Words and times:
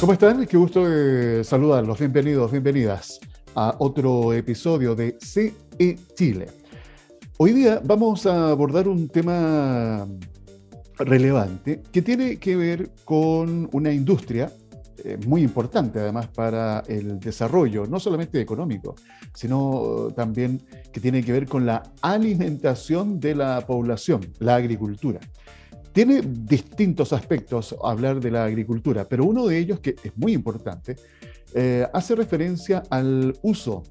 ¿Cómo 0.00 0.14
están? 0.14 0.46
Qué 0.46 0.56
gusto 0.56 0.82
saludarlos. 1.44 1.98
Bienvenidos, 1.98 2.50
bienvenidas 2.50 3.20
a 3.54 3.76
otro 3.78 4.32
episodio 4.32 4.94
de 4.94 5.16
CE 5.20 5.54
Chile. 6.14 6.46
Hoy 7.36 7.52
día 7.52 7.80
vamos 7.84 8.26
a 8.26 8.50
abordar 8.50 8.88
un 8.88 9.08
tema 9.08 10.08
relevante 10.98 11.82
que 11.92 12.02
tiene 12.02 12.38
que 12.38 12.56
ver 12.56 12.90
con 13.04 13.68
una 13.72 13.92
industria 13.92 14.50
eh, 15.04 15.18
muy 15.26 15.42
importante 15.42 15.98
además 15.98 16.28
para 16.28 16.82
el 16.88 17.18
desarrollo, 17.20 17.86
no 17.86 18.00
solamente 18.00 18.40
económico, 18.40 18.94
sino 19.34 20.08
también 20.14 20.62
que 20.92 21.00
tiene 21.00 21.22
que 21.22 21.32
ver 21.32 21.46
con 21.46 21.66
la 21.66 21.82
alimentación 22.02 23.20
de 23.20 23.34
la 23.34 23.66
población, 23.66 24.20
la 24.38 24.56
agricultura. 24.56 25.20
Tiene 25.92 26.22
distintos 26.22 27.12
aspectos 27.12 27.74
hablar 27.82 28.20
de 28.20 28.30
la 28.30 28.44
agricultura, 28.44 29.06
pero 29.08 29.24
uno 29.24 29.46
de 29.46 29.58
ellos 29.58 29.80
que 29.80 29.96
es 30.02 30.16
muy 30.16 30.32
importante 30.32 30.96
eh, 31.54 31.86
hace 31.92 32.14
referencia 32.14 32.82
al 32.90 33.36
uso 33.42 33.82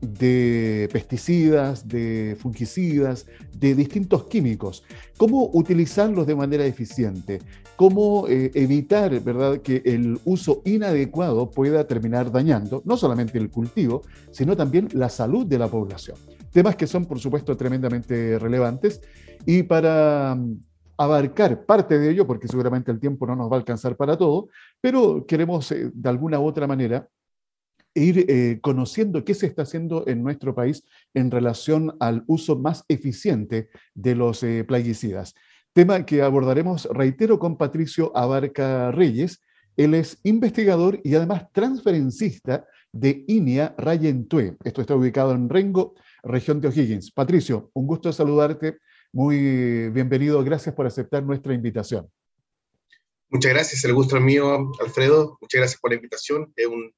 de 0.00 0.88
pesticidas, 0.92 1.88
de 1.88 2.36
fungicidas, 2.38 3.26
de 3.52 3.74
distintos 3.74 4.24
químicos. 4.26 4.84
¿Cómo 5.16 5.50
utilizarlos 5.52 6.26
de 6.26 6.36
manera 6.36 6.64
eficiente? 6.64 7.40
¿Cómo 7.78 8.26
eh, 8.26 8.50
evitar 8.54 9.20
¿verdad? 9.20 9.58
que 9.58 9.80
el 9.84 10.18
uso 10.24 10.62
inadecuado 10.64 11.48
pueda 11.48 11.86
terminar 11.86 12.32
dañando 12.32 12.82
no 12.84 12.96
solamente 12.96 13.38
el 13.38 13.50
cultivo, 13.50 14.02
sino 14.32 14.56
también 14.56 14.88
la 14.94 15.08
salud 15.08 15.46
de 15.46 15.60
la 15.60 15.68
población? 15.68 16.16
Temas 16.50 16.74
que 16.74 16.88
son, 16.88 17.06
por 17.06 17.20
supuesto, 17.20 17.56
tremendamente 17.56 18.36
relevantes. 18.40 19.00
Y 19.46 19.62
para 19.62 20.34
mm, 20.34 20.56
abarcar 20.96 21.64
parte 21.66 22.00
de 22.00 22.10
ello, 22.10 22.26
porque 22.26 22.48
seguramente 22.48 22.90
el 22.90 22.98
tiempo 22.98 23.28
no 23.28 23.36
nos 23.36 23.48
va 23.48 23.54
a 23.54 23.60
alcanzar 23.60 23.96
para 23.96 24.18
todo, 24.18 24.48
pero 24.80 25.24
queremos 25.24 25.70
eh, 25.70 25.92
de 25.94 26.08
alguna 26.08 26.40
u 26.40 26.46
otra 26.46 26.66
manera 26.66 27.08
ir 27.94 28.26
eh, 28.28 28.58
conociendo 28.60 29.24
qué 29.24 29.34
se 29.34 29.46
está 29.46 29.62
haciendo 29.62 30.04
en 30.08 30.24
nuestro 30.24 30.52
país 30.52 30.84
en 31.14 31.30
relación 31.30 31.96
al 32.00 32.24
uso 32.26 32.58
más 32.58 32.84
eficiente 32.88 33.68
de 33.94 34.16
los 34.16 34.42
eh, 34.42 34.64
plaguicidas. 34.64 35.36
Tema 35.78 36.04
que 36.04 36.22
abordaremos, 36.22 36.88
reitero, 36.90 37.38
con 37.38 37.56
Patricio 37.56 38.10
Abarca 38.16 38.90
Reyes. 38.90 39.40
Él 39.76 39.94
es 39.94 40.18
investigador 40.24 41.00
y 41.04 41.14
además 41.14 41.52
transferencista 41.52 42.66
de 42.90 43.24
INIA 43.28 43.76
Rayentue. 43.78 44.56
Esto 44.64 44.80
está 44.80 44.96
ubicado 44.96 45.30
en 45.30 45.48
Rengo, 45.48 45.94
región 46.24 46.60
de 46.60 46.66
O'Higgins. 46.66 47.12
Patricio, 47.12 47.70
un 47.74 47.86
gusto 47.86 48.12
saludarte. 48.12 48.78
Muy 49.12 49.88
bienvenido. 49.90 50.42
Gracias 50.42 50.74
por 50.74 50.84
aceptar 50.84 51.22
nuestra 51.22 51.54
invitación. 51.54 52.10
Muchas 53.28 53.52
gracias. 53.52 53.84
El 53.84 53.94
gusto 53.94 54.16
es 54.16 54.22
mío, 54.24 54.72
Alfredo. 54.80 55.38
Muchas 55.40 55.60
gracias 55.60 55.80
por 55.80 55.92
la 55.92 55.94
invitación. 55.94 56.52
Es 56.56 56.66
un 56.66 56.92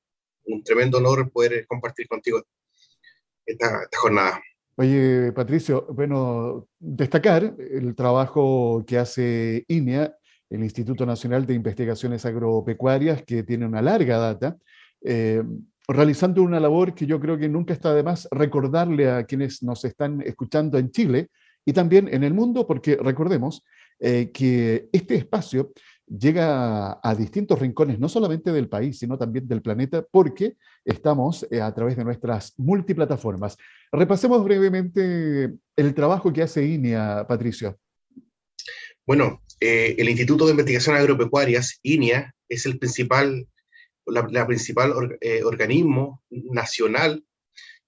un 0.45 0.64
tremendo 0.64 0.98
honor 0.98 1.31
poder 1.31 1.67
compartir 1.67 2.08
contigo 2.08 2.42
esta, 3.45 3.89
jornada. 3.97 4.42
Oye, 4.81 5.31
Patricio, 5.33 5.86
bueno, 5.91 6.67
destacar 6.78 7.55
el 7.59 7.95
trabajo 7.95 8.83
que 8.86 8.97
hace 8.97 9.67
INEA, 9.69 10.17
el 10.48 10.62
Instituto 10.62 11.05
Nacional 11.05 11.45
de 11.45 11.53
Investigaciones 11.53 12.25
Agropecuarias, 12.25 13.23
que 13.25 13.42
tiene 13.42 13.67
una 13.67 13.83
larga 13.83 14.17
data, 14.17 14.56
eh, 15.05 15.42
realizando 15.86 16.42
una 16.42 16.58
labor 16.58 16.95
que 16.95 17.05
yo 17.05 17.20
creo 17.20 17.36
que 17.36 17.47
nunca 17.47 17.75
está 17.75 17.92
de 17.92 18.03
más 18.03 18.27
recordarle 18.31 19.11
a 19.11 19.25
quienes 19.25 19.62
nos 19.62 19.84
están 19.84 20.23
escuchando 20.23 20.78
en 20.78 20.91
Chile 20.91 21.28
y 21.62 21.75
también 21.75 22.08
en 22.11 22.25
el 22.25 22.33
mundo, 22.33 22.67
porque 22.67 22.97
recordemos 22.97 23.62
eh, 23.98 24.31
que 24.33 24.89
este 24.92 25.14
espacio 25.14 25.73
llega 26.11 26.98
a, 27.03 27.14
distintos 27.14 27.58
rincones, 27.58 27.98
no 27.98 28.08
solamente 28.08 28.52
del 28.52 28.68
país, 28.68 28.98
sino 28.98 29.17
también 29.17 29.46
del 29.46 29.62
planeta, 29.62 30.05
porque 30.11 30.57
estamos 30.85 31.46
eh, 31.51 31.61
a 31.61 31.73
través 31.73 31.96
de 31.96 32.05
nuestras 32.05 32.55
multiplataformas. 32.58 33.57
Repasemos 33.92 34.42
brevemente 34.45 35.52
el 35.77 35.95
trabajo 35.95 36.33
que 36.33 36.42
hace 36.42 36.67
INEA, 36.67 37.27
Patricio. 37.29 37.79
Bueno, 39.07 39.42
eh, 39.61 39.95
el 39.98 40.08
Instituto 40.08 40.46
de 40.46 40.52
Investigación 40.52 40.96
Agropecuarias, 40.96 41.79
INEA, 41.83 42.35
es 42.48 42.67
el 42.67 42.79
principal, 42.79 43.46
la, 44.06 44.46
principal 44.46 45.17
eh, 45.20 45.45
organismo 45.45 46.23
nacional 46.30 47.24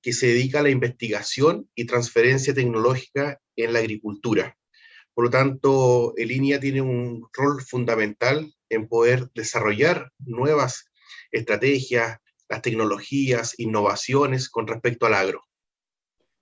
que 0.01 0.13
se 0.13 0.29
dedica 0.29 0.61
a 0.61 0.63
la 0.63 0.71
investigación 0.71 1.69
y 1.75 1.87
transferencia 1.87 2.55
tecnológica 2.55 3.41
en 3.57 3.73
la 3.73 3.81
agricultura. 3.81 4.57
Por 5.15 5.25
lo 5.25 5.31
tanto, 5.31 6.15
el 6.17 6.31
INIA 6.31 6.59
tiene 6.59 6.81
un 6.81 7.29
rol 7.33 7.63
fundamental 7.63 8.53
en 8.69 8.89
poder 8.89 9.31
desarrollar 9.35 10.11
nuevas 10.19 10.87
estrategias, 11.31 12.19
las 12.49 12.63
tecnologías, 12.63 13.59
innovaciones 13.59 14.49
con 14.49 14.67
respecto 14.67 15.07
al 15.07 15.15
agro. 15.15 15.43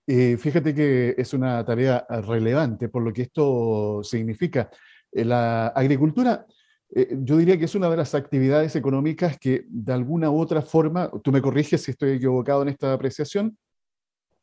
fíjate 0.06 0.74
que 0.74 1.14
es 1.16 1.32
una 1.34 1.64
tarea 1.64 2.04
relevante 2.08 2.88
por 2.88 3.02
lo 3.02 3.12
que 3.12 3.22
esto 3.22 4.02
significa. 4.02 4.70
Eh, 5.12 5.24
la 5.24 5.68
agricultura, 5.68 6.46
eh, 6.94 7.16
yo 7.22 7.36
diría 7.36 7.58
que 7.58 7.64
es 7.64 7.74
una 7.74 7.90
de 7.90 7.96
las 7.96 8.14
actividades 8.14 8.76
económicas 8.76 9.38
que 9.38 9.64
de 9.68 9.92
alguna 9.92 10.30
u 10.30 10.40
otra 10.40 10.62
forma, 10.62 11.10
tú 11.22 11.32
me 11.32 11.42
corriges 11.42 11.82
si 11.82 11.92
estoy 11.92 12.12
equivocado 12.12 12.62
en 12.62 12.68
esta 12.68 12.92
apreciación, 12.92 13.56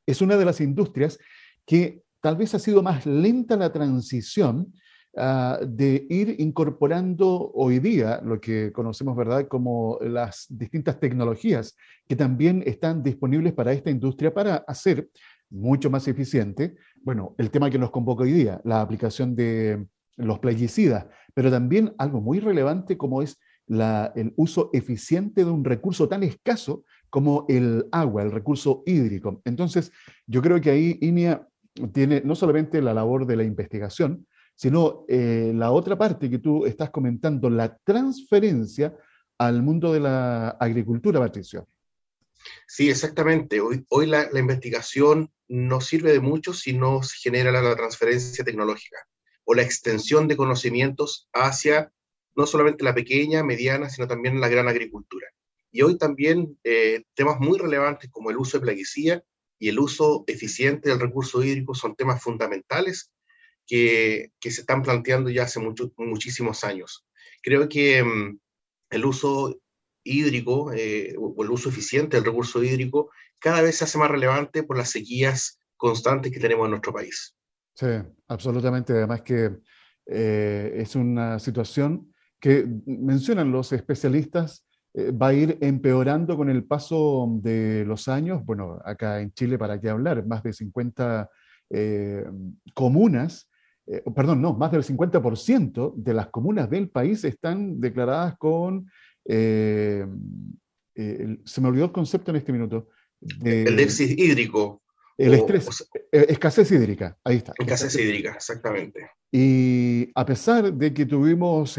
es 0.05 0.21
una 0.21 0.37
de 0.37 0.45
las 0.45 0.61
industrias 0.61 1.19
que 1.65 2.01
tal 2.21 2.35
vez 2.35 2.53
ha 2.55 2.59
sido 2.59 2.83
más 2.83 3.05
lenta 3.05 3.55
la 3.55 3.71
transición 3.71 4.73
ah, 5.15 5.59
de 5.65 6.05
ir 6.09 6.35
incorporando 6.39 7.51
hoy 7.53 7.79
día 7.79 8.21
lo 8.23 8.39
que 8.39 8.71
conocemos, 8.71 9.15
¿verdad?, 9.15 9.47
como 9.47 9.97
las 10.01 10.45
distintas 10.49 10.99
tecnologías 10.99 11.75
que 12.07 12.15
también 12.15 12.63
están 12.65 13.03
disponibles 13.03 13.53
para 13.53 13.73
esta 13.73 13.89
industria 13.89 14.33
para 14.33 14.57
hacer 14.67 15.09
mucho 15.49 15.89
más 15.89 16.07
eficiente, 16.07 16.75
bueno, 17.01 17.35
el 17.37 17.49
tema 17.51 17.69
que 17.69 17.79
nos 17.79 17.91
convoca 17.91 18.23
hoy 18.23 18.33
día, 18.33 18.61
la 18.65 18.81
aplicación 18.81 19.35
de 19.35 19.85
los 20.17 20.39
plaguicidas, 20.39 21.05
pero 21.33 21.49
también 21.51 21.93
algo 21.97 22.19
muy 22.19 22.39
relevante 22.39 22.97
como 22.97 23.21
es 23.21 23.39
el 23.69 24.33
uso 24.37 24.69
eficiente 24.73 25.43
de 25.43 25.51
un 25.51 25.63
recurso 25.63 26.07
tan 26.07 26.23
escaso 26.23 26.83
como 27.09 27.45
el 27.47 27.85
agua, 27.91 28.23
el 28.23 28.31
recurso 28.31 28.83
hídrico. 28.85 29.41
Entonces, 29.45 29.91
yo 30.25 30.41
creo 30.41 30.59
que 30.61 30.69
ahí 30.69 30.97
INEA 31.01 31.46
tiene 31.93 32.21
no 32.23 32.35
solamente 32.35 32.81
la 32.81 32.93
labor 32.93 33.25
de 33.25 33.35
la 33.35 33.43
investigación, 33.43 34.27
sino 34.55 35.05
eh, 35.07 35.51
la 35.53 35.71
otra 35.71 35.97
parte 35.97 36.29
que 36.29 36.39
tú 36.39 36.65
estás 36.65 36.89
comentando, 36.89 37.49
la 37.49 37.77
transferencia 37.77 38.95
al 39.37 39.61
mundo 39.61 39.93
de 39.93 39.99
la 39.99 40.49
agricultura, 40.49 41.19
Patricio. 41.19 41.67
Sí, 42.67 42.89
exactamente. 42.89 43.61
Hoy, 43.61 43.85
hoy 43.89 44.07
la, 44.07 44.27
investigación 44.33 45.31
no 45.47 45.79
sirve 45.79 46.11
de 46.11 46.19
mucho 46.19 46.53
si 46.53 46.73
no 46.73 47.03
se 47.03 47.17
genera 47.17 47.51
la, 47.51 47.75
transferencia 47.75 48.43
tecnológica 48.43 48.97
o 49.45 49.53
la 49.53 49.61
extensión 49.61 50.27
de 50.27 50.35
conocimientos 50.35 51.29
hacia 51.33 51.91
no 52.35 52.45
solamente 52.45 52.83
la 52.83 52.93
pequeña, 52.93 53.43
mediana, 53.43 53.89
sino 53.89 54.07
también 54.07 54.39
la 54.39 54.49
gran 54.49 54.67
agricultura. 54.67 55.27
Y 55.71 55.81
hoy 55.81 55.97
también 55.97 56.57
eh, 56.63 57.03
temas 57.13 57.39
muy 57.39 57.57
relevantes 57.57 58.09
como 58.11 58.29
el 58.29 58.37
uso 58.37 58.57
de 58.57 58.63
plaguicida 58.63 59.23
y 59.59 59.69
el 59.69 59.79
uso 59.79 60.23
eficiente 60.27 60.89
del 60.89 60.99
recurso 60.99 61.43
hídrico 61.43 61.73
son 61.73 61.95
temas 61.95 62.21
fundamentales 62.21 63.11
que, 63.65 64.31
se 64.41 64.49
están 64.49 64.81
planteando 64.81 65.29
ya 65.29 65.43
hace 65.43 65.59
muchísimos 65.97 66.63
años. 66.63 67.05
Creo 67.41 67.67
que 67.67 68.03
mm, 68.03 68.39
el 68.91 69.05
uso 69.05 69.59
hídrico 70.03 70.71
eh, 70.73 71.15
o 71.17 71.43
el 71.43 71.51
uso 71.51 71.69
eficiente 71.69 72.17
del 72.17 72.25
recurso 72.25 72.63
hídrico 72.63 73.11
cada 73.39 73.61
vez 73.61 73.77
se 73.77 73.83
hace 73.83 73.97
más 73.97 74.09
relevante 74.09 74.63
por 74.63 74.77
las 74.77 74.91
sequías 74.91 75.59
constantes 75.75 76.31
que 76.31 76.39
tenemos 76.39 76.65
en 76.65 76.71
nuestro 76.71 76.93
país. 76.93 77.35
Sí, 77.73 77.87
absolutamente. 78.27 78.93
Además 78.93 79.21
que 79.21 79.57
eh, 80.05 80.73
es 80.75 80.95
una 80.95 81.39
situación 81.39 82.13
que 82.39 82.65
mencionan 82.85 83.51
los 83.51 83.71
especialistas 83.73 84.65
va 84.97 85.27
a 85.27 85.33
ir 85.33 85.57
empeorando 85.61 86.35
con 86.35 86.49
el 86.49 86.63
paso 86.63 87.27
de 87.41 87.85
los 87.85 88.07
años. 88.07 88.43
Bueno, 88.45 88.79
acá 88.83 89.21
en 89.21 89.31
Chile, 89.31 89.57
¿para 89.57 89.79
qué 89.79 89.89
hablar? 89.89 90.25
Más 90.25 90.41
de 90.41 90.53
50 90.53 91.29
eh, 91.69 92.25
comunas, 92.73 93.49
eh, 93.85 94.01
perdón, 94.15 94.41
no, 94.41 94.53
más 94.53 94.71
del 94.71 94.83
50% 94.83 95.93
de 95.95 96.13
las 96.13 96.27
comunas 96.27 96.69
del 96.69 96.89
país 96.89 97.23
están 97.23 97.79
declaradas 97.79 98.37
con, 98.37 98.89
se 99.25 100.07
me 100.95 101.67
olvidó 101.67 101.85
el 101.85 101.91
concepto 101.91 102.31
en 102.31 102.37
este 102.37 102.51
minuto. 102.51 102.89
el 103.43 103.75
déficit 103.75 104.17
hídrico. 104.17 104.81
El 105.17 105.33
estrés, 105.33 105.89
escasez 106.11 106.71
hídrica, 106.71 107.17
ahí 107.23 107.37
está. 107.37 107.53
Escasez 107.57 107.95
hídrica, 107.95 108.33
exactamente. 108.33 109.09
Y 109.31 110.11
a 110.13 110.23
pesar 110.25 110.71
de 110.71 110.93
que 110.93 111.07
tuvimos 111.07 111.77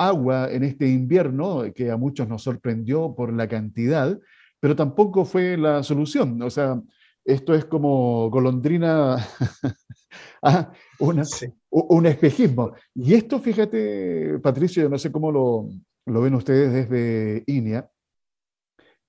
agua 0.00 0.50
en 0.50 0.64
este 0.64 0.88
invierno, 0.88 1.64
que 1.74 1.90
a 1.90 1.96
muchos 1.98 2.26
nos 2.26 2.42
sorprendió 2.42 3.14
por 3.14 3.32
la 3.32 3.46
cantidad, 3.46 4.18
pero 4.58 4.74
tampoco 4.74 5.26
fue 5.26 5.58
la 5.58 5.82
solución. 5.82 6.40
O 6.42 6.48
sea, 6.48 6.80
esto 7.24 7.54
es 7.54 7.66
como 7.66 8.30
golondrina, 8.30 9.16
ah, 10.42 10.72
un 10.98 12.06
espejismo. 12.06 12.72
Y 12.94 13.14
esto, 13.14 13.40
fíjate, 13.40 14.38
Patricio, 14.38 14.82
yo 14.82 14.88
no 14.88 14.98
sé 14.98 15.12
cómo 15.12 15.30
lo, 15.30 15.68
lo 16.06 16.22
ven 16.22 16.34
ustedes 16.34 16.72
desde 16.72 17.44
INEA, 17.46 17.90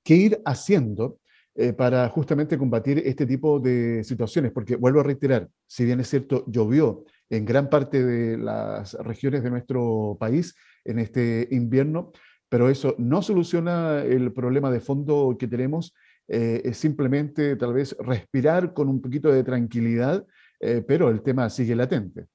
qué 0.03 0.15
ir 0.15 0.41
haciendo 0.45 1.19
eh, 1.55 1.71
para 1.71 2.07
justamente 2.09 2.57
combatir 2.57 3.01
este 3.05 3.25
tipo 3.25 3.59
de 3.59 4.03
situaciones, 4.03 4.51
porque 4.51 4.75
vuelvo 4.75 4.99
a 4.99 5.03
reiterar, 5.03 5.49
si 5.67 5.85
bien 5.85 6.01
es 6.01 6.09
cierto, 6.09 6.43
llovió 6.47 7.05
en 7.29 7.45
gran 7.45 7.69
parte 7.69 8.03
de 8.03 8.37
las 8.37 8.93
regiones 8.95 9.41
de 9.41 9.51
nuestro 9.51 10.17
país 10.19 10.53
en 10.85 10.99
este 10.99 11.47
invierno, 11.51 12.11
pero 12.49 12.69
eso 12.69 12.95
no 12.97 13.21
soluciona 13.21 14.03
el 14.03 14.33
problema 14.33 14.69
de 14.71 14.81
fondo 14.81 15.37
que 15.39 15.47
tenemos, 15.47 15.93
eh, 16.27 16.61
es 16.63 16.77
simplemente 16.77 17.57
tal 17.57 17.73
vez 17.73 17.95
respirar 17.99 18.73
con 18.73 18.87
un 18.87 19.01
poquito 19.01 19.29
de 19.29 19.43
tranquilidad, 19.43 20.25
eh, 20.59 20.81
pero 20.87 21.09
el 21.09 21.21
tema 21.23 21.49
sigue 21.49 21.75
latente. 21.75 22.27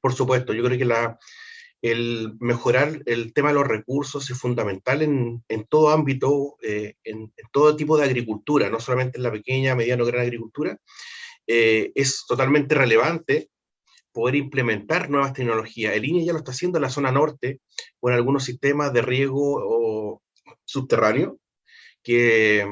Por 0.00 0.12
supuesto, 0.12 0.52
yo 0.52 0.62
creo 0.62 0.78
que 0.78 1.16
el 1.82 2.34
mejorar 2.38 3.02
el 3.06 3.32
tema 3.32 3.48
de 3.48 3.54
los 3.54 3.66
recursos 3.66 4.30
es 4.30 4.38
fundamental 4.38 5.02
en, 5.02 5.42
todo 5.68 5.90
ámbito, 5.90 6.56
eh, 6.62 6.94
en, 7.02 7.32
todo 7.50 7.74
tipo 7.74 7.96
de 7.96 8.04
agricultura, 8.04 8.70
no 8.70 8.78
solamente 8.78 9.18
en 9.18 9.24
la 9.24 9.32
pequeña, 9.32 9.74
mediana 9.74 10.04
o 10.04 10.06
gran 10.06 10.22
agricultura. 10.22 10.78
Es 11.44 12.24
totalmente 12.28 12.76
relevante 12.76 13.50
poder 14.12 14.36
implementar 14.36 15.10
nuevas 15.10 15.32
tecnologías. 15.32 15.94
El 15.94 16.04
INE 16.04 16.24
ya 16.24 16.32
lo 16.32 16.38
está 16.38 16.52
haciendo 16.52 16.78
en 16.78 16.82
la 16.82 16.90
zona 16.90 17.10
norte, 17.12 17.60
con 18.00 18.12
algunos 18.12 18.44
sistemas 18.44 18.92
de 18.92 19.02
riego 19.02 19.60
o 19.62 20.22
subterráneo, 20.64 21.38
que 22.02 22.66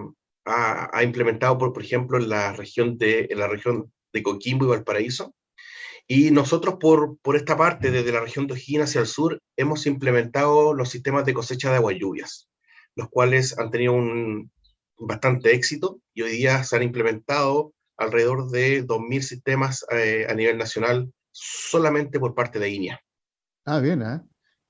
ha, 0.45 1.03
implementado, 1.03 1.59
por, 1.59 1.73
por, 1.73 1.83
ejemplo, 1.83 2.19
en 2.19 2.29
la 2.29 2.53
región 2.53 2.99
de, 2.99 3.29
en 3.31 3.39
la 3.39 3.49
región 3.49 3.93
de 4.13 4.23
Coquimbo 4.23 4.67
y 4.67 4.69
Valparaíso, 4.69 5.35
y 6.07 6.33
nosotros 6.33 6.77
por, 6.81 7.19
por 7.19 7.37
esta 7.37 7.57
parte, 7.57 7.93
desde 7.93 8.11
la 8.13 8.21
región 8.21 8.49
de 8.49 8.55
O'Higgins 8.55 8.83
hacia 8.83 9.01
el 9.03 9.07
sur, 9.07 9.41
hemos 9.57 9.87
implementado 9.87 10.75
los 10.75 10.91
sistemas 10.91 11.25
de 11.25 11.35
cosecha 11.35 11.71
de 11.71 11.77
agua 11.77 11.93
lluvias, 11.93 12.49
los 12.97 13.09
cuales 13.09 13.57
han 13.59 13.71
tenido 13.71 13.93
un 13.93 14.51
bastante 14.99 15.55
éxito 15.55 16.01
y 16.13 16.23
hoy 16.23 16.33
día 16.33 16.65
se 16.65 16.77
han 16.77 16.83
implementado 16.83 17.73
alrededor 17.97 18.51
de 18.51 18.85
2.000 18.85 19.21
sistemas 19.21 19.87
eh, 19.93 20.27
a 20.29 20.35
nivel 20.35 20.59
nacional 20.59 21.13
solamente 21.41 22.21
por 22.21 22.35
parte 22.35 22.59
de 22.59 22.69
INEA. 22.69 23.01
Ah, 23.65 23.81
bien, 23.81 24.03
¿eh? 24.03 24.21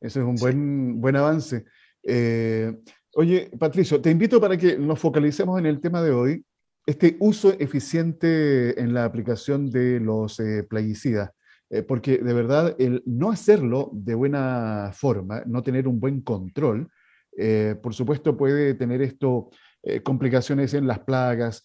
Ese 0.00 0.20
es 0.20 0.24
un 0.24 0.36
buen, 0.36 1.00
buen 1.00 1.16
avance. 1.16 1.64
Eh, 2.02 2.72
oye, 3.14 3.50
Patricio, 3.58 4.00
te 4.00 4.10
invito 4.10 4.40
para 4.40 4.56
que 4.56 4.78
nos 4.78 4.98
focalicemos 4.98 5.58
en 5.58 5.66
el 5.66 5.80
tema 5.80 6.02
de 6.02 6.12
hoy, 6.12 6.44
este 6.86 7.16
uso 7.20 7.52
eficiente 7.58 8.80
en 8.80 8.94
la 8.94 9.04
aplicación 9.04 9.70
de 9.70 10.00
los 10.00 10.40
eh, 10.40 10.62
plaguicidas, 10.62 11.30
eh, 11.68 11.82
porque 11.82 12.18
de 12.18 12.32
verdad 12.32 12.74
el 12.78 13.02
no 13.04 13.30
hacerlo 13.30 13.90
de 13.92 14.14
buena 14.14 14.90
forma, 14.94 15.42
no 15.46 15.62
tener 15.62 15.86
un 15.86 16.00
buen 16.00 16.20
control, 16.22 16.88
por 17.80 17.94
supuesto 17.94 18.36
puede 18.36 18.74
tener 18.74 19.00
esto 19.00 19.48
complicaciones 20.02 20.74
en 20.74 20.86
las 20.86 20.98
plagas, 20.98 21.64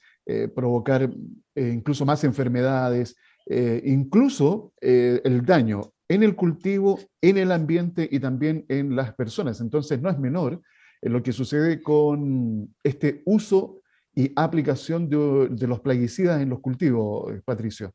provocar 0.55 1.09
incluso 1.55 2.05
más 2.05 2.23
enfermedades, 2.23 3.17
incluso 3.47 4.73
el 4.81 5.45
daño 5.45 5.93
en 6.07 6.23
el 6.23 6.35
cultivo, 6.35 6.99
en 7.21 7.37
el 7.37 7.51
ambiente 7.51 8.07
y 8.09 8.19
también 8.19 8.65
en 8.69 8.95
las 8.95 9.13
personas. 9.15 9.59
Entonces 9.61 10.01
no 10.01 10.09
es 10.09 10.19
menor 10.19 10.61
lo 11.01 11.21
que 11.21 11.31
sucede 11.31 11.81
con 11.81 12.75
este 12.83 13.21
uso 13.25 13.81
y 14.13 14.31
aplicación 14.35 15.09
de, 15.09 15.67
los 15.67 15.81
plaguicidas 15.81 16.41
en 16.41 16.49
los 16.49 16.61
cultivos, 16.61 17.33
eh, 17.33 17.41
Patricio. 17.43 17.93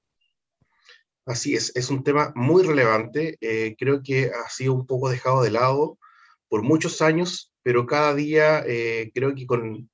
Así 1.26 1.54
es, 1.54 1.74
es 1.74 1.90
un 1.90 2.04
tema 2.04 2.32
muy 2.34 2.62
relevante. 2.62 3.36
Eh, 3.40 3.74
creo 3.78 4.02
que 4.02 4.26
ha 4.26 4.48
sido 4.50 4.74
un 4.74 4.86
poco 4.86 5.08
dejado 5.08 5.42
de 5.42 5.50
lado 5.50 5.98
por 6.48 6.62
muchos 6.62 7.00
años, 7.00 7.52
pero 7.62 7.86
cada 7.86 8.14
día 8.14 8.62
eh, 8.66 9.10
creo 9.14 9.34
que 9.34 9.46
con, 9.46 9.88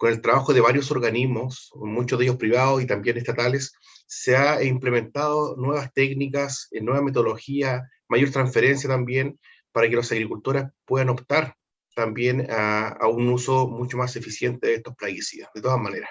el 0.00 0.20
trabajo 0.20 0.52
de 0.52 0.60
varios 0.60 0.90
organismos, 0.90 1.70
muchos 1.74 2.18
de 2.18 2.26
ellos 2.26 2.36
privados 2.36 2.82
y 2.82 2.86
también 2.86 3.16
estatales, 3.16 3.72
se 4.06 4.36
ha 4.36 4.62
implementado 4.62 5.56
nuevas 5.56 5.92
técnicas, 5.92 6.68
nueva 6.80 7.02
metodología, 7.02 7.88
mayor 8.08 8.30
transferencia 8.30 8.88
también 8.88 9.38
para 9.72 9.88
que 9.88 9.96
los 9.96 10.10
agricultores 10.10 10.64
puedan 10.84 11.10
optar 11.10 11.54
también 11.94 12.46
a, 12.50 12.98
un 13.08 13.28
uso 13.28 13.68
mucho 13.68 13.96
más 13.96 14.14
eficiente 14.16 14.68
de 14.68 14.74
estos 14.74 14.94
plaguicidas, 14.94 15.48
de 15.54 15.62
todas 15.62 15.80
maneras. 15.80 16.10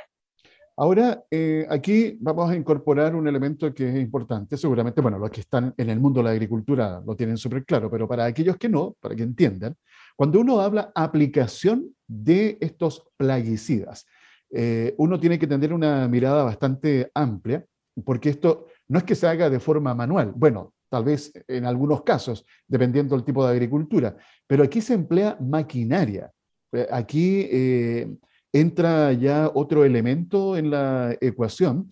Ahora, 0.78 1.24
eh, 1.32 1.66
aquí 1.70 2.18
vamos 2.20 2.50
a 2.52 2.56
incorporar 2.56 3.16
un 3.16 3.28
elemento 3.28 3.74
que 3.74 3.88
es 3.88 3.96
importante, 3.96 4.58
seguramente, 4.58 5.00
bueno, 5.00 5.18
los 5.18 5.30
que 5.30 5.42
están 5.42 5.74
en 5.78 5.90
el 5.90 6.00
mundo 6.00 6.20
de 6.20 6.26
la 6.26 6.32
agricultura 6.32 7.02
lo 7.06 7.16
tienen 7.16 7.38
súper 7.38 7.64
claro, 7.64 7.90
pero 7.90 8.08
para 8.08 8.26
aquellos 8.26 8.58
que 8.58 8.68
no, 8.68 8.98
para 9.00 9.16
que 9.16 9.24
entiendan, 9.24 9.76
cuando 10.18 10.40
uno 10.40 10.60
habla 10.60 10.92
aplicación 10.94 11.96
de 12.08 12.58
estos 12.60 13.08
plaguicidas, 13.16 14.06
eh, 14.52 14.96
uno 14.98 15.20
tiene 15.20 15.40
que 15.40 15.48
tener 15.48 15.72
una 15.72 16.08
mirada 16.08 16.44
bastante 16.44 17.10
amplia, 17.14 17.66
porque 18.04 18.30
esto 18.30 18.68
no 18.88 19.00
es 19.00 19.04
que 19.04 19.16
se 19.16 19.28
haga 19.28 19.50
de 19.50 19.60
forma 19.60 19.94
manual. 19.94 20.34
Bueno, 20.36 20.74
tal 20.90 21.04
vez 21.04 21.32
en 21.48 21.66
algunos 21.66 22.04
casos, 22.04 22.46
dependiendo 22.68 23.16
del 23.16 23.26
tipo 23.26 23.46
de 23.46 23.52
agricultura, 23.52 24.16
pero 24.48 24.64
aquí 24.64 24.82
se 24.82 24.94
emplea 24.94 25.38
maquinaria. 25.40 26.32
Eh, 26.72 26.88
aquí 26.92 27.48
eh, 27.52 28.16
entra 28.52 29.12
ya 29.14 29.52
otro 29.54 29.86
elemento 29.86 30.58
en 30.58 30.70
la 30.70 31.16
ecuación 31.20 31.90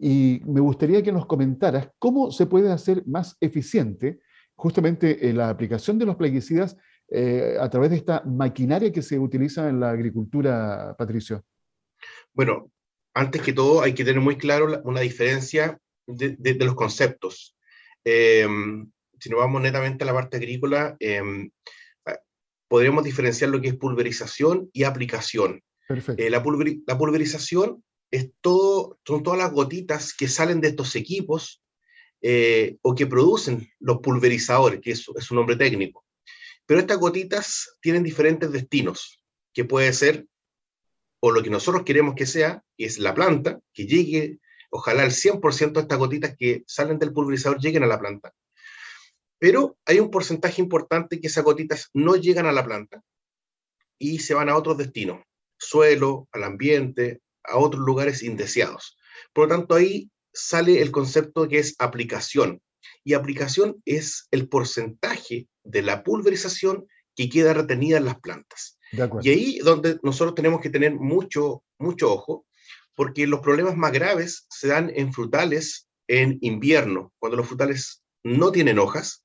y 0.00 0.40
me 0.46 0.60
gustaría 0.60 1.02
que 1.02 1.12
nos 1.12 1.26
comentaras 1.26 1.90
cómo 1.98 2.30
se 2.30 2.46
puede 2.46 2.72
hacer 2.72 3.06
más 3.06 3.36
eficiente 3.40 4.20
justamente 4.54 5.28
eh, 5.28 5.32
la 5.32 5.48
aplicación 5.48 5.98
de 5.98 6.06
los 6.06 6.16
plaguicidas 6.16 6.76
a 7.60 7.68
través 7.68 7.90
de 7.90 7.96
esta 7.96 8.22
maquinaria 8.24 8.90
que 8.90 9.02
se 9.02 9.18
utiliza 9.18 9.68
en 9.68 9.80
la 9.80 9.90
agricultura, 9.90 10.94
Patricio. 10.96 11.44
Bueno, 12.32 12.70
antes 13.14 13.42
que 13.42 13.52
todo 13.52 13.82
hay 13.82 13.94
que 13.94 14.04
tener 14.04 14.20
muy 14.20 14.36
claro 14.36 14.80
una 14.84 15.00
diferencia 15.00 15.78
de 16.06 16.64
los 16.64 16.74
conceptos. 16.74 17.56
Em, 18.04 18.90
si 19.18 19.30
nos 19.30 19.38
vamos 19.38 19.62
netamente 19.62 20.04
a 20.04 20.06
la 20.06 20.14
parte 20.14 20.36
agrícola, 20.36 20.96
em, 20.98 21.50
podríamos 22.68 23.04
diferenciar 23.04 23.50
lo 23.50 23.60
que 23.60 23.68
es 23.68 23.76
pulverización 23.76 24.70
y 24.72 24.84
aplicación. 24.84 25.62
Eh, 26.16 26.30
la, 26.30 26.42
pulverización 26.42 27.84
es 28.10 28.30
todo, 28.40 28.98
son 29.06 29.22
todas 29.22 29.38
las 29.38 29.52
gotitas 29.52 30.14
que 30.14 30.26
salen 30.26 30.60
de 30.60 30.68
estos 30.68 30.96
equipos 30.96 31.62
eh, 32.22 32.78
o 32.80 32.94
que 32.94 33.06
producen 33.06 33.68
los 33.78 33.98
pulverizadores, 33.98 34.80
que 34.80 34.92
es, 34.92 35.04
es 35.14 35.30
un 35.30 35.36
nombre 35.36 35.56
técnico. 35.56 36.06
Pero 36.64 36.80
estas 36.80 36.98
gotitas 36.98 37.76
tienen 37.80 38.02
diferentes 38.02 38.50
destinos, 38.50 39.22
que 39.52 39.66
puede 39.66 39.92
ser 39.92 40.26
o 41.22 41.30
lo 41.30 41.42
que 41.42 41.50
nosotros 41.50 41.84
queremos 41.84 42.14
que 42.14 42.26
sea, 42.26 42.62
es 42.76 42.98
la 42.98 43.14
planta, 43.14 43.60
que 43.72 43.86
llegue 43.86 44.40
Ojalá 44.74 45.04
el 45.04 45.10
100% 45.10 45.72
de 45.72 45.80
estas 45.80 45.98
gotitas 45.98 46.34
que 46.34 46.64
salen 46.66 46.98
del 46.98 47.12
pulverizador 47.12 47.60
lleguen 47.60 47.84
a 47.84 47.86
la 47.86 48.00
planta. 48.00 48.32
Pero 49.38 49.76
hay 49.84 50.00
un 50.00 50.10
porcentaje 50.10 50.62
importante 50.62 51.20
que 51.20 51.26
esas 51.26 51.44
gotitas 51.44 51.90
no 51.92 52.16
llegan 52.16 52.46
a 52.46 52.52
la 52.52 52.64
planta 52.64 53.02
y 53.98 54.20
se 54.20 54.32
van 54.32 54.48
a 54.48 54.56
otros 54.56 54.78
destinos, 54.78 55.22
suelo, 55.58 56.26
al 56.32 56.44
ambiente, 56.44 57.20
a 57.44 57.58
otros 57.58 57.82
lugares 57.84 58.22
indeseados. 58.22 58.96
Por 59.34 59.48
lo 59.48 59.56
tanto, 59.56 59.74
ahí 59.74 60.10
sale 60.32 60.80
el 60.80 60.90
concepto 60.90 61.46
que 61.48 61.58
es 61.58 61.74
aplicación. 61.78 62.62
Y 63.04 63.12
aplicación 63.12 63.82
es 63.84 64.26
el 64.30 64.48
porcentaje 64.48 65.48
de 65.64 65.82
la 65.82 66.02
pulverización 66.02 66.86
que 67.14 67.28
queda 67.28 67.52
retenida 67.52 67.98
en 67.98 68.06
las 68.06 68.20
plantas. 68.20 68.78
Y 69.22 69.30
ahí 69.30 69.58
donde 69.58 69.98
nosotros 70.02 70.34
tenemos 70.34 70.60
que 70.60 70.70
tener 70.70 70.94
mucho, 70.94 71.62
mucho 71.78 72.12
ojo, 72.12 72.46
porque 72.94 73.26
los 73.26 73.40
problemas 73.40 73.76
más 73.76 73.92
graves 73.92 74.46
se 74.50 74.68
dan 74.68 74.92
en 74.94 75.12
frutales 75.12 75.88
en 76.08 76.38
invierno, 76.42 77.12
cuando 77.18 77.36
los 77.36 77.46
frutales 77.46 78.02
no 78.22 78.52
tienen 78.52 78.78
hojas 78.78 79.24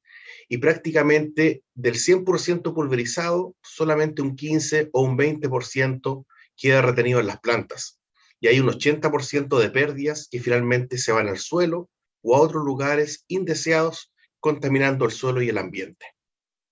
y 0.50 0.58
prácticamente 0.58 1.64
del 1.74 1.96
100% 1.96 2.74
pulverizado, 2.74 3.56
solamente 3.62 4.22
un 4.22 4.36
15 4.36 4.90
o 4.94 5.02
un 5.02 5.18
20% 5.18 6.26
queda 6.56 6.82
retenido 6.82 7.20
en 7.20 7.28
las 7.28 7.40
plantas. 7.40 8.00
Y 8.40 8.48
hay 8.48 8.60
un 8.60 8.68
80% 8.68 9.60
de 9.60 9.70
pérdidas 9.70 10.28
que 10.32 10.40
finalmente 10.40 10.98
se 10.98 11.12
van 11.12 11.28
al 11.28 11.40
suelo 11.40 11.90
o 12.22 12.36
a 12.36 12.40
otros 12.40 12.64
lugares 12.64 13.26
indeseados, 13.28 14.14
contaminando 14.40 15.06
el 15.06 15.12
suelo 15.12 15.42
y 15.42 15.50
el 15.50 15.58
ambiente. 15.58 16.06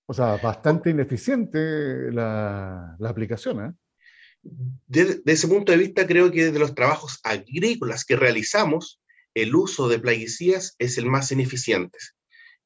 O 0.06 0.14
sea, 0.14 0.36
bastante 0.36 0.90
ineficiente 0.90 2.12
la, 2.12 2.96
la 2.98 3.08
aplicación, 3.08 3.66
¿eh? 3.66 3.72
desde 4.86 5.22
ese 5.26 5.48
punto 5.48 5.72
de 5.72 5.78
vista, 5.78 6.06
creo 6.06 6.30
que 6.30 6.50
de 6.52 6.58
los 6.58 6.74
trabajos 6.74 7.18
agrícolas 7.24 8.04
que 8.04 8.16
realizamos, 8.16 9.00
el 9.34 9.54
uso 9.54 9.88
de 9.88 9.98
plaguicidas 9.98 10.76
es 10.78 10.98
el 10.98 11.06
más 11.06 11.30
ineficiente. 11.32 11.98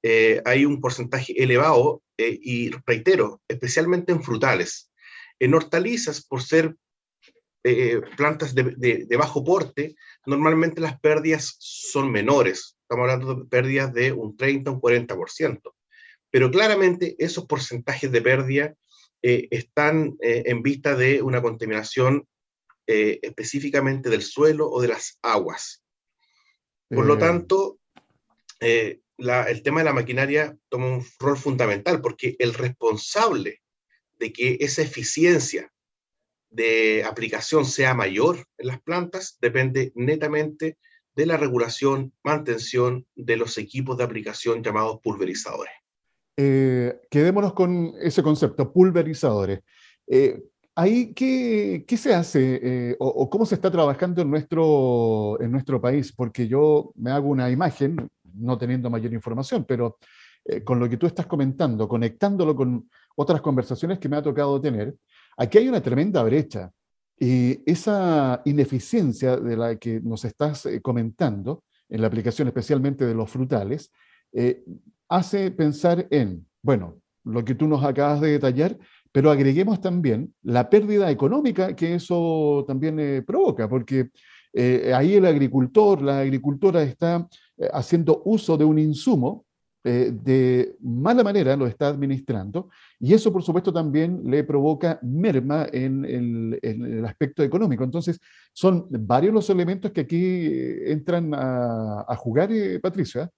Eh, 0.02 0.40
hay 0.44 0.64
un 0.64 0.80
porcentaje 0.80 1.42
elevado 1.42 2.02
eh, 2.16 2.38
y 2.40 2.70
reitero, 2.86 3.40
especialmente 3.48 4.12
en 4.12 4.22
frutales. 4.22 4.90
En 5.38 5.54
hortalizas, 5.54 6.24
por 6.24 6.42
ser 6.42 6.76
eh, 7.64 8.00
plantas 8.16 8.54
de, 8.54 9.16
bajo 9.18 9.44
porte, 9.44 9.94
normalmente 10.26 10.80
las 10.80 10.98
pérdidas 11.00 11.56
son 11.58 12.10
menores. 12.10 12.76
Estamos 12.82 13.10
hablando 13.10 13.34
de 13.34 13.44
pérdidas 13.46 13.92
de 13.92 14.12
un 14.12 14.36
30, 14.36 14.70
un 14.70 14.80
40%. 14.80 15.60
Pero 16.30 16.50
claramente 16.50 17.16
esos 17.18 17.46
porcentajes 17.46 18.10
de 18.10 18.22
pérdida 18.22 18.74
eh, 19.22 19.48
están 19.50 20.16
eh, 20.20 20.44
en 20.46 20.62
vista 20.62 20.94
de 20.94 21.22
una 21.22 21.42
contaminación 21.42 22.26
específicamente 22.92 24.10
del 24.10 24.22
suelo 24.22 24.68
o 24.68 24.82
de 24.82 24.88
las 24.88 25.16
aguas. 25.22 25.84
Por 26.88 27.06
lo 27.06 27.16
tanto, 27.16 27.78
el 28.58 29.62
tema 29.62 29.78
de 29.78 29.84
la 29.84 29.92
maquinaria 29.92 30.56
toma 30.68 30.88
un 30.88 31.06
rol 31.20 31.36
fundamental 31.36 32.00
porque 32.00 32.34
el 32.40 32.52
responsable 32.52 33.62
de 34.18 34.32
que 34.32 34.56
esa 34.58 34.82
eficiencia 34.82 35.72
de 36.50 37.04
aplicación 37.04 37.64
sea 37.64 37.94
mayor 37.94 38.44
en 38.58 38.66
las 38.66 38.82
plantas 38.82 39.38
depende 39.40 39.92
netamente 39.94 40.78
de 41.14 41.26
la 41.26 41.36
regulación, 41.36 42.12
mantención 42.22 43.06
de 43.14 43.36
los 43.36 43.56
equipos 43.58 43.96
de 43.96 44.04
aplicación 44.04 44.62
llamados 44.62 45.00
pulverizadores. 45.02 45.72
Eh, 46.36 47.00
quedémonos 47.10 47.52
con 47.52 47.92
ese 48.00 48.22
concepto, 48.22 48.72
pulverizadores. 48.72 49.60
Eh, 50.06 50.42
¿Ahí 50.74 51.12
qué, 51.12 51.84
qué, 51.86 51.96
se 51.96 52.14
hace 52.14 52.60
eh, 52.62 52.96
o, 52.98 53.28
cómo 53.28 53.44
se 53.44 53.56
está 53.56 53.70
trabajando 53.70 54.22
en 54.22 54.30
nuestro, 54.30 55.40
en 55.40 55.50
nuestro 55.50 55.80
país? 55.80 56.12
Porque 56.12 56.48
yo 56.48 56.92
me 56.94 57.10
hago 57.10 57.28
una 57.28 57.50
imagen, 57.50 58.08
no 58.34 58.56
teniendo 58.56 58.88
mayor 58.88 59.12
información, 59.12 59.64
pero 59.66 59.98
con 60.64 60.80
lo 60.80 60.88
que 60.88 60.96
tú 60.96 61.06
estás 61.06 61.26
comentando, 61.26 61.86
conectándolo 61.86 62.56
con 62.56 62.88
otras 63.14 63.42
conversaciones 63.42 63.98
que 63.98 64.08
me 64.08 64.16
ha 64.16 64.22
tocado 64.22 64.58
tener, 64.58 64.96
Aquí 65.40 65.56
hay 65.56 65.68
una 65.68 65.80
tremenda 65.80 66.22
brecha 66.22 66.70
y 67.18 67.62
esa 67.64 68.42
ineficiencia 68.44 69.38
de 69.38 69.56
la 69.56 69.76
que 69.76 69.98
nos 70.00 70.26
estás 70.26 70.66
eh, 70.66 70.82
comentando, 70.82 71.64
en 71.88 72.02
la 72.02 72.08
aplicación 72.08 72.46
especialmente 72.48 73.06
de 73.06 73.14
los 73.14 73.30
frutales, 73.30 73.90
eh, 74.34 74.62
hace 75.10 75.50
pensar 75.50 76.06
en, 76.10 76.46
bueno, 76.62 76.96
lo 77.24 77.44
que 77.44 77.54
tú 77.54 77.68
nos 77.68 77.84
acabas 77.84 78.20
de 78.20 78.30
detallar, 78.30 78.78
pero 79.12 79.30
agreguemos 79.30 79.80
también 79.80 80.32
la 80.42 80.70
pérdida 80.70 81.10
económica 81.10 81.76
que 81.76 81.96
eso 81.96 82.64
también 82.66 82.98
eh, 82.98 83.22
provoca, 83.22 83.68
porque 83.68 84.10
ahí 84.94 85.14
el 85.14 85.26
agricultor, 85.26 86.02
la 86.02 86.20
agricultora 86.20 86.82
está 86.82 87.28
haciendo 87.72 88.22
uso 88.24 88.56
de 88.56 88.64
un 88.64 88.80
insumo 88.80 89.44
eh, 89.82 90.12
de 90.12 90.76
mala 90.82 91.24
manera 91.24 91.56
lo 91.56 91.66
está 91.66 91.88
administrando 91.88 92.68
y 92.98 93.14
eso 93.14 93.32
por 93.32 93.42
supuesto 93.42 93.72
también 93.72 94.20
le 94.26 94.44
provoca 94.44 94.98
merma 95.02 95.66
en 95.72 96.04
el, 96.04 97.04
aspecto 97.06 97.42
económico. 97.42 97.82
Entonces 97.82 98.20
son 98.52 98.86
varios 98.90 99.32
los 99.32 99.48
elementos 99.48 99.90
que 99.90 100.02
aquí 100.02 100.22
eh, 100.22 100.92
entran 100.92 101.32
a, 101.34 102.14
jugar, 102.16 102.52
eh, 102.52 102.78
Patricia. 102.78 103.30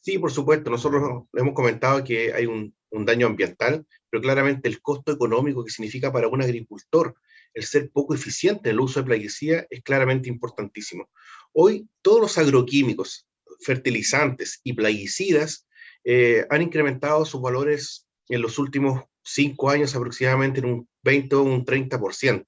Sí, 0.00 0.18
por 0.18 0.30
supuesto. 0.30 0.70
Nosotros 0.70 1.24
hemos 1.34 1.54
comentado 1.54 2.02
que 2.04 2.32
hay 2.32 2.46
un, 2.46 2.74
daño 2.90 3.26
ambiental, 3.26 3.86
pero 4.08 4.22
claramente 4.22 4.68
el 4.68 4.80
costo 4.80 5.12
económico 5.12 5.64
que 5.64 5.70
significa 5.70 6.10
para 6.10 6.28
un 6.28 6.42
agricultor 6.42 7.14
el 7.52 7.64
ser 7.64 7.90
poco 7.90 8.14
eficiente 8.14 8.68
en 8.70 8.76
el 8.76 8.80
uso 8.80 9.00
de 9.00 9.06
plaguicida 9.06 9.66
es 9.68 9.82
claramente 9.82 10.28
importantísimo. 10.28 11.10
Hoy 11.52 11.88
todos 12.02 12.20
los 12.20 12.38
agroquímicos, 12.38 13.26
fertilizantes 13.60 14.60
y 14.62 14.72
plaguicidas 14.72 15.66
eh, 16.04 16.46
han 16.50 16.62
incrementado 16.62 17.24
sus 17.24 17.40
valores 17.40 18.06
en 18.28 18.42
los 18.42 18.58
últimos 18.58 19.04
cinco 19.22 19.70
años 19.70 19.94
aproximadamente 19.94 20.60
en 20.60 20.66
un 20.66 20.88
20 21.02 21.36
o 21.36 21.42
un 21.42 21.64
30%. 21.64 22.44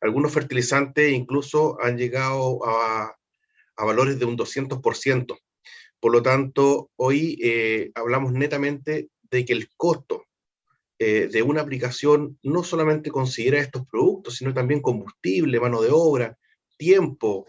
Algunos 0.00 0.32
fertilizantes 0.32 1.12
incluso 1.12 1.80
han 1.80 1.96
llegado 1.96 2.60
a, 2.64 3.14
valores 3.76 4.18
de 4.18 4.24
un 4.24 4.36
200%. 4.36 5.38
Por 6.06 6.12
lo 6.12 6.22
tanto, 6.22 6.92
hoy 6.94 7.36
eh, 7.42 7.90
hablamos 7.96 8.32
netamente 8.32 9.10
de 9.28 9.44
que 9.44 9.52
el 9.52 9.68
costo 9.76 10.26
eh, 11.00 11.26
de 11.26 11.42
una 11.42 11.62
aplicación 11.62 12.38
no 12.44 12.62
solamente 12.62 13.10
considera 13.10 13.58
estos 13.58 13.88
productos, 13.88 14.36
sino 14.36 14.54
también 14.54 14.82
combustible, 14.82 15.58
mano 15.58 15.82
de 15.82 15.88
obra, 15.90 16.38
tiempo, 16.76 17.46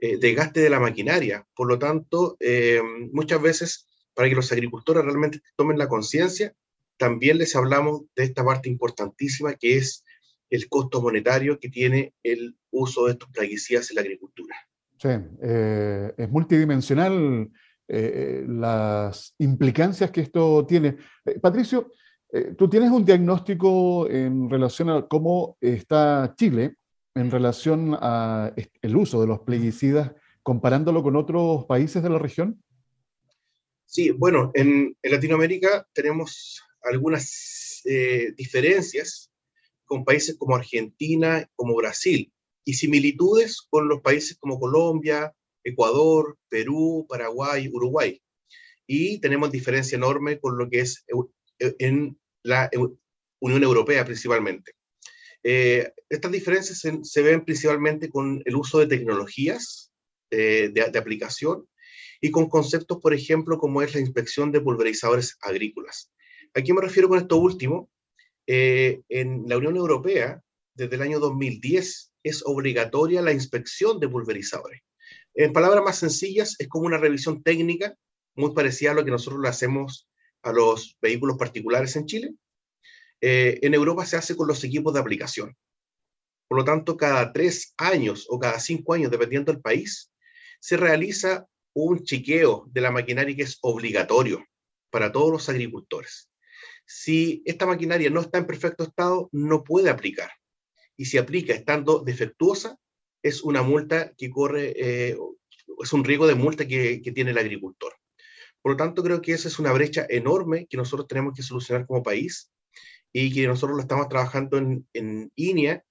eh, 0.00 0.16
desgaste 0.18 0.58
de 0.58 0.70
la 0.70 0.80
maquinaria. 0.80 1.46
Por 1.54 1.68
lo 1.68 1.78
tanto, 1.78 2.36
eh, 2.40 2.82
muchas 3.12 3.40
veces, 3.40 3.86
para 4.12 4.28
que 4.28 4.34
los 4.34 4.50
agricultores 4.50 5.04
realmente 5.04 5.40
tomen 5.54 5.78
la 5.78 5.86
conciencia, 5.86 6.52
también 6.96 7.38
les 7.38 7.54
hablamos 7.54 8.06
de 8.16 8.24
esta 8.24 8.44
parte 8.44 8.68
importantísima 8.68 9.54
que 9.54 9.76
es 9.76 10.04
el 10.50 10.68
costo 10.68 11.00
monetario 11.00 11.60
que 11.60 11.68
tiene 11.68 12.12
el 12.24 12.56
uso 12.72 13.06
de 13.06 13.12
estos 13.12 13.30
plaguicidas 13.30 13.88
en 13.88 13.94
la 13.94 14.00
agricultura. 14.00 14.56
Sí, 15.00 15.10
eh, 15.42 16.12
es 16.18 16.28
multidimensional 16.28 17.52
las 17.92 19.34
implicancias 19.38 20.10
que 20.10 20.20
esto 20.20 20.64
tiene. 20.66 20.96
Patricio, 21.42 21.90
tú 22.56 22.68
tienes 22.68 22.90
un 22.90 23.04
diagnóstico 23.04 24.08
en 24.08 24.48
relación 24.48 24.90
a 24.90 25.08
cómo 25.08 25.56
está 25.60 26.34
Chile 26.36 26.76
en 27.14 27.30
relación 27.30 27.96
al 28.00 28.96
uso 28.96 29.20
de 29.20 29.26
los 29.26 29.40
plaguicidas, 29.40 30.12
comparándolo 30.42 31.02
con 31.02 31.16
otros 31.16 31.64
países 31.66 32.02
de 32.02 32.10
la 32.10 32.18
región? 32.18 32.62
Sí, 33.84 34.10
bueno, 34.10 34.50
en, 34.54 34.96
Latinoamérica 35.02 35.86
tenemos 35.92 36.62
algunas 36.82 37.82
eh, 37.84 38.32
diferencias 38.36 39.30
con 39.84 40.04
países 40.04 40.36
como 40.38 40.54
Argentina, 40.54 41.48
como 41.56 41.74
Brasil, 41.74 42.32
y 42.64 42.74
similitudes 42.74 43.62
con 43.68 43.88
los 43.88 44.00
países 44.00 44.36
como 44.38 44.60
Colombia, 44.60 45.34
Ecuador, 45.64 46.38
Perú, 46.48 47.06
Paraguay, 47.08 47.68
Uruguay. 47.72 48.20
Y 48.86 49.20
tenemos 49.20 49.52
diferencia 49.52 49.96
enorme 49.96 50.40
con 50.40 50.58
lo 50.58 50.68
que 50.68 50.80
es 50.80 51.04
en 51.58 52.18
la 52.42 52.70
Unión 53.40 53.62
Europea 53.62 54.04
principalmente. 54.04 54.72
Eh, 55.42 55.92
estas 56.08 56.32
diferencias 56.32 56.80
se, 57.02 57.22
ven 57.22 57.44
principalmente 57.44 58.10
con 58.10 58.42
el 58.44 58.56
uso 58.56 58.78
de 58.78 58.86
tecnologías 58.86 59.90
eh, 60.30 60.70
de, 60.72 60.98
aplicación 60.98 61.66
y 62.20 62.30
con 62.30 62.48
conceptos, 62.48 62.98
por 63.00 63.14
ejemplo, 63.14 63.58
como 63.58 63.80
es 63.82 63.94
la 63.94 64.00
inspección 64.00 64.52
de 64.52 64.60
pulverizadores 64.60 65.38
agrícolas. 65.40 66.12
¿A 66.54 66.62
qué 66.62 66.74
me 66.74 66.82
refiero 66.82 67.08
con 67.08 67.18
esto 67.18 67.36
último? 67.36 67.90
Eh, 68.46 69.00
en 69.08 69.44
la 69.46 69.56
Unión 69.56 69.76
Europea, 69.76 70.42
desde 70.74 70.96
el 70.96 71.02
año 71.02 71.20
2010, 71.20 72.12
es 72.22 72.42
obligatoria 72.44 73.22
la 73.22 73.32
inspección 73.32 73.98
de 73.98 74.08
pulverizadores. 74.08 74.82
En 75.34 75.52
palabras 75.52 75.84
más 75.84 75.98
sencillas, 75.98 76.56
es 76.58 76.68
como 76.68 76.86
una 76.86 76.98
revisión 76.98 77.42
técnica 77.42 77.94
muy 78.34 78.54
parecida 78.54 78.92
a 78.92 78.94
lo 78.94 79.04
que 79.04 79.10
nosotros 79.10 79.40
le 79.42 79.48
hacemos 79.48 80.08
a 80.42 80.52
los 80.52 80.96
vehículos 81.00 81.36
particulares 81.36 81.96
en 81.96 82.06
Chile, 82.06 82.34
eh, 83.20 83.58
en 83.62 83.74
Europa 83.74 84.06
se 84.06 84.16
hace 84.16 84.34
con 84.34 84.48
los 84.48 84.64
equipos 84.64 84.94
de 84.94 85.00
aplicación. 85.00 85.56
Por 86.48 86.58
lo 86.58 86.64
tanto, 86.64 86.96
cada 86.96 87.32
tres 87.32 87.74
años 87.76 88.26
o 88.28 88.38
cada 88.38 88.58
cinco 88.58 88.94
años, 88.94 89.10
dependiendo 89.10 89.52
del 89.52 89.60
país, 89.60 90.10
se 90.58 90.76
realiza 90.76 91.46
un 91.74 92.02
chequeo 92.02 92.64
de 92.70 92.80
la 92.80 92.90
maquinaria 92.90 93.36
que 93.36 93.42
es 93.42 93.58
obligatorio 93.60 94.44
para 94.90 95.12
todos 95.12 95.30
los 95.30 95.48
agricultores. 95.48 96.30
Si 96.84 97.42
esta 97.44 97.66
maquinaria 97.66 98.10
no 98.10 98.20
está 98.20 98.38
en 98.38 98.46
perfecto 98.46 98.84
estado, 98.84 99.28
no 99.32 99.62
puede 99.62 99.90
aplicar. 99.90 100.30
Y 100.96 101.04
si 101.04 101.18
aplica 101.18 101.54
estando 101.54 102.00
defectuosa, 102.00 102.76
es 103.22 103.42
una 103.42 103.62
multa 103.62 104.12
que 104.16 104.30
corre, 104.30 104.72
eh, 104.76 105.16
es 105.82 105.92
un 105.92 106.04
riesgo 106.04 106.26
de 106.26 106.34
multa 106.34 106.66
que, 106.66 107.00
tiene 107.14 107.30
el 107.30 107.38
agricultor. 107.38 107.92
Por 108.62 108.72
lo 108.72 108.76
tanto, 108.76 109.02
creo 109.02 109.22
que 109.22 109.32
esa 109.32 109.48
es 109.48 109.58
una 109.58 109.72
brecha 109.72 110.06
enorme 110.08 110.66
que 110.68 110.76
nosotros 110.76 111.08
tenemos 111.08 111.34
que 111.34 111.42
solucionar 111.42 111.86
como 111.86 112.02
país 112.02 112.52
y 113.12 113.32
que 113.32 113.46
nosotros 113.46 113.76
lo 113.76 113.82
estamos 113.82 114.08
trabajando 114.08 114.58
en, 114.58 114.86
en 114.92 115.32
INEA, 115.34 115.82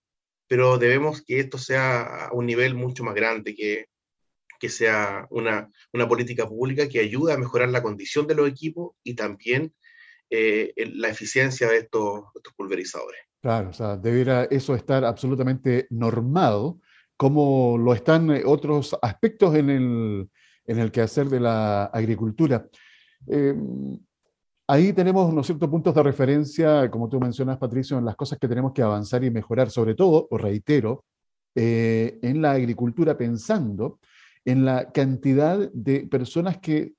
pero 0.47 0.77
debemos 0.77 1.21
que 1.23 1.39
esto 1.39 1.57
sea 1.57 2.27
a 2.27 2.33
un 2.33 2.45
nivel 2.45 2.75
mucho 2.75 3.03
más 3.03 3.15
grande, 3.15 3.55
que, 3.55 3.87
que 4.59 4.69
sea 4.69 5.27
una, 5.31 5.71
una 5.93 6.07
política 6.07 6.47
pública 6.47 6.87
que 6.87 6.99
ayude 6.99 7.33
a 7.33 7.37
mejorar 7.37 7.69
la 7.69 7.81
condición 7.81 8.27
de 8.27 8.35
los 8.35 8.47
equipos 8.47 8.95
y 9.03 9.15
también 9.15 9.73
eh, 10.29 10.73
la 10.93 11.09
eficiencia 11.09 11.67
de 11.67 11.77
estos, 11.79 12.25
estos 12.35 12.53
pulverizadores. 12.53 13.21
Claro, 13.41 13.69
o 13.69 13.73
sea, 13.73 13.95
debiera 13.95 14.43
eso 14.43 14.75
estar 14.75 15.05
absolutamente 15.05 15.87
normado, 15.89 16.81
como 17.19 17.77
lo 17.77 17.93
están 17.93 18.31
eh, 18.31 18.43
otros 18.45 18.97
aspectos 19.01 19.53
en 19.53 19.69
el, 19.69 20.29
en 20.65 20.79
el 20.79 20.89
quehacer 20.89 21.27
de 21.27 21.41
la 21.41 21.85
agricultura. 21.85 22.65
Eh, 23.27 23.53
Ahí 24.71 24.93
tenemos, 24.93 25.33
¿no 25.33 25.43
cierto?, 25.43 25.69
puntos 25.69 25.95
de 25.95 26.03
referencia, 26.03 26.89
como 26.91 27.09
tú 27.09 27.19
mencionas, 27.19 27.57
Patricio, 27.57 27.97
en 27.97 28.05
las 28.05 28.15
cosas 28.15 28.37
que 28.37 28.47
tenemos 28.47 28.71
que 28.71 28.83
avanzar 28.83 29.23
y 29.23 29.31
mejorar, 29.31 29.71
sobre 29.71 29.95
todo, 29.95 30.27
os 30.29 30.39
reitero, 30.39 31.05
eh, 31.55 32.19
en 32.21 32.39
la 32.39 32.51
agricultura, 32.51 33.17
pensando 33.17 33.99
en 34.45 34.63
la 34.63 34.91
cantidad 34.91 35.57
de 35.73 36.07
personas 36.07 36.59
que, 36.59 36.93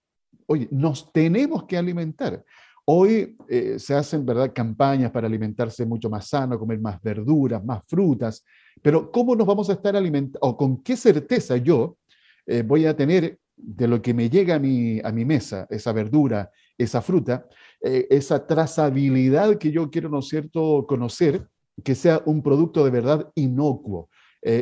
oye, 0.47 0.69
nos 0.73 1.13
tenemos 1.13 1.65
que 1.65 1.79
alimentar. 1.79 2.45
Hoy 2.87 3.37
se 3.77 3.95
hacen 3.95 4.27
¿verdad? 4.27 4.53
campañas 4.53 5.13
para 5.13 5.29
alimentarse 5.29 5.87
mucho 5.87 6.11
más 6.11 6.27
sano, 6.27 6.59
comer 6.59 6.81
más 6.81 7.01
verduras, 7.01 7.65
más 7.65 7.85
frutas, 7.87 8.45
pero 8.83 9.11
¿cómo 9.11 9.37
nos 9.37 9.47
vamos 9.47 9.71
a 9.71 9.75
estar 9.75 9.97
alimentando 9.97 10.39
o 10.43 10.57
con 10.57 10.83
qué 10.83 10.97
certeza 10.97 11.57
yo 11.57 11.99
eh, 12.47 12.63
voy 12.63 12.87
a 12.87 12.97
tener 12.97 13.39
de 13.57 13.89
lo 13.89 14.01
que 14.01 14.15
me 14.15 14.31
llega 14.31 14.55
a 14.55 14.59
mi, 14.59 15.01
a 15.01 15.13
mi 15.13 15.25
mesa, 15.25 15.67
esa 15.71 15.93
verdura, 15.93 16.51
esa 16.79 17.03
fruta, 17.03 17.47
eh, 17.83 18.07
esa 18.11 18.47
trazabilidad 18.47 19.59
que 19.59 19.71
yo 19.71 19.91
quiero, 19.91 20.09
¿no 20.09 20.23
cierto?, 20.23 20.87
conocer, 20.87 21.47
que 21.85 21.95
sea 21.95 22.23
un 22.25 22.43
producto 22.43 22.85
de 22.85 22.91
verdad 22.91 23.31
inocuo. 23.35 24.09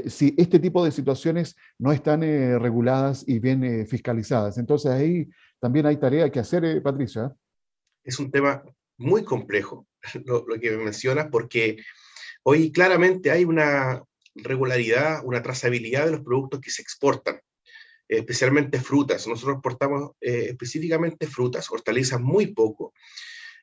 si 0.07 0.35
este 0.37 0.59
tipo 0.59 0.85
de 0.85 0.91
situaciones 0.91 1.55
no 1.79 1.93
están 1.93 2.21
reguladas 2.21 3.25
y 3.27 3.39
bien 3.39 3.87
fiscalizadas. 3.87 4.59
Entonces 4.59 4.91
ahí 4.91 5.29
también 5.61 5.87
hay 5.87 5.97
tarea 5.97 6.31
que 6.31 6.41
hacer, 6.41 6.83
Patricia 6.83 7.33
es 8.09 8.19
un 8.19 8.31
tema 8.31 8.65
muy 8.97 9.23
complejo, 9.23 9.87
lo, 10.25 10.45
que 10.61 10.77
mencionas, 10.77 11.29
porque 11.31 11.77
hoy 12.43 12.73
claramente 12.73 13.31
hay 13.31 13.45
una 13.45 14.03
regularidad, 14.42 15.25
una 15.25 15.42
trazabilidad 15.42 16.07
de 16.07 16.12
los 16.12 16.21
productos 16.23 16.61
que 16.61 16.71
se 16.71 16.83
exportan, 16.83 17.40
especialmente 18.09 18.80
frutas. 18.80 19.26
Nosotros 19.26 19.57
exportamos 19.57 20.12
eh, 20.21 20.47
específicamente 20.50 21.26
frutas, 21.26 21.71
hortalizas 21.71 22.21
muy 22.21 22.49
poco, 22.54 22.92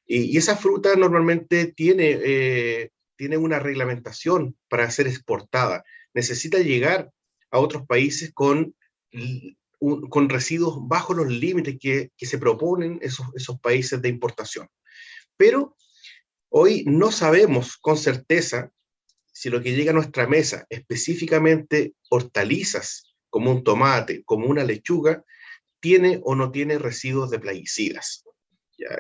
y, 0.06 0.38
esa 0.38 0.56
fruta 0.56 0.96
normalmente 0.96 1.74
tiene, 1.74 2.20
eh, 2.24 2.92
tiene 3.16 3.38
una 3.38 3.60
reglamentación 3.60 4.56
para 4.68 4.90
ser 4.92 5.08
exportada. 5.08 5.84
Necesita 6.14 6.60
llegar 6.60 7.10
a 7.50 7.60
otros 7.60 7.88
países 7.88 8.32
con 8.34 8.76
con 10.10 10.30
residuos 10.30 10.78
bajo 10.88 11.14
los 11.14 11.28
límites 11.28 11.78
que, 11.80 12.12
se 12.18 12.38
proponen 12.38 13.00
esos, 13.02 13.28
esos 13.36 13.60
países 13.60 14.02
de 14.02 14.10
importación. 14.10 14.68
Pero 15.38 15.76
hoy 16.50 16.84
no 16.88 17.12
sabemos 17.12 17.78
con 17.78 17.98
certeza 17.98 18.72
si 19.36 19.50
lo 19.50 19.62
que 19.62 19.76
llega 19.76 19.92
a 19.92 19.94
nuestra 19.94 20.28
mesa, 20.28 20.66
específicamente 20.70 21.94
hortalizas, 22.10 23.14
como 23.30 23.52
un 23.52 23.66
tomate, 23.66 24.24
como 24.24 24.48
una 24.48 24.64
lechuga, 24.64 25.26
tiene 25.82 26.22
o 26.24 26.36
no 26.36 26.52
tiene 26.52 26.80
residuos 26.80 27.30
de 27.32 27.40
plaguicidas. 27.40 28.24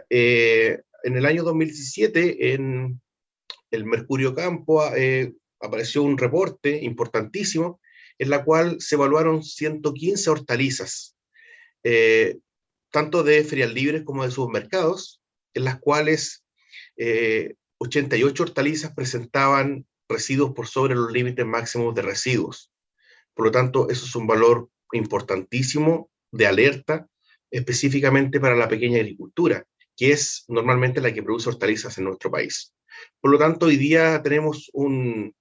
Eh, 0.10 0.82
en 1.04 1.15
el 1.15 1.25
año 1.25 1.44
2017, 1.44 2.54
en 2.54 3.01
el 3.72 3.86
Mercurio 3.86 4.36
Campo, 4.36 4.86
eh, 4.94 5.34
apareció 5.62 6.04
un 6.04 6.18
reporte 6.18 6.84
importantísimo 6.84 7.80
en 8.20 8.30
la 8.30 8.44
cual 8.44 8.82
se 8.82 8.96
evaluaron 8.96 9.42
115 9.42 10.30
hortalizas, 10.30 11.15
eh, 11.84 12.39
tanto 12.92 13.24
de 13.24 13.42
ferias 13.46 13.74
libres 13.74 14.04
como 14.04 14.25
de 14.25 14.32
supermercados, 14.32 15.22
en 15.54 15.63
las 15.63 15.80
cuales 15.80 16.44
88 16.98 18.44
eh, 18.44 18.46
hortalizas 18.46 18.94
presentaban 18.94 19.86
residuos 20.08 20.52
por 20.54 20.68
sobre 20.68 20.96
los 20.96 21.12
límites 21.12 21.46
máximos 21.46 21.96
de 21.96 22.02
residuos. 22.02 22.72
Por 23.34 23.46
lo 23.46 23.52
tanto, 23.52 23.90
eso 23.90 24.06
es 24.06 24.16
un 24.16 24.28
valor 24.28 24.70
importantísimo 24.92 26.10
de 26.32 26.48
alerta, 26.48 27.08
específicamente 27.52 28.40
para 28.40 28.56
la 28.56 28.68
pequeña 28.68 29.00
agricultura, 29.00 29.66
que 29.96 30.12
es 30.12 30.46
normalmente 30.48 31.02
la 31.02 31.14
que 31.14 31.24
produce 31.24 31.50
hortalizas 31.50 31.98
en 31.98 32.06
nuestro 32.06 32.30
país. 32.32 32.74
Por 33.20 33.32
lo 33.32 33.38
tanto, 33.38 33.68
hoy 33.68 33.78
día 33.78 34.22
tenemos 34.22 34.70
un, 34.74 35.34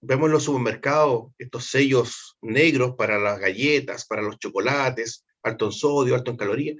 vemos 0.00 0.26
en 0.26 0.32
los 0.32 0.44
supermercados 0.44 1.32
estos 1.38 1.66
sellos 1.66 2.36
negros 2.42 2.94
para 2.96 3.18
las 3.18 3.38
galletas, 3.38 4.06
para 4.06 4.22
los 4.22 4.38
chocolates, 4.38 5.24
alto 5.42 5.66
en 5.66 5.72
sodio, 5.72 6.14
alto 6.14 6.30
en 6.30 6.36
calorías, 6.36 6.76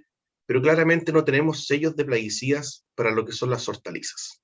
pero 0.47 0.61
claramente 0.61 1.12
no 1.12 1.25
tenemos 1.25 1.67
sellos 1.67 1.97
de 1.97 2.05
plaguicidas 2.05 2.85
para 2.95 3.11
lo 3.11 3.25
que 3.25 3.33
son 3.33 3.50
las 3.50 3.69
hortalizas. 3.69 4.43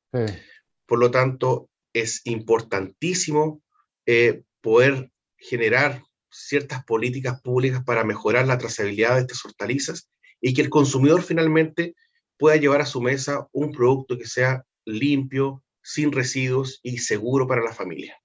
Por 0.86 0.98
lo 0.98 1.10
tanto, 1.10 1.68
es 1.92 2.20
importantísimo 2.24 3.62
eh, 4.06 4.42
poder 4.60 5.10
generar 5.36 6.02
ciertas 6.30 6.84
políticas 6.84 7.40
públicas 7.40 7.82
para 7.84 8.04
mejorar 8.04 8.46
la 8.46 8.58
trazabilidad 8.58 9.14
de 9.14 9.22
estas 9.22 9.44
hortalizas 9.44 10.10
y 10.40 10.54
que 10.54 10.62
el 10.62 10.70
consumidor 10.70 11.22
finalmente 11.22 11.94
pueda 12.36 12.56
llevar 12.56 12.80
a 12.80 12.86
su 12.86 13.00
mesa 13.00 13.48
un 13.52 13.72
producto 13.72 14.16
que 14.16 14.26
sea 14.26 14.64
limpio, 14.84 15.62
sin 15.82 16.12
residuos 16.12 16.80
y 16.82 16.98
seguro 16.98 17.46
para 17.46 17.62
la 17.62 17.72
familia. 17.72 18.16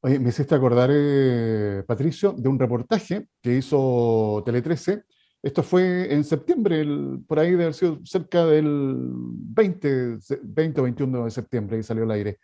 Oye, 0.00 0.18
me 0.18 0.28
hiciste 0.28 0.54
acordar, 0.54 0.90
eh, 0.92 1.82
Patricio, 1.86 2.32
de 2.32 2.48
un 2.48 2.58
reportaje 2.58 3.26
que 3.42 3.56
hizo 3.56 4.42
Tele 4.46 4.62
13. 4.62 5.02
Esto 5.42 5.62
fue 5.62 6.12
en 6.12 6.24
septiembre, 6.24 6.84
por 7.26 7.38
ahí 7.38 7.52
de 7.52 7.62
haber 7.64 7.74
sido 7.74 8.00
cerca 8.04 8.46
del 8.46 9.06
20, 9.08 10.18
20 10.42 10.80
o 10.80 10.84
21 10.84 11.24
de 11.24 11.30
septiembre, 11.30 11.78
y 11.78 11.82
salió 11.82 12.04
al 12.04 12.12
aire. 12.12 12.38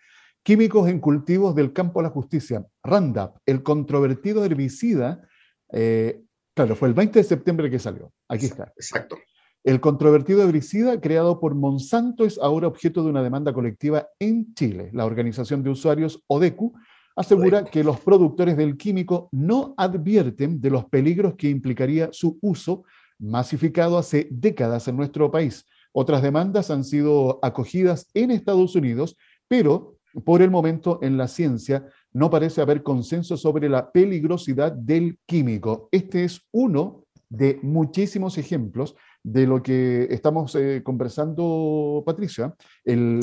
Químicos 0.44 0.88
en 0.88 1.00
cultivos 1.00 1.54
del 1.54 1.72
campo 1.72 2.00
a 2.00 2.02
la 2.02 2.10
justicia. 2.10 2.66
Roundup, 2.82 3.38
el 3.46 3.62
controvertido 3.62 4.44
herbicida. 4.44 5.26
Eh, 5.72 6.22
claro, 6.54 6.76
fue 6.76 6.88
el 6.88 6.94
20 6.94 7.18
de 7.18 7.24
septiembre 7.24 7.70
que 7.70 7.78
salió. 7.78 8.12
Aquí 8.28 8.46
está. 8.46 8.72
Exacto. 8.76 9.16
El 9.64 9.80
controvertido 9.80 10.42
herbicida 10.42 11.00
creado 11.00 11.40
por 11.40 11.54
Monsanto 11.54 12.26
es 12.26 12.38
ahora 12.38 12.68
objeto 12.68 13.02
de 13.02 13.08
una 13.08 13.22
demanda 13.22 13.54
colectiva 13.54 14.06
en 14.18 14.52
Chile. 14.52 14.90
La 14.92 15.06
organización 15.06 15.62
de 15.62 15.70
usuarios 15.70 16.22
ODECU 16.26 16.74
asegura 17.16 17.64
que 17.64 17.82
los 17.82 17.98
productores 18.00 18.58
del 18.58 18.76
químico 18.76 19.30
no 19.32 19.72
advierten 19.78 20.60
de 20.60 20.68
los 20.68 20.84
peligros 20.84 21.36
que 21.36 21.48
implicaría 21.48 22.10
su 22.12 22.38
uso 22.42 22.84
masificado 23.18 23.96
hace 23.96 24.28
décadas 24.30 24.88
en 24.88 24.96
nuestro 24.96 25.30
país. 25.30 25.64
Otras 25.92 26.20
demandas 26.20 26.70
han 26.70 26.84
sido 26.84 27.38
acogidas 27.40 28.10
en 28.12 28.30
Estados 28.32 28.74
Unidos, 28.74 29.16
pero 29.48 29.93
por 30.24 30.42
el 30.42 30.50
momento 30.50 30.98
en 31.02 31.16
la 31.16 31.28
ciencia 31.28 31.86
no 32.12 32.30
parece 32.30 32.60
haber 32.60 32.82
consenso 32.82 33.36
sobre 33.36 33.68
la 33.68 33.90
peligrosidad 33.90 34.72
del 34.72 35.18
químico. 35.26 35.88
Este 35.90 36.24
es 36.24 36.40
uno 36.52 37.04
de 37.28 37.58
muchísimos 37.62 38.38
ejemplos 38.38 38.94
de 39.22 39.46
lo 39.46 39.62
que 39.62 40.06
estamos 40.10 40.54
eh, 40.54 40.82
conversando, 40.84 42.02
Patricia, 42.06 42.54
el 42.84 43.20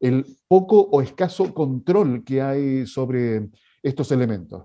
el 0.00 0.24
poco 0.46 0.80
o 0.80 1.02
escaso 1.02 1.52
control 1.52 2.24
que 2.24 2.40
hay 2.40 2.86
sobre 2.86 3.48
estos 3.82 4.12
elementos. 4.12 4.64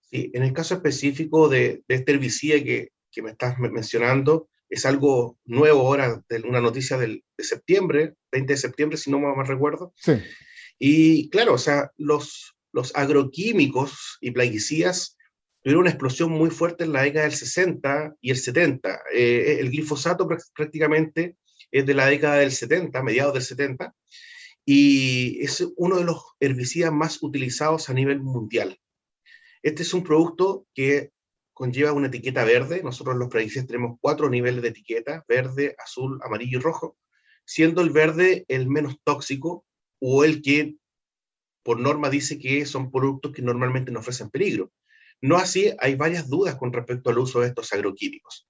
Sí, 0.00 0.30
en 0.34 0.42
el 0.42 0.52
caso 0.52 0.74
específico 0.74 1.48
de, 1.48 1.82
este 1.88 2.12
herbicida 2.12 2.62
que, 2.62 2.92
que, 3.10 3.22
me 3.22 3.30
estás 3.30 3.58
mencionando, 3.58 4.48
es 4.68 4.86
algo 4.86 5.38
nuevo 5.44 5.80
ahora, 5.80 6.22
de 6.28 6.40
una 6.40 6.60
noticia 6.60 6.96
del, 6.96 7.24
de 7.36 7.44
septiembre, 7.44 8.14
20 8.32 8.52
de 8.52 8.56
septiembre, 8.56 8.96
si 8.96 9.10
no 9.10 9.18
me 9.18 9.44
recuerdo. 9.44 9.92
Sí. 9.96 10.12
Y 10.78 11.30
claro, 11.30 11.54
o 11.54 11.58
sea, 11.58 11.90
los, 11.96 12.54
los 12.72 12.94
agroquímicos 12.94 14.18
y 14.20 14.30
plaguicidas 14.32 15.16
tuvieron 15.62 15.82
una 15.82 15.90
explosión 15.90 16.30
muy 16.30 16.50
fuerte 16.50 16.84
en 16.84 16.92
la 16.92 17.02
década 17.02 17.24
del 17.24 17.34
60 17.34 18.16
y 18.20 18.30
el 18.30 18.36
70. 18.36 19.02
Eh, 19.14 19.56
el 19.60 19.70
glifosato 19.70 20.28
prácticamente 20.54 21.36
es 21.70 21.86
de 21.86 21.94
la 21.94 22.06
década 22.06 22.36
del 22.36 22.52
70, 22.52 23.02
mediados 23.02 23.34
del 23.34 23.42
70, 23.42 23.94
y 24.66 25.42
es 25.42 25.66
uno 25.76 25.96
de 25.96 26.04
los 26.04 26.22
herbicidas 26.40 26.92
más 26.92 27.22
utilizados 27.22 27.88
a 27.88 27.94
nivel 27.94 28.20
mundial. 28.20 28.78
Este 29.62 29.82
es 29.82 29.94
un 29.94 30.04
producto 30.04 30.66
que 30.74 31.10
conlleva 31.54 31.92
una 31.92 32.08
etiqueta 32.08 32.44
verde. 32.44 32.82
Nosotros 32.82 33.16
los 33.16 33.28
plaguicidas 33.28 33.66
tenemos 33.66 33.96
cuatro 34.00 34.28
niveles 34.28 34.62
de 34.62 34.68
etiqueta, 34.68 35.24
verde, 35.26 35.74
azul, 35.82 36.20
amarillo 36.22 36.58
y 36.58 36.62
rojo, 36.62 36.98
siendo 37.46 37.80
el 37.80 37.90
verde 37.90 38.44
el 38.48 38.68
menos 38.68 38.96
tóxico 39.02 39.64
o 40.06 40.22
el 40.22 40.42
que 40.42 40.76
por 41.62 41.80
norma 41.80 42.10
dice 42.10 42.38
que 42.38 42.66
son 42.66 42.90
productos 42.90 43.32
que 43.32 43.40
normalmente 43.40 43.90
no 43.90 44.00
ofrecen 44.00 44.28
peligro. 44.28 44.70
No 45.22 45.36
así, 45.38 45.72
hay 45.78 45.94
varias 45.94 46.28
dudas 46.28 46.56
con 46.56 46.74
respecto 46.74 47.08
al 47.08 47.18
uso 47.18 47.40
de 47.40 47.48
estos 47.48 47.72
agroquímicos. 47.72 48.46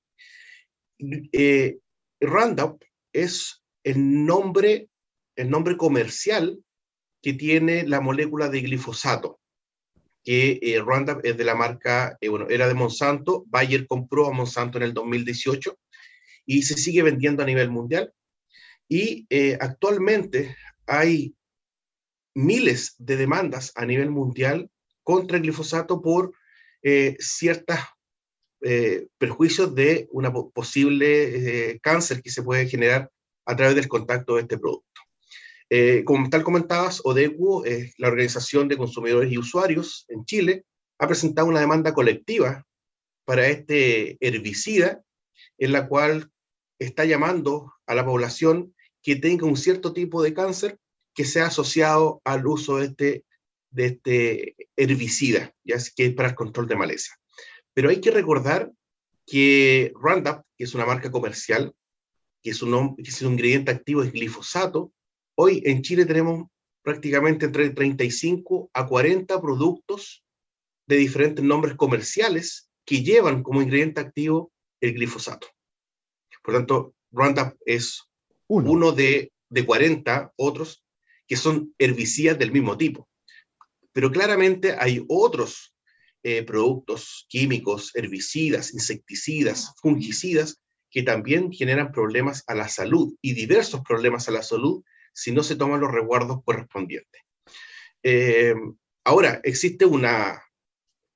Eh, 0.99 1.79
Roundup 2.21 2.83
es 3.13 3.63
el 3.85 4.25
nombre, 4.25 4.89
el 5.37 5.49
nombre 5.49 5.77
comercial 5.77 6.59
que 7.23 7.35
tiene 7.35 7.87
la 7.87 8.01
molécula 8.01 8.49
de 8.49 8.61
glifosato, 8.61 9.39
que 10.25 10.59
eh, 10.61 10.81
Roundup 10.81 11.21
es 11.25 11.37
de 11.37 11.45
la 11.45 11.55
marca, 11.55 12.19
eh, 12.21 12.31
bueno, 12.31 12.49
era 12.49 12.67
de 12.67 12.75
Monsanto, 12.75 13.45
Bayer 13.47 13.87
compró 13.87 14.27
a 14.27 14.33
Monsanto 14.33 14.79
en 14.79 14.85
el 14.85 14.93
2018 14.93 15.79
y 16.47 16.63
se 16.63 16.75
sigue 16.75 17.05
vendiendo 17.05 17.45
a 17.45 17.47
nivel 17.47 17.71
mundial. 17.71 18.13
Y 18.89 19.25
eh, 19.31 19.57
actualmente 19.61 20.57
hay 20.87 21.33
miles 22.35 22.95
de 22.99 23.17
demandas 23.17 23.73
a 23.77 23.87
nivel 23.87 24.11
mundial 24.11 24.71
contra 25.03 25.37
el 25.37 25.43
glifosato 25.43 26.03
por 26.03 26.33
ciertas 27.19 27.81
eh, 28.67 29.09
perjuicios 29.19 29.75
de 29.75 30.09
una 30.11 30.33
posible 30.33 31.73
eh, 31.73 31.81
cáncer 31.83 32.23
que 32.23 32.31
se 32.31 32.43
puede 32.43 32.67
generar 32.67 33.11
a 33.45 33.55
través 33.55 33.75
del 33.75 33.89
contacto 33.89 34.37
de 34.37 34.41
este 34.41 34.57
producto. 34.57 35.03
Eh, 35.69 36.03
como 36.07 36.31
tal 36.31 36.43
comentabas, 36.43 37.03
ODECU, 37.05 37.63
la 37.99 38.09
Organización 38.09 38.67
de 38.69 38.79
Consumidores 38.79 39.31
y 39.31 39.37
Usuarios 39.37 40.07
en 40.09 40.25
Chile, 40.25 40.65
ha 40.99 41.07
presentado 41.07 41.47
una 41.47 41.61
demanda 41.61 41.93
colectiva 41.93 42.65
para 43.27 43.49
este 43.49 44.17
herbicida, 44.27 45.03
en 45.59 45.73
la 45.73 45.87
cual 45.87 46.31
está 46.79 47.05
llamando 47.05 47.71
a 47.85 47.95
la 47.95 48.07
población 48.07 48.75
que 49.03 49.17
tenga 49.17 49.47
un 49.47 49.59
cierto 49.59 49.93
tipo 49.93 50.23
de 50.23 50.33
cáncer 50.33 50.79
que 51.15 51.25
sea 51.25 51.47
asociado 51.47 52.21
al 52.25 52.47
uso 52.47 52.79
de 52.79 52.87
este, 52.87 53.25
de 53.71 53.87
este 53.87 54.57
herbicida, 54.77 55.55
ya 55.65 55.77
que 55.95 56.07
es 56.07 56.15
para 56.15 56.31
el 56.31 56.35
control 56.35 56.67
de 56.69 56.77
maleza. 56.77 57.15
Pero 57.73 57.91
hay 57.91 58.01
que 58.01 58.11
recordar 58.11 58.71
que 59.27 59.93
Roundup, 59.95 60.43
que 60.57 60.65
es 60.65 60.75
una 60.75 60.87
marca 60.87 61.11
comercial, 61.11 61.73
que 62.43 62.51
es 62.51 62.63
un, 62.63 62.97
que 62.97 63.11
es 63.11 63.23
un 63.23 63.33
ingrediente 63.33 63.71
activo 63.71 64.03
es 64.03 64.13
glifosato, 64.13 64.93
hoy 65.37 65.63
en 65.65 65.83
Chile 65.83 66.05
tenemos 66.05 66.49
prácticamente 66.83 67.47
entre 67.47 67.71
35 67.71 68.71
a 68.75 68.87
40 68.87 69.41
productos 69.41 70.25
de 70.87 70.97
diferentes 70.97 71.43
nombres 71.43 71.77
comerciales 71.77 72.69
que 72.85 73.03
llevan 73.03 73.43
como 73.43 73.63
ingrediente 73.63 74.01
activo 74.01 74.53
el 74.81 74.93
glifosato. 74.93 75.49
Por 76.43 76.55
tanto, 76.55 76.95
Roundup 77.11 77.57
es 77.65 78.03
uno, 78.47 78.93
de, 78.93 79.33
de 79.49 79.65
40 79.65 80.33
otros 80.37 80.84
que 81.27 81.37
son 81.37 81.75
herbicidas 81.79 82.39
del 82.39 82.53
mismo 82.53 82.77
tipo. 82.77 83.09
Pero 83.93 84.11
claramente 84.11 84.77
hay 84.79 85.05
otros 85.09 85.75
eh, 86.23 86.43
productos 86.43 87.27
químicos, 87.29 87.95
herbicidas, 87.95 88.73
insecticidas, 88.73 89.75
fungicidas, 89.81 90.61
que 90.91 91.03
también 91.03 91.53
generan 91.53 91.93
problemas 91.93 92.45
a 92.47 92.55
la 92.55 92.69
salud 92.69 93.15
y 93.21 93.35
diversos 93.35 93.83
problemas 93.83 94.29
a 94.29 94.33
la 94.33 94.43
salud 94.43 94.83
si 95.13 95.33
no 95.33 95.43
se 95.43 95.57
toman 95.57 95.81
los 95.81 95.93
resguardos 95.93 96.39
correspondientes. 96.45 97.23
Eh, 98.03 98.55
ahora, 99.05 99.41
existe 99.45 99.85
una, 99.85 100.43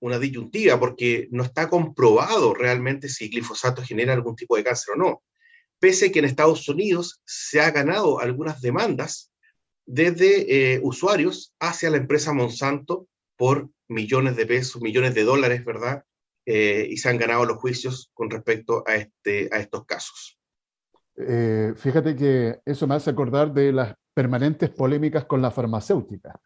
una 0.00 0.18
disyuntiva 0.18 0.78
porque 0.78 1.28
no 1.30 1.42
está 1.42 1.68
comprobado 1.68 2.54
realmente 2.54 3.08
si 3.08 3.28
glifosato 3.28 3.82
genera 3.82 4.12
algún 4.12 4.36
tipo 4.36 4.56
de 4.56 4.64
cáncer 4.64 4.94
o 4.94 4.98
no. 4.98 5.22
Pese 5.78 6.06
a 6.06 6.12
que 6.12 6.18
en 6.18 6.24
Estados 6.24 6.68
Unidos 6.68 7.22
se 7.24 7.60
ha 7.60 7.70
ganado 7.70 8.20
algunas 8.20 8.60
demandas 8.60 9.32
desde 9.88 10.74
eh, 10.74 10.80
usuarios 10.82 11.54
hacia 11.58 11.90
la 11.90 11.96
empresa 11.96 12.32
Monsanto 12.32 13.08
por 13.36 13.70
millones 13.88 14.36
de 14.36 14.46
pesos, 14.46 14.82
millones 14.82 15.14
de 15.14 15.24
dólares, 15.24 15.64
¿verdad? 15.64 16.04
Eh, 16.44 16.86
y 16.90 16.96
se 16.98 17.08
han 17.08 17.18
ganado 17.18 17.44
los 17.44 17.56
juicios 17.56 18.10
con 18.12 18.30
respecto 18.30 18.84
a, 18.86 18.96
este, 18.96 19.48
a 19.50 19.58
estos 19.58 19.86
casos. 19.86 20.38
Eh, 21.16 21.72
fíjate 21.76 22.14
que 22.14 22.60
eso 22.64 22.86
me 22.86 22.94
hace 22.94 23.10
acordar 23.10 23.52
de 23.52 23.72
las 23.72 23.94
permanentes 24.14 24.70
polémicas 24.70 25.24
con 25.24 25.40
la 25.40 25.50
farmacéutica 25.50 26.40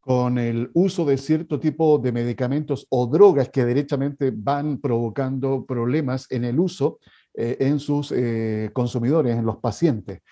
con 0.00 0.38
el 0.38 0.70
uso 0.74 1.04
de 1.04 1.18
cierto 1.18 1.60
tipo 1.60 1.98
de 1.98 2.10
medicamentos 2.10 2.86
o 2.88 3.06
drogas 3.06 3.50
que 3.50 3.64
derechamente 3.64 4.32
van 4.34 4.80
provocando 4.80 5.66
problemas 5.66 6.26
en 6.30 6.44
el 6.44 6.58
uso 6.58 6.98
eh, 7.34 7.58
en 7.60 7.78
sus 7.78 8.12
eh, 8.12 8.70
consumidores, 8.72 9.36
en 9.36 9.44
los 9.44 9.58
pacientes. 9.58 10.22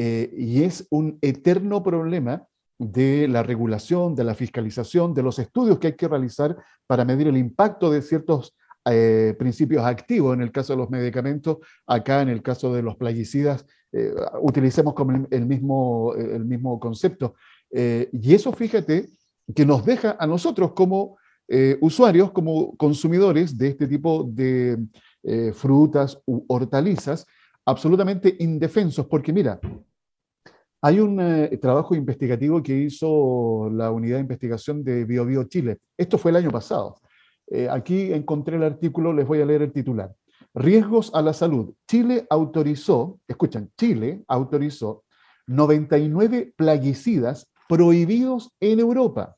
Eh, 0.00 0.32
y 0.36 0.62
es 0.62 0.86
un 0.90 1.18
eterno 1.20 1.82
problema 1.82 2.46
de 2.78 3.26
la 3.26 3.42
regulación, 3.42 4.14
de 4.14 4.22
la 4.22 4.34
fiscalización, 4.34 5.12
de 5.12 5.24
los 5.24 5.40
estudios 5.40 5.78
que 5.78 5.88
hay 5.88 5.96
que 5.96 6.06
realizar 6.06 6.56
para 6.86 7.04
medir 7.04 7.26
el 7.26 7.36
impacto 7.36 7.90
de 7.90 8.02
ciertos 8.02 8.54
principios 9.38 9.84
activos 9.84 10.32
en 10.32 10.40
el 10.40 10.50
caso 10.50 10.72
de 10.72 10.78
los 10.78 10.88
medicamentos, 10.88 11.58
acá 11.86 12.22
en 12.22 12.30
el 12.30 12.40
caso 12.40 12.72
de 12.72 12.80
los 12.80 12.96
plaguicidas, 12.96 13.66
utilicemos 14.40 14.94
como 14.94 15.26
el, 15.30 15.44
mismo, 15.44 16.14
el 16.14 16.46
mismo 16.46 16.80
concepto. 16.80 17.34
y 17.70 18.34
eso, 18.34 18.50
fíjate, 18.50 19.10
que 19.54 19.66
nos 19.66 19.84
deja 19.84 20.16
a 20.18 20.26
nosotros 20.26 20.72
como 20.72 21.18
eh, 21.50 21.78
usuarios, 21.80 22.30
como 22.32 22.76
consumidores 22.76 23.56
de 23.56 23.68
este 23.68 23.86
tipo 23.86 24.24
de 24.24 24.78
eh, 25.22 25.52
frutas 25.54 26.20
u 26.26 26.44
hortalizas, 26.46 27.26
absolutamente 27.68 28.34
indefensos, 28.38 29.06
porque 29.06 29.32
mira, 29.32 29.60
hay 30.80 31.00
un 31.00 31.20
eh, 31.20 31.56
trabajo 31.58 31.94
investigativo 31.94 32.62
que 32.62 32.74
hizo 32.74 33.68
la 33.70 33.90
unidad 33.90 34.16
de 34.16 34.22
investigación 34.22 34.82
de 34.82 35.04
BioBio 35.04 35.44
Chile. 35.44 35.78
Esto 35.96 36.16
fue 36.16 36.30
el 36.30 36.38
año 36.38 36.50
pasado. 36.50 36.96
aquí 37.70 38.12
encontré 38.12 38.56
el 38.56 38.62
artículo, 38.62 39.12
les 39.12 39.26
voy 39.26 39.40
a 39.40 39.46
leer 39.46 39.62
el 39.62 39.72
titular. 39.72 40.14
Riesgos 40.54 41.10
a 41.14 41.20
la 41.22 41.32
salud. 41.32 41.74
Chile 41.86 42.26
autorizó, 42.30 43.20
escuchan, 43.28 43.70
Chile 43.76 44.24
autorizó 44.28 45.04
99 45.46 46.54
plaguicidas 46.56 47.50
prohibidos 47.68 48.50
en 48.60 48.80
Europa. 48.80 49.36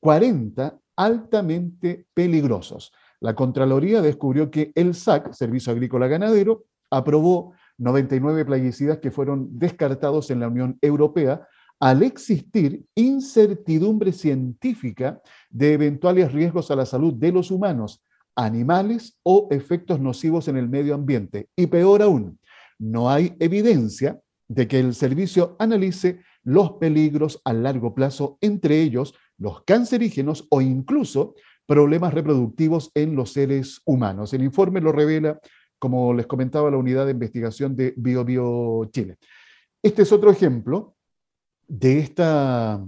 40 0.00 0.78
altamente 0.96 2.06
peligrosos. 2.14 2.92
La 3.20 3.34
Contraloría 3.34 4.02
descubrió 4.02 4.50
que 4.50 4.72
el 4.74 4.94
SAC, 4.94 5.32
Servicio 5.32 5.72
Agrícola 5.72 6.06
Ganadero, 6.06 6.64
aprobó 6.90 7.54
99 7.82 8.44
plaguicidas 8.44 8.98
que 8.98 9.10
fueron 9.10 9.58
descartados 9.58 10.30
en 10.30 10.40
la 10.40 10.48
Unión 10.48 10.78
Europea 10.80 11.46
al 11.80 12.04
existir 12.04 12.84
incertidumbre 12.94 14.12
científica 14.12 15.20
de 15.50 15.72
eventuales 15.72 16.32
riesgos 16.32 16.70
a 16.70 16.76
la 16.76 16.86
salud 16.86 17.12
de 17.14 17.32
los 17.32 17.50
humanos, 17.50 18.04
animales 18.36 19.18
o 19.24 19.48
efectos 19.50 19.98
nocivos 19.98 20.46
en 20.46 20.56
el 20.56 20.68
medio 20.68 20.94
ambiente. 20.94 21.48
Y 21.56 21.66
peor 21.66 22.02
aún, 22.02 22.38
no 22.78 23.10
hay 23.10 23.34
evidencia 23.40 24.20
de 24.46 24.68
que 24.68 24.78
el 24.78 24.94
servicio 24.94 25.56
analice 25.58 26.20
los 26.44 26.72
peligros 26.74 27.40
a 27.44 27.52
largo 27.52 27.94
plazo, 27.94 28.38
entre 28.40 28.80
ellos 28.80 29.14
los 29.36 29.64
cancerígenos 29.64 30.46
o 30.50 30.60
incluso 30.60 31.34
problemas 31.66 32.14
reproductivos 32.14 32.92
en 32.94 33.16
los 33.16 33.32
seres 33.32 33.80
humanos. 33.84 34.32
El 34.34 34.44
informe 34.44 34.80
lo 34.80 34.92
revela, 34.92 35.40
como 35.82 36.14
les 36.14 36.28
comentaba, 36.28 36.70
la 36.70 36.76
unidad 36.76 37.06
de 37.06 37.10
investigación 37.10 37.74
de 37.74 37.92
BioBio 37.96 38.88
Chile. 38.92 39.16
Este 39.82 40.02
es 40.02 40.12
otro 40.12 40.30
ejemplo 40.30 40.94
de 41.66 41.98
esta 41.98 42.80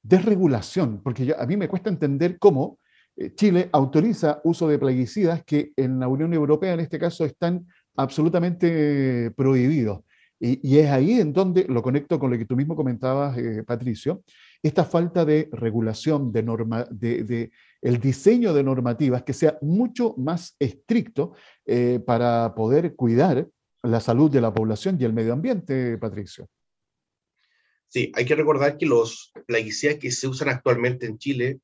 desregulación, 0.00 1.00
porque 1.02 1.34
a 1.36 1.44
mí 1.44 1.56
me 1.56 1.66
cuesta 1.66 1.90
entender 1.90 2.38
cómo 2.38 2.78
eh, 3.16 3.34
Chile 3.34 3.68
autoriza 3.72 4.40
uso 4.44 4.68
de 4.68 4.78
plaguicidas 4.78 5.42
que 5.44 5.72
en 5.74 5.98
la 5.98 6.06
Unión 6.06 6.32
Europea, 6.32 6.74
en 6.74 6.78
este 6.78 7.00
caso, 7.00 7.24
están 7.24 7.66
absolutamente 7.96 9.32
prohibidos. 9.32 10.04
Y, 10.38 10.78
es 10.78 10.88
ahí 10.88 11.18
en 11.18 11.32
donde 11.32 11.66
lo 11.68 11.82
conecto 11.82 12.20
con 12.20 12.30
lo 12.30 12.38
que 12.38 12.46
tú 12.46 12.54
mismo 12.54 12.76
comentabas, 12.76 13.36
eh, 13.38 13.64
Patricio, 13.64 14.22
esta 14.62 14.84
falta 14.84 15.24
de 15.24 15.48
regulación, 15.52 16.32
de, 16.32 16.42
norma, 16.42 16.86
de, 16.90 17.50
el 17.80 18.00
diseño 18.00 18.52
de 18.52 18.62
normativas 18.62 19.22
que 19.22 19.32
sea 19.32 19.58
mucho 19.62 20.14
más 20.18 20.56
estricto 20.58 21.32
eh, 21.64 22.00
para 22.04 22.54
poder 22.54 22.94
cuidar 22.94 23.48
la 23.82 24.00
salud 24.00 24.30
de 24.30 24.40
la 24.40 24.52
población 24.52 24.98
y 25.00 25.04
el 25.04 25.12
medio 25.12 25.32
ambiente, 25.32 25.96
Patricio. 25.98 26.48
Sí, 27.88 28.12
hay 28.14 28.24
que 28.24 28.36
recordar 28.36 28.76
que 28.76 28.86
los 28.86 29.32
plaguicidas 29.46 29.96
que 29.96 30.10
se 30.10 30.28
usan 30.28 30.48
actualmente 30.48 31.06
en 31.06 31.18
Chile 31.18 31.60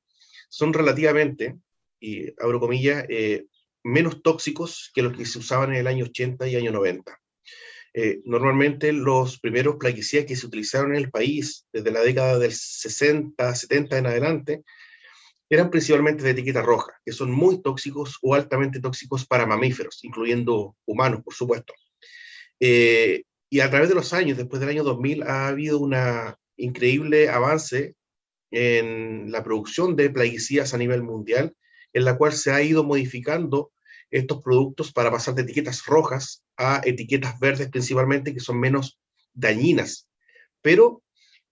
son 0.48 0.72
relativamente, 0.72 1.56
y 2.00 2.32
abro 2.42 2.58
comillas, 2.58 3.04
eh, 3.08 3.46
menos 3.84 4.22
tóxicos 4.22 4.90
que 4.94 5.02
los 5.02 5.16
que 5.16 5.24
se 5.24 5.38
usaban 5.38 5.70
en 5.70 5.76
el 5.76 5.86
año 5.86 6.06
80 6.06 6.48
y 6.48 6.56
año 6.56 6.72
90. 6.72 7.20
Eh, 7.98 8.20
normalmente 8.26 8.92
los 8.92 9.40
primeros 9.40 9.76
plaguicidas 9.76 10.26
que 10.26 10.36
se 10.36 10.44
utilizaron 10.44 10.90
en 10.90 10.98
el 10.98 11.10
país 11.10 11.66
desde 11.72 11.90
la 11.90 12.02
década 12.02 12.38
del 12.38 12.52
60, 12.52 13.54
70 13.54 13.96
en 13.96 14.06
adelante, 14.06 14.64
eran 15.48 15.70
principalmente 15.70 16.22
de 16.22 16.32
etiqueta 16.32 16.60
roja, 16.60 16.92
que 17.06 17.12
son 17.12 17.30
muy 17.30 17.62
tóxicos 17.62 18.18
o 18.20 18.34
altamente 18.34 18.80
tóxicos 18.80 19.26
para 19.26 19.46
mamíferos, 19.46 20.04
incluyendo 20.04 20.76
humanos, 20.84 21.22
por 21.24 21.32
supuesto. 21.32 21.72
Eh, 22.60 23.22
y 23.48 23.60
a 23.60 23.70
través 23.70 23.88
de 23.88 23.94
los 23.94 24.12
años, 24.12 24.36
después 24.36 24.60
del 24.60 24.68
año 24.68 24.84
2000, 24.84 25.22
ha 25.22 25.48
habido 25.48 25.78
un 25.78 25.96
increíble 26.58 27.30
avance 27.30 27.94
en 28.50 29.32
la 29.32 29.42
producción 29.42 29.96
de 29.96 30.10
plaguicidas 30.10 30.74
a 30.74 30.78
nivel 30.78 31.02
mundial, 31.02 31.56
en 31.94 32.04
la 32.04 32.18
cual 32.18 32.34
se 32.34 32.50
ha 32.50 32.60
ido 32.60 32.84
modificando 32.84 33.72
estos 34.10 34.42
productos 34.42 34.92
para 34.92 35.10
pasar 35.10 35.34
de 35.34 35.42
etiquetas 35.42 35.84
rojas 35.86 36.42
a 36.56 36.80
etiquetas 36.84 37.38
verdes 37.38 37.68
principalmente, 37.68 38.32
que 38.32 38.40
son 38.40 38.58
menos 38.58 38.98
dañinas. 39.34 40.08
Pero 40.62 41.02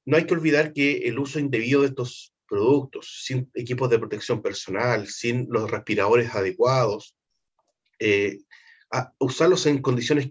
no 0.05 0.17
hay 0.17 0.27
que 0.27 0.35
olvidar 0.35 0.73
que 0.73 1.09
el 1.09 1.19
uso 1.19 1.39
indebido 1.39 1.83
de 1.83 1.89
estos 1.89 2.35
productos, 2.49 3.23
sin 3.25 3.51
equipos 3.55 3.91
de 3.91 3.99
protección 3.99 4.43
personal, 4.43 5.09
sin 5.09 5.47
los 5.51 5.71
respiradores 5.71 6.35
adecuados, 6.35 7.17
eh, 7.99 8.41
usarlos 9.19 9.67
en 9.67 9.81
condiciones 9.81 10.31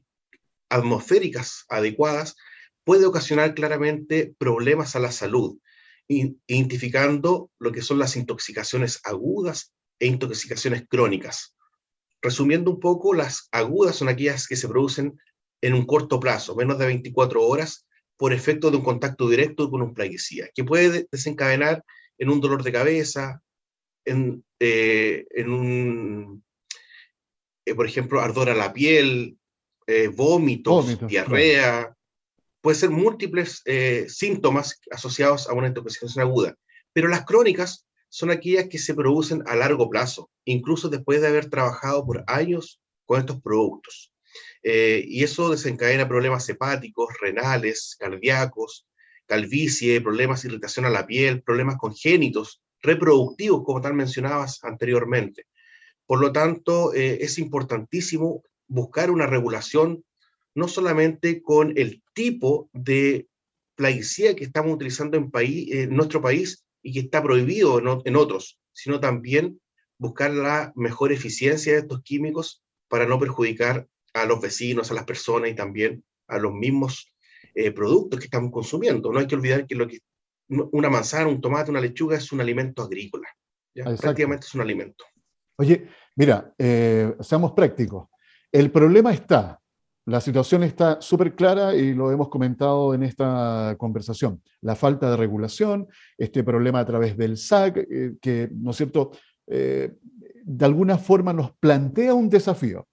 atmosféricas 0.70 1.66
adecuadas, 1.70 2.36
puede 2.84 3.06
ocasionar 3.06 3.54
claramente 3.54 4.34
problemas 4.38 4.96
a 4.96 5.00
la 5.00 5.12
salud, 5.12 5.58
identificando 6.08 7.52
lo 7.60 7.72
que 7.72 7.82
son 7.82 8.00
las 8.00 8.16
intoxicaciones 8.16 9.00
agudas 9.04 9.74
e 10.00 10.08
intoxicaciones 10.08 10.86
crónicas. 10.88 11.53
Resumiendo 12.24 12.72
un 12.72 12.80
poco, 12.80 13.14
las 13.14 13.50
agudas 13.52 13.98
son 13.98 14.08
aquellas 14.08 14.48
que 14.48 14.56
se 14.56 14.70
producen 14.70 15.20
en 15.62 15.74
un 15.74 15.86
corto 15.86 16.22
plazo, 16.22 16.56
menos 16.56 16.80
de 16.80 16.86
24 16.86 17.46
horas, 17.46 17.86
por 18.16 18.32
efecto 18.32 18.72
de 18.72 18.78
un 18.78 18.84
contacto 18.84 19.28
directo 19.28 19.70
con 19.70 19.82
un 19.82 19.94
plaguicida, 19.94 20.48
que 20.56 20.64
puede 20.64 21.06
desencadenar 21.12 21.84
en 22.18 22.30
un 22.30 22.40
dolor 22.40 22.64
de 22.64 22.72
cabeza, 22.72 23.42
en, 24.06 24.44
eh, 24.60 25.26
un, 25.46 26.42
eh, 27.66 27.76
por 27.76 27.86
ejemplo, 27.86 28.22
ardor 28.22 28.50
a 28.50 28.56
la 28.56 28.72
piel, 28.72 29.38
eh, 29.86 30.08
vómitos, 30.08 31.06
diarrea, 31.06 31.94
puede 32.62 32.78
ser 32.78 32.90
múltiples 32.90 33.62
síntomas 34.08 34.80
asociados 34.92 35.50
a 35.50 35.54
una 35.54 35.68
intoxicación 35.68 36.26
aguda, 36.26 36.56
pero 36.94 37.10
las 37.10 37.26
crónicas 37.26 37.86
son 38.14 38.30
aquellas 38.30 38.68
que 38.68 38.78
se 38.78 38.94
producen 38.94 39.42
a 39.48 39.56
largo 39.56 39.90
plazo, 39.90 40.30
incluso 40.46 40.88
después 40.88 41.20
de 41.20 41.30
haber 41.30 41.50
trabajado 41.50 42.06
por 42.06 42.24
años 42.28 42.80
con 43.06 43.20
estos 43.20 43.42
productos. 43.42 44.14
Eh, 44.62 45.04
y 45.08 45.24
eso 45.24 45.50
desencadena 45.50 46.08
problemas 46.08 46.48
hepáticos, 46.48 47.10
renales, 47.20 47.96
cardíacos, 48.00 48.86
calvicie, 49.26 50.00
problemas 50.00 50.44
de 50.44 50.50
irritación 50.50 50.86
a 50.86 50.92
la 50.92 51.08
piel, 51.08 51.42
problemas 51.42 51.78
congénitos, 51.78 52.62
reproductivos, 52.84 53.64
como 53.64 53.82
tal 53.82 53.96
mencionabas 53.96 54.64
anteriormente. 54.64 55.48
Por 56.06 56.20
lo 56.22 56.32
tanto, 56.32 56.94
eh, 56.94 57.18
es 57.22 57.40
importantísimo 57.40 58.44
buscar 58.68 59.10
una 59.10 59.26
regulación 59.26 60.06
no 60.54 60.68
solamente 60.68 61.42
con 61.42 61.76
el 61.76 62.04
tipo 62.14 62.70
de 62.74 63.28
plaguicida 63.74 64.36
que 64.36 64.44
estamos 64.44 64.72
utilizando 64.72 65.18
en, 65.18 65.96
nuestro 65.96 66.22
país 66.22 66.63
y 66.84 66.94
que 66.94 67.00
está 67.00 67.24
prohibido 67.24 67.80
en, 67.80 68.02
en 68.06 68.16
otros, 68.16 68.60
sino 68.72 69.00
también 69.00 69.60
buscar 69.98 70.32
la 70.32 70.72
mejor 70.76 71.12
eficiencia 71.12 71.74
de 71.74 71.80
estos 71.80 72.04
químicos 72.04 72.64
para 72.88 73.08
no 73.08 73.18
perjudicar 73.18 73.88
a 74.14 74.26
los 74.26 74.40
vecinos, 74.42 74.92
a 74.92 74.94
las 74.94 75.06
personas 75.06 75.50
y 75.50 75.56
también 75.56 76.04
a 76.28 76.38
los 76.38 76.54
mismos 76.54 77.12
eh, 77.56 77.72
productos 77.72 78.20
que 78.20 78.26
estamos 78.26 78.52
consumiendo. 78.52 79.12
No 79.12 79.20
hay 79.20 79.28
que 79.28 79.36
olvidar 79.36 79.66
que, 79.66 79.76
lo 79.76 79.88
que 79.88 80.00
una 80.50 80.90
manzana, 80.90 81.28
un 81.28 81.42
tomate, 81.42 81.72
una 81.72 81.82
lechuga 81.82 82.18
es 82.18 82.32
un 82.32 82.42
alimento 82.42 82.84
agrícola. 82.84 83.28
Prácticamente 83.74 84.46
es 84.46 84.54
un 84.54 84.62
alimento. 84.62 85.06
Oye, 85.56 85.88
mira, 86.16 86.54
eh, 86.58 87.16
seamos 87.22 87.54
prácticos. 87.54 88.10
El 88.52 88.72
problema 88.72 89.14
está, 89.14 89.60
la 90.06 90.20
situación 90.22 90.64
está 90.64 91.02
súper 91.02 91.36
clara 91.36 91.76
y 91.76 91.94
lo 91.94 92.12
hemos 92.12 92.30
comentado 92.30 92.94
en 92.94 93.04
esta 93.04 93.76
conversación. 93.78 94.42
La 94.62 94.76
falta 94.76 95.10
de 95.10 95.18
regulación, 95.18 95.88
este 96.18 96.44
problema 96.44 96.80
a 96.80 96.86
través 96.86 97.16
del 97.18 97.38
SAC, 97.38 97.78
eh, 97.78 98.14
que, 98.22 98.50
¿no 98.54 98.72
es 98.72 98.78
cierto?, 98.78 99.12
de 99.46 100.66
alguna 100.66 100.98
forma 100.98 101.34
nos 101.34 101.52
plantea 101.52 102.14
un 102.14 102.30
desafío. 102.30 102.88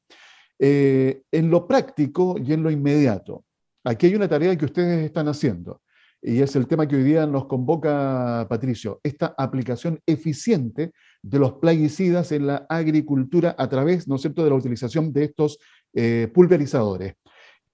en 0.58 1.50
lo 1.50 1.66
práctico 1.66 2.36
y 2.38 2.52
en 2.52 2.62
lo 2.62 2.70
inmediato, 2.70 3.44
Aquí 3.84 4.06
hay 4.06 4.14
una 4.14 4.28
tarea 4.28 4.56
que 4.56 4.66
ustedes 4.66 5.06
están 5.06 5.28
haciendo 5.28 5.80
y 6.20 6.42
es 6.42 6.54
el 6.54 6.66
tema 6.66 6.86
que 6.86 6.96
hoy 6.96 7.02
día 7.02 7.26
nos 7.26 7.46
convoca 7.46 8.46
Patricio, 8.46 9.00
esta 9.02 9.34
aplicación 9.38 10.00
eficiente 10.04 10.92
de 11.22 11.38
los 11.38 11.54
plaguicidas 11.54 12.30
en 12.32 12.46
la 12.46 12.66
agricultura 12.68 13.54
a 13.56 13.68
través, 13.70 14.06
¿no 14.06 14.16
es 14.16 14.20
cierto?, 14.20 14.44
de 14.44 14.50
la 14.50 14.56
utilización 14.56 15.14
de 15.14 15.24
estos 15.24 15.58
eh, 15.94 16.30
pulverizadores. 16.32 17.14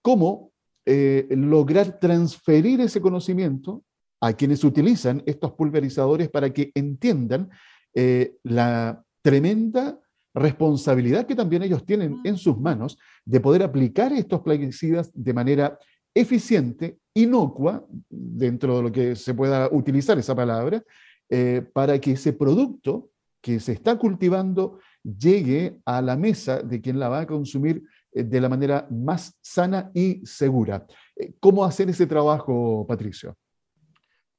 ¿Cómo 0.02 0.52
eh, 0.85 1.26
lograr 1.31 1.98
transferir 1.98 2.81
ese 2.81 3.00
conocimiento 3.00 3.83
a 4.20 4.33
quienes 4.33 4.62
utilizan 4.64 5.22
estos 5.26 5.52
pulverizadores 5.52 6.29
para 6.29 6.52
que 6.52 6.70
entiendan 6.74 7.50
eh, 7.94 8.37
la 8.44 9.02
tremenda 9.22 9.98
responsabilidad 10.33 11.26
que 11.26 11.35
también 11.35 11.62
ellos 11.62 11.85
tienen 11.85 12.20
en 12.24 12.37
sus 12.37 12.59
manos 12.59 12.98
de 13.24 13.40
poder 13.40 13.62
aplicar 13.62 14.12
estos 14.12 14.42
plaguicidas 14.42 15.11
de 15.14 15.33
manera 15.33 15.79
eficiente, 16.14 16.98
inocua, 17.14 17.85
dentro 18.09 18.76
de 18.76 18.83
lo 18.83 18.92
que 18.92 19.16
se 19.16 19.35
pueda 19.35 19.68
utilizar 19.72 20.18
esa 20.18 20.35
palabra, 20.35 20.83
eh, 21.29 21.64
para 21.72 21.98
que 22.00 22.12
ese 22.12 22.33
producto 22.33 23.11
que 23.40 23.59
se 23.61 23.72
está 23.72 23.98
cultivando 23.98 24.79
llegue 25.02 25.81
a 25.85 26.00
la 26.00 26.16
mesa 26.16 26.62
de 26.62 26.81
quien 26.81 26.98
la 26.98 27.09
va 27.09 27.20
a 27.20 27.26
consumir 27.26 27.83
de 28.24 28.40
la 28.40 28.48
manera 28.48 28.87
más 28.90 29.37
sana 29.40 29.90
y 29.94 30.24
segura. 30.24 30.87
Eh, 31.16 31.35
¿Cómo 31.40 31.64
hacer 31.64 31.90
ese 31.90 32.07
trabajo, 32.07 32.87
Patricio? 32.87 33.37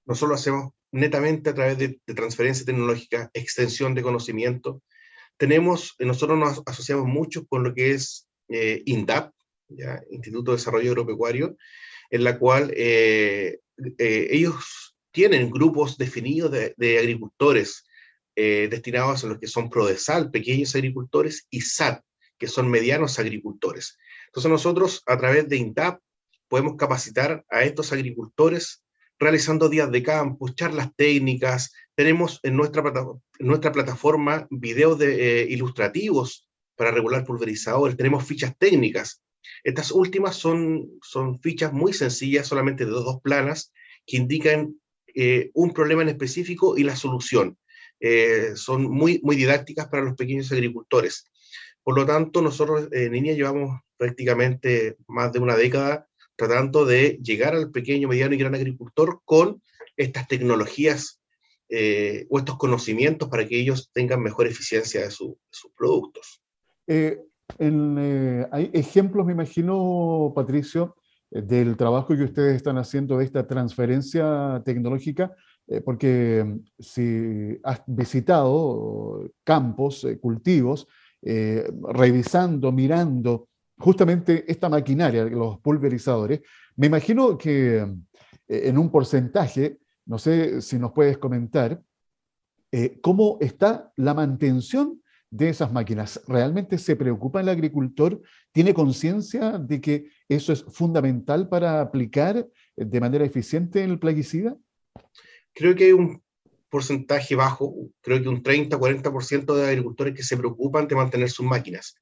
Nosotros 0.05 0.29
lo 0.29 0.35
hacemos 0.35 0.71
netamente 0.91 1.49
a 1.49 1.53
través 1.53 1.77
de, 1.77 1.99
transferencia 2.15 2.65
tecnológica, 2.65 3.29
extensión 3.33 3.93
de 3.93 4.01
conocimiento. 4.01 4.81
Tenemos, 5.37 5.95
nosotros 5.99 6.37
nos 6.37 6.61
asociamos 6.65 7.05
mucho 7.05 7.45
con 7.45 7.63
lo 7.63 7.73
que 7.73 7.91
es 7.91 8.27
INDAP, 8.49 9.33
Instituto 10.09 10.51
de 10.51 10.57
Desarrollo 10.57 10.91
Agropecuario, 10.91 11.57
en 12.09 12.23
la 12.23 12.37
cual 12.37 12.71
eh, 12.75 13.59
eh, 13.97 14.27
ellos 14.31 14.95
tienen 15.11 15.49
grupos 15.49 15.97
definidos 15.97 16.51
de, 16.51 16.97
agricultores 16.99 17.85
eh, 18.35 18.67
destinados 18.69 19.23
a 19.23 19.27
los 19.27 19.39
que 19.39 19.47
son 19.47 19.69
PRODESAL, 19.69 20.31
pequeños 20.31 20.75
agricultores, 20.75 21.47
y 21.49 21.61
SAT, 21.61 22.03
que 22.37 22.47
son 22.47 22.69
medianos 22.69 23.19
agricultores. 23.19 23.97
Entonces 24.27 24.51
nosotros 24.51 25.03
a 25.05 25.17
través 25.17 25.47
de 25.49 25.57
INTAP 25.57 25.99
podemos 26.47 26.75
capacitar 26.75 27.45
a 27.49 27.63
estos 27.63 27.91
agricultores 27.91 28.83
realizando 29.19 29.67
días 29.67 29.91
de 29.91 30.03
campo, 30.03 30.49
charlas 30.49 30.89
técnicas, 30.95 31.73
tenemos 31.95 32.39
en 32.43 32.55
nuestra, 32.55 32.83
nuestra 33.39 33.71
plataforma 33.71 34.47
videos 34.51 34.99
de, 34.99 35.47
ilustrativos 35.49 36.47
para 36.75 36.91
regular 36.91 37.25
pulverizadores, 37.25 37.97
tenemos 37.97 38.25
fichas 38.25 38.55
técnicas 38.59 39.23
estas 39.63 39.91
últimas 39.91 40.35
son, 40.35 40.89
son 41.01 41.39
fichas 41.39 41.73
muy 41.73 41.93
sencillas, 41.93 42.47
solamente 42.47 42.85
de 42.85 42.91
dos 42.91 43.21
planas, 43.21 43.73
que 44.05 44.17
indican 44.17 44.75
eh, 45.13 45.51
un 45.53 45.73
problema 45.73 46.01
en 46.01 46.09
específico 46.09 46.77
y 46.77 46.83
la 46.83 46.95
solución. 46.95 47.57
Eh, 47.99 48.51
son 48.55 48.83
muy, 48.83 49.19
muy 49.23 49.35
didácticas 49.35 49.87
para 49.87 50.03
los 50.03 50.15
pequeños 50.15 50.51
agricultores. 50.51 51.29
Por 51.87 51.95
lo 51.95 52.05
tanto, 52.05 52.41
nosotros 52.41 52.89
en 52.91 53.13
línea 53.13 53.33
llevamos 53.33 53.79
prácticamente 53.95 54.97
más 55.07 55.31
de 55.31 55.39
una 55.39 55.55
década 55.55 56.05
tratando 56.35 56.85
de 56.85 57.17
llegar 57.23 57.55
al 57.55 57.71
pequeño, 57.71 58.09
mediano 58.09 58.35
y 58.35 58.37
gran 58.37 58.55
agricultor 58.55 59.21
con 59.23 59.61
estas 59.95 60.27
tecnologías 60.27 61.21
eh, 61.69 62.27
o 62.29 62.39
estos 62.39 62.57
conocimientos 62.57 63.29
para 63.29 63.47
que 63.47 63.57
ellos 63.57 63.89
tengan 63.93 64.21
mejor 64.21 64.47
eficiencia 64.47 64.99
de, 64.99 65.11
sus 65.11 65.37
productos. 65.77 66.43
Eh, 66.87 67.21
hay 68.51 68.69
ejemplos, 68.73 69.25
me 69.25 69.31
imagino, 69.31 70.33
Patricio, 70.35 70.97
eh, 71.31 71.41
del 71.41 71.77
trabajo 71.77 72.17
que 72.17 72.23
ustedes 72.23 72.57
están 72.57 72.77
haciendo 72.77 73.17
de 73.17 73.23
esta 73.23 73.47
transferencia 73.47 74.61
tecnológica, 74.65 75.33
eh, 75.67 75.79
porque 75.79 76.43
mm, 76.45 76.59
si 76.79 77.57
has 77.63 77.81
visitado 77.87 79.31
campos, 79.45 80.05
cultivos, 80.19 80.85
revisando, 81.93 82.71
mirando 82.71 83.49
justamente 83.77 84.45
esta 84.47 84.69
maquinaria, 84.69 85.25
los 85.25 85.59
pulverizadores, 85.59 86.41
me 86.75 86.87
imagino 86.87 87.37
que 87.37 87.85
en 88.47 88.77
un 88.77 88.89
porcentaje, 88.89 89.79
no 90.05 90.17
sé 90.17 90.61
si 90.61 90.79
nos 90.79 90.93
puedes 90.93 91.17
comentar, 91.17 91.81
cómo 93.01 93.37
está 93.41 93.91
la 93.95 94.13
mantención 94.13 95.01
de 95.29 95.49
esas 95.49 95.71
máquinas. 95.73 96.21
¿Realmente 96.27 96.77
se 96.77 96.95
preocupa 96.95 97.41
el 97.41 97.49
agricultor? 97.49 98.21
¿Tiene 98.51 98.73
conciencia 98.73 99.57
de 99.57 99.81
que 99.81 100.09
eso 100.29 100.53
es 100.53 100.63
fundamental 100.63 101.49
para 101.49 101.81
aplicar 101.81 102.47
de 102.75 102.99
manera 103.01 103.25
eficiente 103.25 103.83
el 103.83 103.99
plaguicida? 103.99 104.55
Creo 105.53 105.75
que 105.75 105.85
hay 105.85 105.91
un 105.91 106.21
porcentaje 106.69 107.35
bajo, 107.35 107.73
creo 108.01 108.21
que 108.21 108.29
un 108.29 108.43
30-40% 108.43 109.55
de 109.55 109.67
agricultores 109.67 110.13
que 110.13 110.23
se 110.23 110.37
preocupan 110.37 110.87
de 110.87 110.95
mantener 110.95 111.29
sus 111.29 111.45
máquinas. 111.45 111.95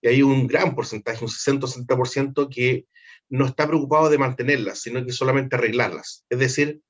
Y 0.00 0.08
hay 0.08 0.22
un 0.22 0.46
gran 0.46 0.74
porcentaje, 0.74 1.24
un 1.24 1.30
60-60% 1.30 2.48
que 2.52 2.86
no 3.28 3.46
está 3.46 3.66
preocupado 3.66 4.08
de 4.08 4.18
mantenerlas, 4.18 4.80
sino 4.80 5.04
que 5.04 5.12
solamente 5.12 5.56
arreglarlas. 5.56 6.24
Es 6.28 6.38
decir, 6.38 6.80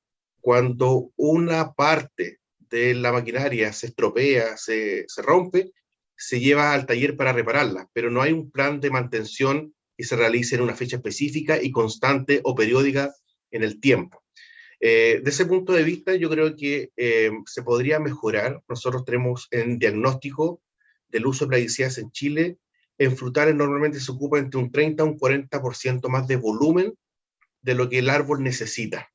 cuando 0.41 1.11
una 1.15 1.73
parte 1.73 2.39
de 2.57 2.93
la 2.93 3.11
maquinaria 3.11 3.73
se 3.73 3.87
estropea, 3.87 4.57
se, 4.57 5.05
se 5.07 5.21
rompe, 5.21 5.71
se 6.15 6.39
lleva 6.39 6.73
al 6.73 6.85
taller 6.85 7.15
para 7.15 7.33
repararla, 7.33 7.89
pero 7.93 8.11
no 8.11 8.21
hay 8.21 8.31
un 8.31 8.51
plan 8.51 8.79
de 8.79 8.91
mantención 8.91 9.73
que 9.97 10.03
se 10.03 10.15
realice 10.15 10.55
en 10.55 10.61
una 10.61 10.75
fecha 10.75 10.97
específica 10.97 11.61
y 11.61 11.71
constante 11.71 12.41
o 12.43 12.55
periódica 12.55 13.13
en 13.51 13.63
el 13.63 13.79
tiempo. 13.79 14.23
Eh, 14.79 15.21
ese 15.25 15.45
punto 15.45 15.73
de 15.73 15.83
vista, 15.83 16.15
yo 16.15 16.29
creo 16.29 16.55
que 16.55 16.91
eh, 16.95 17.31
se 17.45 17.63
podría 17.63 17.99
mejorar. 17.99 18.61
Nosotros 18.67 19.05
tenemos 19.05 19.47
en 19.51 19.79
diagnóstico 19.79 20.61
del 21.09 21.25
uso 21.25 21.45
de 21.45 21.49
plaguicidas 21.49 21.97
en 21.97 22.11
Chile, 22.11 22.57
en 22.99 23.15
frutales 23.15 23.55
normalmente 23.55 23.99
se 23.99 24.11
ocupa 24.11 24.39
entre 24.39 24.59
un 24.59 24.71
30 24.71 25.03
a 25.03 25.05
un 25.05 25.17
40% 25.17 26.09
más 26.09 26.27
de 26.27 26.35
volumen 26.35 26.93
de 27.61 27.73
lo 27.73 27.89
que 27.89 27.99
el 27.99 28.09
árbol 28.09 28.43
necesita. 28.43 29.09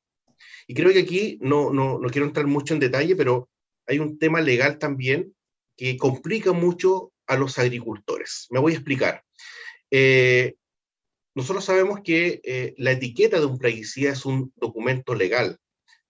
Y 0.67 0.73
creo 0.73 0.91
que 0.91 1.01
aquí, 1.01 1.37
no, 1.41 1.71
no, 1.71 1.99
no 1.99 2.09
quiero 2.09 2.25
entrar 2.25 2.47
mucho 2.47 2.73
en 2.73 2.79
detalle, 2.79 3.15
pero 3.15 3.47
hay 3.85 3.99
un 3.99 4.17
tema 4.17 4.41
legal 4.41 4.79
también 4.79 5.35
que 5.77 5.97
complica 5.97 6.51
mucho 6.51 7.13
a 7.27 7.35
los 7.35 7.59
agricultores. 7.59 8.47
Me 8.49 8.59
voy 8.59 8.73
a 8.73 8.75
explicar. 8.75 9.23
Eh, 9.91 10.55
nosotros 11.35 11.65
sabemos 11.65 11.99
que 12.01 12.39
eh, 12.45 12.73
la 12.77 12.91
etiqueta 12.91 13.39
de 13.39 13.45
un 13.45 13.57
plaguicida 13.57 14.13
es 14.13 14.25
un 14.25 14.53
documento 14.55 15.13
legal 15.13 15.59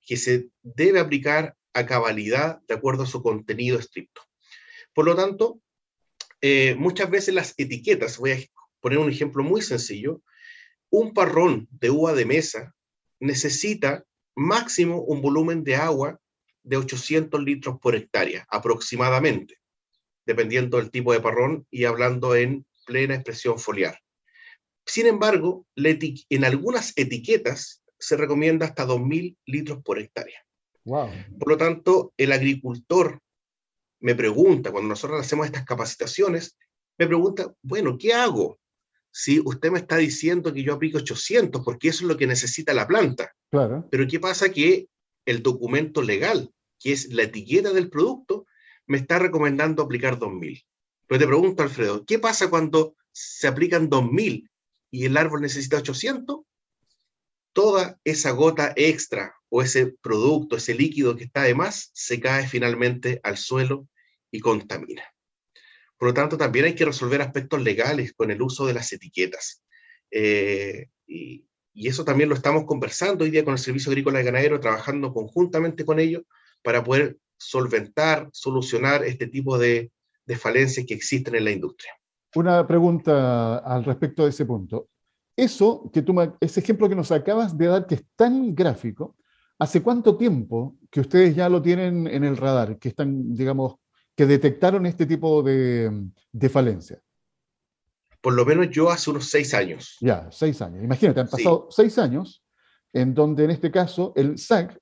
que 0.05 0.17
se 0.17 0.49
debe 0.61 0.99
aplicar 0.99 1.55
a 1.73 1.87
cabalidad 1.87 2.59
de 2.67 2.75
acuerdo 2.75 3.03
a 3.03 3.07
su 3.07 3.23
contenido 3.23 3.79
estricto. 3.79 4.21
Por 4.93 5.05
lo 5.05 5.15
tanto, 5.15 5.59
eh, 6.41 6.75
muchas 6.75 7.09
veces 7.09 7.33
las 7.33 7.55
etiquetas, 7.57 8.19
voy 8.19 8.31
a 8.31 8.39
poner 8.79 8.99
un 8.99 9.09
ejemplo 9.09 9.43
muy 9.43 9.63
sencillo, 9.63 10.21
un 10.91 11.11
parrón 11.11 11.67
de 11.71 11.89
uva 11.89 12.13
de 12.13 12.25
mesa 12.25 12.75
necesita 13.19 14.05
máximo 14.35 15.01
un 15.01 15.21
volumen 15.23 15.63
de 15.63 15.75
agua 15.75 16.19
de 16.61 16.77
800 16.77 17.41
litros 17.41 17.79
por 17.81 17.95
hectárea, 17.95 18.45
aproximadamente, 18.47 19.57
dependiendo 20.25 20.77
del 20.77 20.91
tipo 20.91 21.13
de 21.13 21.19
parrón 21.19 21.65
y 21.71 21.85
hablando 21.85 22.35
en 22.35 22.65
plena 22.85 23.15
expresión 23.15 23.57
foliar. 23.57 23.99
Sin 24.85 25.07
embargo, 25.07 25.65
en 25.75 26.45
algunas 26.45 26.93
etiquetas 26.95 27.83
se 27.97 28.17
recomienda 28.17 28.67
hasta 28.67 28.85
2.000 28.85 29.35
litros 29.45 29.81
por 29.83 29.99
hectárea. 29.99 30.45
Por 30.83 31.49
lo 31.49 31.57
tanto, 31.57 32.13
el 32.17 32.31
agricultor 32.31 33.19
me 33.99 34.13
pregunta, 34.13 34.71
cuando 34.71 34.89
nosotros 34.89 35.19
hacemos 35.19 35.47
estas 35.47 35.65
capacitaciones, 35.65 36.57
me 36.97 37.07
pregunta, 37.07 37.51
bueno, 37.63 37.97
¿qué 37.97 38.13
hago? 38.13 38.59
Si 39.11 39.39
usted 39.43 39.71
me 39.71 39.79
está 39.79 39.97
diciendo 39.97 40.53
que 40.53 40.61
yo 40.61 40.73
aplico 40.73 40.99
800, 40.99 41.63
porque 41.63 41.87
eso 41.87 42.03
es 42.03 42.09
lo 42.09 42.17
que 42.17 42.27
necesita 42.27 42.73
la 42.73 42.85
planta. 42.85 43.33
Claro. 43.49 43.87
Pero 43.89 44.07
¿qué 44.07 44.19
pasa? 44.19 44.49
Que 44.49 44.87
el 45.25 45.41
documento 45.41 46.03
legal, 46.03 46.51
que 46.79 46.91
es 46.91 47.11
la 47.11 47.23
etiqueta 47.23 47.71
del 47.73 47.89
producto, 47.89 48.45
me 48.85 48.97
está 48.97 49.17
recomendando 49.17 49.81
aplicar 49.81 50.19
2000. 50.19 50.63
Pero 51.07 51.19
te 51.19 51.25
pregunto, 51.25 51.63
Alfredo, 51.63 52.05
¿qué 52.05 52.19
pasa 52.19 52.49
cuando 52.49 52.95
se 53.11 53.47
aplican 53.47 53.89
2000 53.89 54.49
y 54.95 55.03
el 55.03 55.17
árbol 55.17 55.41
necesita 55.41 55.75
800? 55.75 56.39
Toda 57.51 57.99
esa 58.05 58.31
gota 58.31 58.71
extra 58.77 59.35
o 59.49 59.61
ese 59.61 59.87
producto, 60.01 60.55
ese 60.55 60.73
líquido 60.73 61.17
que 61.17 61.25
está 61.25 61.43
de 61.43 61.53
más, 61.53 61.91
se 61.93 62.21
cae 62.21 62.47
finalmente 62.47 63.19
al 63.21 63.35
suelo 63.35 63.89
y 64.31 64.39
contamina. 64.39 65.03
Por 65.97 66.07
lo 66.07 66.13
tanto, 66.13 66.37
también 66.37 66.63
hay 66.63 66.75
que 66.75 66.85
resolver 66.85 67.21
aspectos 67.21 67.61
legales 67.61 68.13
con 68.13 68.31
el 68.31 68.41
uso 68.41 68.65
de 68.67 68.73
las 68.73 68.93
etiquetas. 68.93 69.61
Eh, 70.11 70.87
y, 71.05 71.45
eso 71.73 72.05
también 72.05 72.29
lo 72.29 72.35
estamos 72.35 72.63
conversando 72.63 73.25
hoy 73.25 73.31
día 73.31 73.43
con 73.43 73.51
el 73.51 73.59
Servicio 73.59 73.91
Agrícola 73.91 74.21
y 74.21 74.23
Ganadero, 74.23 74.61
trabajando 74.61 75.13
conjuntamente 75.13 75.83
con 75.83 75.99
ellos 75.99 76.23
para 76.63 76.85
poder 76.85 77.17
solventar, 77.37 78.29
solucionar 78.31 79.03
este 79.03 79.27
tipo 79.27 79.57
de, 79.57 79.91
de 80.25 80.37
falencias 80.37 80.85
que 80.85 80.93
existen 80.93 81.35
en 81.35 81.43
la 81.43 81.51
industria. 81.51 81.91
Una 82.35 82.67
pregunta 82.67 83.57
al 83.57 83.83
respecto 83.83 84.23
de 84.23 84.29
ese 84.29 84.45
punto. 84.45 84.89
Eso, 85.35 85.89
que 85.93 86.01
tú, 86.01 86.15
ese 86.39 86.59
ejemplo 86.59 86.87
que 86.87 86.95
nos 86.95 87.11
acabas 87.11 87.57
de 87.57 87.67
dar, 87.67 87.87
que 87.87 87.95
es 87.95 88.05
tan 88.15 88.53
gráfico, 88.55 89.15
¿hace 89.59 89.81
cuánto 89.81 90.17
tiempo 90.17 90.75
que 90.89 91.01
ustedes 91.01 91.35
ya 91.35 91.49
lo 91.49 91.61
tienen 91.61 92.07
en 92.07 92.23
el 92.23 92.37
radar, 92.37 92.77
que 92.77 92.89
están, 92.89 93.33
digamos, 93.33 93.75
que 94.15 94.25
detectaron 94.25 94.85
este 94.85 95.05
tipo 95.05 95.43
de, 95.43 96.09
de 96.31 96.49
falencia? 96.49 96.99
Por 98.21 98.33
lo 98.33 98.45
menos 98.45 98.69
yo 98.69 98.89
hace 98.89 99.09
unos 99.11 99.29
seis 99.29 99.53
años. 99.53 99.97
Ya, 100.01 100.29
seis 100.31 100.61
años. 100.61 100.83
Imagínate, 100.83 101.19
han 101.19 101.27
pasado 101.27 101.67
seis 101.69 101.97
años 101.99 102.43
en 102.91 103.13
donde 103.13 103.43
en 103.43 103.51
este 103.51 103.69
caso 103.69 104.13
el 104.15 104.37
SAC, 104.37 104.79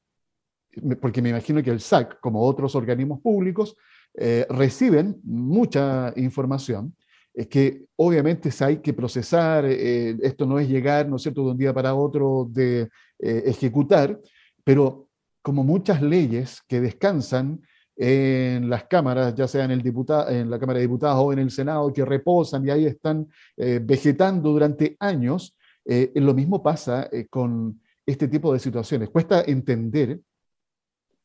porque 1.01 1.21
me 1.21 1.29
imagino 1.29 1.61
que 1.61 1.71
el 1.71 1.81
SAC, 1.81 2.19
como 2.19 2.43
otros 2.43 2.75
organismos 2.75 3.19
públicos, 3.21 3.75
eh, 4.13 4.45
reciben 4.49 5.19
mucha 5.23 6.13
información 6.15 6.95
es 7.33 7.47
que 7.47 7.85
obviamente 7.95 8.49
hay 8.59 8.77
que 8.77 8.93
procesar, 8.93 9.65
eh, 9.65 10.15
esto 10.21 10.45
no 10.45 10.59
es 10.59 10.69
llegar, 10.69 11.07
¿no 11.07 11.15
es 11.15 11.23
cierto?, 11.23 11.43
de 11.43 11.51
un 11.51 11.57
día 11.57 11.73
para 11.73 11.95
otro 11.95 12.47
de 12.49 12.89
eh, 13.19 13.43
ejecutar, 13.45 14.19
pero 14.63 15.09
como 15.41 15.63
muchas 15.63 16.01
leyes 16.01 16.61
que 16.67 16.79
descansan 16.79 17.61
en 17.95 18.69
las 18.69 18.85
cámaras, 18.85 19.33
ya 19.35 19.47
sea 19.47 19.65
en, 19.65 19.71
el 19.71 19.81
diputado, 19.81 20.29
en 20.29 20.49
la 20.49 20.59
Cámara 20.59 20.77
de 20.77 20.85
Diputados 20.85 21.23
o 21.23 21.33
en 21.33 21.39
el 21.39 21.51
Senado, 21.51 21.91
que 21.91 22.05
reposan 22.05 22.65
y 22.65 22.69
ahí 22.69 22.85
están 22.85 23.27
eh, 23.57 23.79
vegetando 23.83 24.51
durante 24.51 24.95
años, 24.99 25.55
lo 25.85 26.33
mismo 26.33 26.63
pasa 26.63 27.09
con 27.29 27.81
este 28.05 28.29
tipo 28.29 28.53
de 28.53 28.59
situaciones. 28.59 29.09
Cuesta 29.09 29.43
entender 29.45 30.21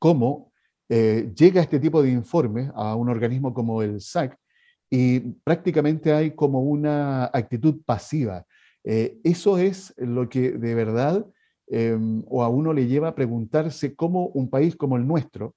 cómo 0.01 0.51
llega 0.89 1.63
este 1.63 1.79
tipo 1.79 2.03
de 2.03 2.11
informe 2.11 2.73
a 2.75 2.97
un 2.97 3.09
organismo 3.09 3.55
como 3.55 3.83
el 3.83 4.01
SAC, 4.01 4.37
y 4.91 5.21
prácticamente 5.21 6.13
hay 6.13 6.33
como 6.33 6.63
una 6.63 7.27
actitud 7.27 7.83
pasiva. 7.85 8.45
Eh, 8.85 9.19
eso 9.23 9.59
es 9.59 9.95
lo 9.99 10.29
que 10.29 10.53
de 10.53 10.75
verdad 10.75 11.27
em, 11.67 12.23
o 12.27 12.43
a 12.43 12.49
uno 12.49 12.73
le 12.73 12.87
lleva 12.87 13.09
a 13.09 13.15
preguntarse 13.15 13.95
cómo 13.95 14.29
un 14.29 14.49
país 14.49 14.77
como 14.77 14.97
el 14.97 15.07
nuestro, 15.07 15.55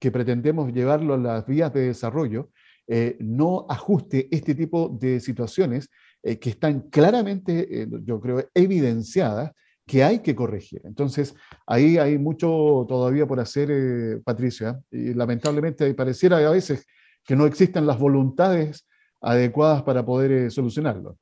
que 0.00 0.10
pretendemos 0.10 0.72
llevarlo 0.72 1.14
a 1.14 1.18
las 1.18 1.46
vías 1.46 1.72
de 1.72 1.82
desarrollo, 1.86 2.50
eh, 2.88 3.16
no 3.20 3.66
ajuste 3.68 4.28
este 4.32 4.56
tipo 4.56 4.88
de 4.88 5.20
situaciones 5.20 5.88
eh, 6.24 6.38
que 6.40 6.50
están 6.50 6.80
claramente, 6.90 7.86
yo 8.02 8.20
creo, 8.20 8.44
evidenciadas 8.52 9.52
que 9.86 10.02
hay 10.02 10.18
que 10.18 10.34
corregir. 10.34 10.80
Entonces, 10.84 11.34
ahí 11.66 11.98
hay 11.98 12.18
mucho 12.18 12.84
todavía 12.88 13.26
por 13.26 13.38
hacer, 13.38 14.20
Patricia, 14.24 14.80
y 14.90 15.14
lamentablemente 15.14 15.92
pareciera 15.94 16.38
a 16.38 16.50
veces 16.50 16.84
que 17.24 17.36
no 17.36 17.46
existen 17.46 17.86
las 17.86 17.98
voluntades 17.98 18.86
adecuadas 19.20 19.82
para 19.82 20.04
poder 20.04 20.32
eh, 20.32 20.50
solucionarlo. 20.50 21.18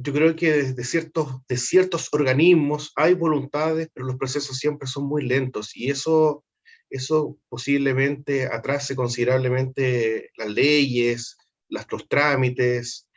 Yo 0.00 0.12
creo 0.12 0.36
que 0.36 0.52
desde 0.52 0.84
ciertos, 0.84 1.44
de 1.48 1.56
ciertos 1.56 2.08
organismos 2.12 2.92
hay 2.94 3.14
voluntades, 3.14 3.88
pero 3.92 4.06
los 4.06 4.16
procesos 4.16 4.56
siempre 4.56 4.86
son 4.86 5.06
muy 5.06 5.26
lentos 5.26 5.76
y 5.76 5.90
eso, 5.90 6.44
eso 6.88 7.36
posiblemente 7.48 8.46
atrase 8.46 8.94
considerablemente 8.94 10.30
las 10.36 10.48
leyes, 10.48 11.36
los 11.68 12.08
trámites 12.08 13.08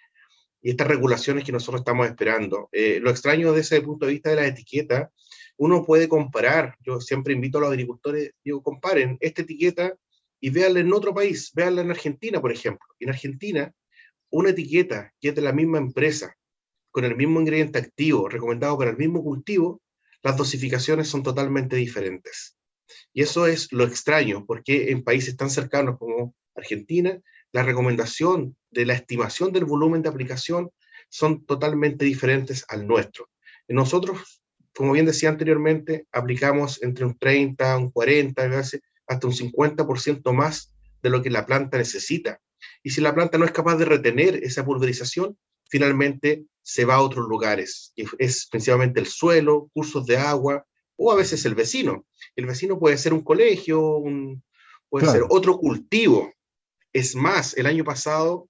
y 0.61 0.71
estas 0.71 0.87
regulaciones 0.87 1.43
que 1.43 1.51
nosotros 1.51 1.81
estamos 1.81 2.07
esperando. 2.07 2.67
Eh, 2.71 2.99
lo 2.99 3.11
extraño 3.11 3.53
de 3.53 3.61
ese 3.61 3.81
punto 3.81 4.05
de 4.05 4.13
vista 4.13 4.31
de 4.31 4.35
la 4.37 4.47
etiqueta, 4.47 5.11
uno 5.57 5.85
puede 5.85 6.09
comparar, 6.09 6.75
yo 6.79 6.99
siempre 6.99 7.33
invito 7.33 7.59
a 7.59 7.61
los 7.61 7.69
agricultores, 7.69 8.31
digo, 8.43 8.63
comparen 8.63 9.17
esta 9.19 9.43
etiqueta 9.43 9.95
y 10.41 10.49
véanla 10.49 10.79
en 10.79 10.91
otro 10.91 11.13
país, 11.13 11.51
véanla 11.53 11.81
en 11.81 11.91
Argentina, 11.91 12.41
por 12.41 12.51
ejemplo. 12.51 12.85
En 12.99 13.09
Argentina, 13.09 13.71
una 14.31 14.49
etiqueta 14.49 15.13
que 15.21 15.29
es 15.29 15.35
de 15.35 15.41
la 15.41 15.53
misma 15.53 15.77
empresa, 15.77 16.35
con 16.89 17.05
el 17.05 17.15
mismo 17.15 17.39
ingrediente 17.39 17.79
activo, 17.79 18.27
recomendado 18.27 18.77
para 18.77 18.91
el 18.91 18.97
mismo 18.97 19.23
cultivo, 19.23 19.81
las 20.23 20.35
dosificaciones 20.35 21.07
son 21.07 21.23
totalmente 21.23 21.75
diferentes. 21.75 22.57
Y 23.13 23.21
eso 23.21 23.47
es 23.47 23.71
lo 23.71 23.85
extraño, 23.85 24.45
porque 24.45 24.91
en 24.91 25.03
países 25.03 25.37
tan 25.37 25.49
cercanos 25.49 25.97
como 25.97 26.35
Argentina, 26.55 27.19
la 27.53 27.63
recomendación 27.63 28.57
de 28.71 28.85
la 28.85 28.93
estimación 28.93 29.53
del 29.53 29.65
volumen 29.65 30.01
de 30.01 30.09
aplicación 30.09 30.71
son 31.09 31.45
totalmente 31.45 32.05
diferentes 32.05 32.65
al 32.67 32.87
nuestro. 32.87 33.29
Nosotros, 33.67 34.41
como 34.73 34.93
bien 34.93 35.05
decía 35.05 35.29
anteriormente, 35.29 36.07
aplicamos 36.11 36.81
entre 36.81 37.05
un 37.05 37.17
30, 37.17 37.77
un 37.77 37.91
40, 37.91 38.47
veces 38.47 38.81
hasta 39.11 39.27
un 39.27 39.33
50% 39.33 40.31
más 40.33 40.73
de 41.03 41.09
lo 41.09 41.21
que 41.21 41.29
la 41.29 41.45
planta 41.45 41.77
necesita. 41.77 42.39
Y 42.81 42.91
si 42.91 43.01
la 43.01 43.13
planta 43.13 43.37
no 43.37 43.45
es 43.45 43.51
capaz 43.51 43.75
de 43.75 43.85
retener 43.85 44.35
esa 44.43 44.63
pulverización, 44.63 45.37
finalmente 45.69 46.45
se 46.61 46.85
va 46.85 46.95
a 46.95 47.01
otros 47.01 47.27
lugares, 47.27 47.91
que 47.95 48.05
es 48.19 48.47
principalmente 48.49 49.01
el 49.01 49.07
suelo, 49.07 49.69
cursos 49.73 50.05
de 50.05 50.17
agua 50.17 50.65
o 50.95 51.11
a 51.11 51.15
veces 51.15 51.45
el 51.45 51.55
vecino. 51.55 52.05
El 52.35 52.45
vecino 52.45 52.79
puede 52.79 52.97
ser 52.97 53.13
un 53.13 53.21
colegio, 53.21 54.01
puede 54.89 55.07
ser 55.07 55.23
otro 55.29 55.57
cultivo. 55.57 56.31
Es 56.93 57.15
más, 57.15 57.57
el 57.57 57.65
año 57.65 57.83
pasado, 57.83 58.47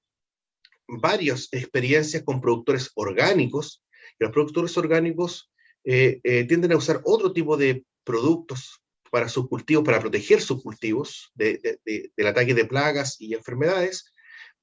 varias 0.88 1.47
experiencias 1.52 2.24
con 2.24 2.39
productores 2.39 2.91
orgánicos, 2.93 3.84
y 4.19 4.24
los 4.24 4.32
productores 4.32 4.78
orgánicos 4.78 5.52
eh, 5.86 6.19
eh, 6.24 6.43
tienden 6.43 6.74
a 6.74 6.78
usar 6.78 7.02
otro 7.04 7.34
tipo 7.34 7.58
de 7.58 7.84
productos 8.04 8.81
para 9.12 9.30
sus 9.30 9.47
cultivos, 9.47 9.84
para 9.84 10.00
proteger 10.00 10.41
sus 10.41 10.63
cultivos 10.63 11.32
de, 11.36 11.80
del 12.15 12.28
ataque 12.28 12.56
de 12.56 12.65
plagas 12.65 13.17
y 13.19 13.36
enfermedades, 13.36 14.12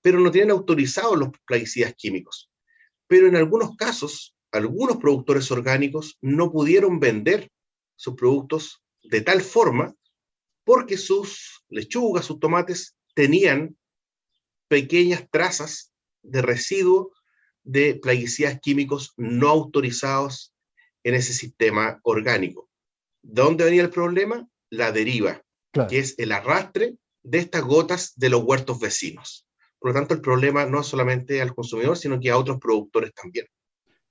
pero 0.00 0.18
no 0.18 0.30
tienen 0.30 0.50
autorizados 0.50 1.16
los 1.16 1.28
plaguicidas 1.46 1.94
químicos. 1.94 2.50
Pero 3.06 3.28
en 3.28 3.37
algunos 3.37 3.76
casos, 3.76 4.34
algunos 4.50 4.96
productores 4.96 5.50
orgánicos 5.50 6.18
no 6.22 6.50
pudieron 6.50 6.98
vender 6.98 7.50
sus 7.94 8.14
productos 8.14 8.82
de 9.02 9.20
tal 9.20 9.42
forma 9.42 9.94
porque 10.64 10.96
sus 10.96 11.62
lechugas, 11.68 12.26
sus 12.26 12.40
tomates 12.40 12.96
tenían 13.14 13.76
pequeñas 14.68 15.26
trazas 15.30 15.92
de 16.22 16.42
residuo 16.42 17.12
de 17.64 17.94
plaguicidas 17.94 18.59
químicos 18.61 19.12
no 19.16 19.49
autorizados 19.49 20.55
en 21.05 21.14
ese 21.14 21.32
sistema 21.32 22.01
orgánico. 22.03 22.68
¿De 23.23 23.43
dónde 23.43 23.64
venía 23.64 23.83
el 23.83 23.91
problema? 23.91 24.47
La 24.71 24.93
deriva, 24.93 25.43
que 25.89 25.99
es 25.99 26.19
el 26.19 26.33
arrastre 26.33 26.97
de 27.23 27.39
estas 27.39 27.62
gotas 27.62 28.12
de 28.16 28.31
los 28.31 28.43
huertos 28.43 28.79
vecinos. 28.81 29.47
Por 29.79 29.91
lo 29.91 29.95
tanto, 29.95 30.14
el 30.14 30.21
problema 30.21 30.66
no 30.66 30.81
es 30.81 30.87
solamente 30.87 31.41
al 31.41 31.55
consumidor, 31.55 31.97
sino 31.97 32.19
que 32.19 32.31
a 32.31 32.39
otros 32.39 32.59
productores 32.59 33.12
también. 33.14 33.47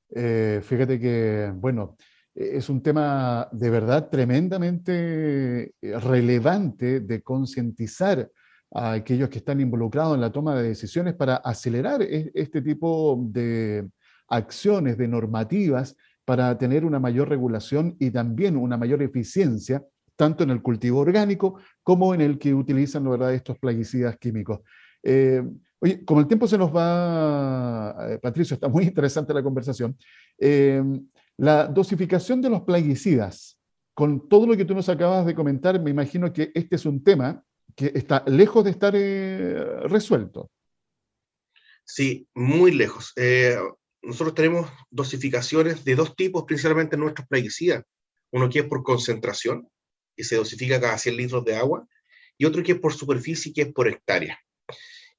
Eh, 0.10 0.62
fíjate 0.64 0.99
que, 0.99 1.51
bueno, 1.53 1.97
es 2.34 2.70
un 2.70 2.82
tema 2.82 3.49
de 3.51 3.70
verdad 3.70 4.10
tremendamente 4.10 5.74
eh, 5.82 5.99
relevante 5.99 7.01
de 7.01 7.22
concientizar 7.22 8.30
a 8.72 8.93
aquellos 8.93 9.30
que 9.30 9.39
están 9.39 9.60
involucrados 9.60 10.16
en 10.16 10.22
la 10.22 10.32
toma 10.32 10.55
de 10.55 10.70
decisiones 10.70 11.16
para 11.16 11.38
acelerar 11.38 12.01
este 12.01 12.62
tipo 12.62 13.18
de 13.30 13.89
acciones, 14.28 14.97
de 14.97 15.08
normativas 15.08 15.95
para 16.28 16.57
tener 16.57 16.84
una 16.84 16.99
mayor 16.99 17.30
regulación 17.30 17.95
y 17.99 18.11
también 18.11 18.57
una 18.57 18.75
mayor 18.75 19.01
eficiencia, 19.01 19.82
tanto 20.17 20.43
en 20.43 20.49
el 20.49 20.61
cultivo 20.61 20.99
orgánico 20.99 21.61
como 21.82 22.13
en 22.13 22.19
el 22.19 22.38
que 22.38 22.53
utilizan 22.53 23.05
la 23.05 23.11
verdad, 23.11 23.34
estos 23.34 23.57
plaguicidas 23.57 24.17
químicos. 24.17 24.59
Eh, 25.03 25.41
oye, 25.80 26.03
como 26.03 26.19
el 26.19 26.28
tiempo 26.28 26.45
se 26.45 26.57
nos 26.57 26.75
va, 26.75 27.95
eh, 28.09 28.19
Patricio, 28.21 28.55
está 28.55 28.67
muy 28.67 28.84
interesante 28.91 29.34
la 29.34 29.41
conversación. 29.41 29.97
Eh, 30.38 30.84
la 31.38 31.65
dosificación 31.65 32.41
de 32.41 32.49
los 32.49 32.63
plaguicidas, 32.63 33.57
con 33.93 34.28
todo 34.28 34.47
lo 34.47 34.57
que 34.57 34.65
tú 34.65 34.75
nos 34.75 34.89
acabas 34.89 35.25
de 35.25 35.34
comentar, 35.34 35.82
me 35.82 35.91
imagino 35.91 36.34
que 36.34 36.51
este 36.53 36.75
es 36.75 36.86
un 36.86 37.05
tema 37.05 37.41
que 37.73 37.93
está 37.95 38.25
lejos 38.28 38.65
de 38.65 38.71
estar 38.71 38.93
resuelto. 39.89 40.51
Sí, 41.86 42.28
muy 42.36 42.73
lejos. 42.73 43.13
Nosotros 44.08 44.36
tenemos 44.36 44.72
dosificaciones 44.89 45.84
de 45.84 45.95
dos 45.95 46.16
tipos, 46.16 46.45
principalmente 46.45 46.95
en 46.95 47.01
nuestros 47.01 47.28
plaguicidas. 47.28 47.84
Uno 48.32 48.49
que 48.49 48.60
es 48.60 48.66
por 48.66 48.82
concentración, 48.82 49.68
que 50.16 50.24
se 50.24 50.38
dosifica 50.38 50.80
cada 50.80 50.97
100 50.97 51.18
litros 51.18 51.43
de 51.43 51.58
agua, 51.58 51.86
y 52.38 52.45
otro 52.45 52.64
que 52.64 52.72
es 52.72 52.80
por 52.80 52.93
superficie, 52.93 53.51
que 53.51 53.64
es 53.64 53.74
por 53.74 53.89
hectárea. 53.89 54.39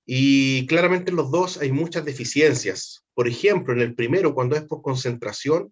Y 0.06 0.66
claramente 0.66 1.10
en 1.10 1.18
los 1.18 1.30
dos 1.30 1.58
hay 1.58 1.70
muchas 1.70 2.02
deficiencias. 2.06 3.04
Por 3.12 3.28
ejemplo, 3.28 3.74
en 3.74 3.82
el 3.82 3.94
primero, 3.94 4.34
cuando 4.34 4.56
es 4.56 4.62
por 4.62 4.80
concentración, 4.80 5.70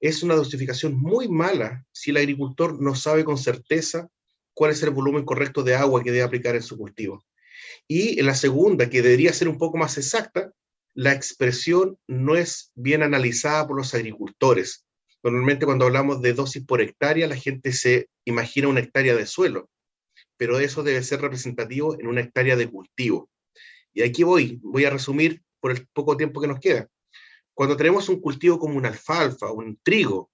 es 0.00 0.22
una 0.22 0.34
dosificación 0.34 0.98
muy 0.98 1.28
mala 1.28 1.84
si 1.92 2.12
el 2.12 2.16
agricultor 2.16 2.80
no 2.80 2.94
sabe 2.94 3.24
con 3.24 3.36
certeza 3.36 4.08
cuál 4.54 4.70
es 4.70 4.82
el 4.82 4.90
volumen 4.90 5.26
correcto 5.26 5.62
de 5.62 5.74
agua 5.74 6.02
que 6.02 6.12
debe 6.12 6.24
aplicar 6.24 6.56
en 6.56 6.62
su 6.62 6.78
cultivo. 6.78 7.22
Y 7.86 8.18
en 8.18 8.24
la 8.24 8.34
segunda, 8.34 8.88
que 8.88 9.02
debería 9.02 9.34
ser 9.34 9.50
un 9.50 9.58
poco 9.58 9.76
más 9.76 9.98
exacta, 9.98 10.50
la 10.98 11.12
expresión 11.12 11.96
no 12.08 12.34
es 12.34 12.72
bien 12.74 13.04
analizada 13.04 13.68
por 13.68 13.76
los 13.76 13.94
agricultores. 13.94 14.84
Normalmente 15.22 15.64
cuando 15.64 15.84
hablamos 15.84 16.20
de 16.22 16.32
dosis 16.32 16.66
por 16.66 16.80
hectárea, 16.80 17.28
la 17.28 17.36
gente 17.36 17.70
se 17.70 18.08
imagina 18.24 18.66
una 18.66 18.80
hectárea 18.80 19.14
de 19.14 19.24
suelo, 19.24 19.70
pero 20.36 20.58
eso 20.58 20.82
debe 20.82 21.00
ser 21.04 21.20
representativo 21.20 21.94
en 22.00 22.08
una 22.08 22.22
hectárea 22.22 22.56
de 22.56 22.68
cultivo. 22.68 23.30
Y 23.92 24.02
aquí 24.02 24.24
voy, 24.24 24.58
voy 24.60 24.86
a 24.86 24.90
resumir 24.90 25.40
por 25.60 25.70
el 25.70 25.86
poco 25.92 26.16
tiempo 26.16 26.40
que 26.40 26.48
nos 26.48 26.58
queda. 26.58 26.88
Cuando 27.54 27.76
tenemos 27.76 28.08
un 28.08 28.20
cultivo 28.20 28.58
como 28.58 28.76
una 28.76 28.88
alfalfa, 28.88 29.52
un 29.52 29.78
trigo, 29.84 30.32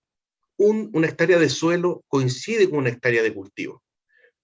un, 0.56 0.88
una 0.94 1.08
hectárea 1.08 1.38
de 1.38 1.50
suelo 1.50 2.02
coincide 2.08 2.70
con 2.70 2.78
una 2.78 2.88
hectárea 2.88 3.22
de 3.22 3.34
cultivo. 3.34 3.82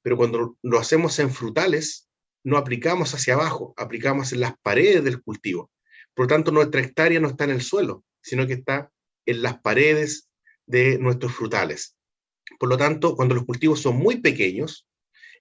Pero 0.02 0.18
cuando 0.18 0.58
lo 0.60 0.78
hacemos 0.78 1.18
en 1.18 1.30
frutales, 1.30 2.10
no 2.44 2.58
aplicamos 2.58 3.14
hacia 3.14 3.32
abajo, 3.32 3.72
aplicamos 3.78 4.34
en 4.34 4.40
las 4.40 4.52
paredes 4.60 5.02
del 5.02 5.22
cultivo. 5.22 5.70
Por 6.20 6.26
lo 6.26 6.36
tanto, 6.36 6.52
nuestra 6.52 6.82
hectárea 6.82 7.18
no 7.18 7.28
está 7.28 7.44
en 7.44 7.52
el 7.52 7.62
suelo, 7.62 8.04
sino 8.20 8.46
que 8.46 8.52
está 8.52 8.92
en 9.24 9.40
las 9.40 9.58
paredes 9.62 10.28
de 10.66 10.98
nuestros 10.98 11.32
frutales. 11.32 11.96
Por 12.58 12.68
lo 12.68 12.76
tanto, 12.76 13.16
cuando 13.16 13.34
los 13.34 13.46
cultivos 13.46 13.80
son 13.80 13.96
muy 13.96 14.20
pequeños, 14.20 14.86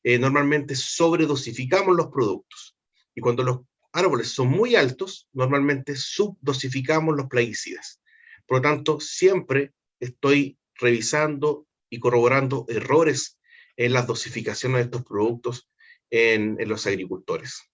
eh, 0.04 0.18
normalmente 0.18 0.78
sobredosificamos 0.78 1.98
los 1.98 2.08
productos. 2.08 2.78
Y 3.14 3.20
cuando 3.20 3.44
los 3.44 3.60
árboles 3.92 4.30
son 4.30 4.48
muy 4.48 4.78
altos, 4.78 5.28
normalmente 5.34 5.98
subdosificamos 5.98 7.14
los 7.18 7.28
plaguicidas. 7.28 8.00
Por 8.46 8.60
lo 8.60 8.62
tanto, 8.62 9.02
siempre 9.02 9.74
estoy 10.00 10.58
revisando 10.76 11.68
y 11.90 12.00
corroborando 12.00 12.66
errores 12.70 13.38
en 13.76 13.92
las 13.92 14.08
dosificaciones 14.08 14.78
de 14.78 14.84
estos 14.84 15.04
productos 15.04 15.70
en, 16.10 16.56
en 16.58 16.70
los 16.70 16.88
agricultores. 16.88 17.70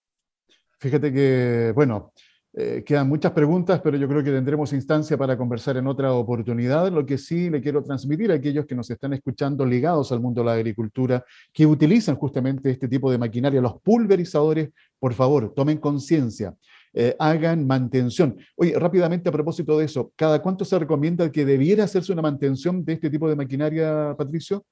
Fíjate 0.79 1.13
que, 1.13 1.71
bueno, 1.75 2.11
eh, 2.57 2.83
quedan 2.85 3.09
muchas 3.09 3.33
preguntas, 3.33 3.81
pero 3.83 3.97
yo 3.97 4.07
creo 4.07 4.23
que 4.23 4.31
tendremos 4.31 4.71
instancia 4.71 5.17
para 5.17 5.37
conversar 5.37 5.75
en 5.75 5.87
otra 5.87 6.13
oportunidad. 6.13 6.89
Lo 6.89 7.05
que 7.05 7.17
sí 7.17 7.49
le 7.49 7.61
quiero 7.61 7.83
transmitir 7.83 8.31
a 8.31 8.35
aquellos 8.35 8.65
que 8.65 8.75
nos 8.75 8.89
están 8.89 9.11
escuchando 9.11 9.65
ligados 9.65 10.13
al 10.13 10.21
mundo 10.21 10.39
de 10.39 10.45
la 10.45 10.53
agricultura, 10.53 11.25
que 11.51 11.65
utilizan 11.65 12.15
justamente 12.15 12.71
este 12.71 12.87
tipo 12.87 13.11
de 13.11 13.17
maquinaria, 13.17 13.59
los 13.59 13.81
pulverizadores, 13.81 14.69
por 14.97 15.13
favor, 15.13 15.53
tomen 15.53 15.79
conciencia. 15.79 16.55
Eh, 16.93 17.13
hagan 17.19 17.67
mantención. 17.67 18.37
Oye, 18.55 18.79
rápidamente 18.79 19.27
a 19.27 19.33
propósito 19.33 19.77
de 19.77 19.83
eso, 19.83 20.13
¿cada 20.15 20.41
cuánto 20.41 20.63
se 20.63 20.79
recomienda 20.79 21.29
que 21.29 21.43
debiera 21.43 21.83
hacerse 21.83 22.13
una 22.13 22.21
mantención 22.21 22.85
de 22.85 22.93
este 22.93 23.09
tipo 23.09 23.27
de 23.27 23.35
maquinaria, 23.35 24.15
Patricio? 24.17 24.65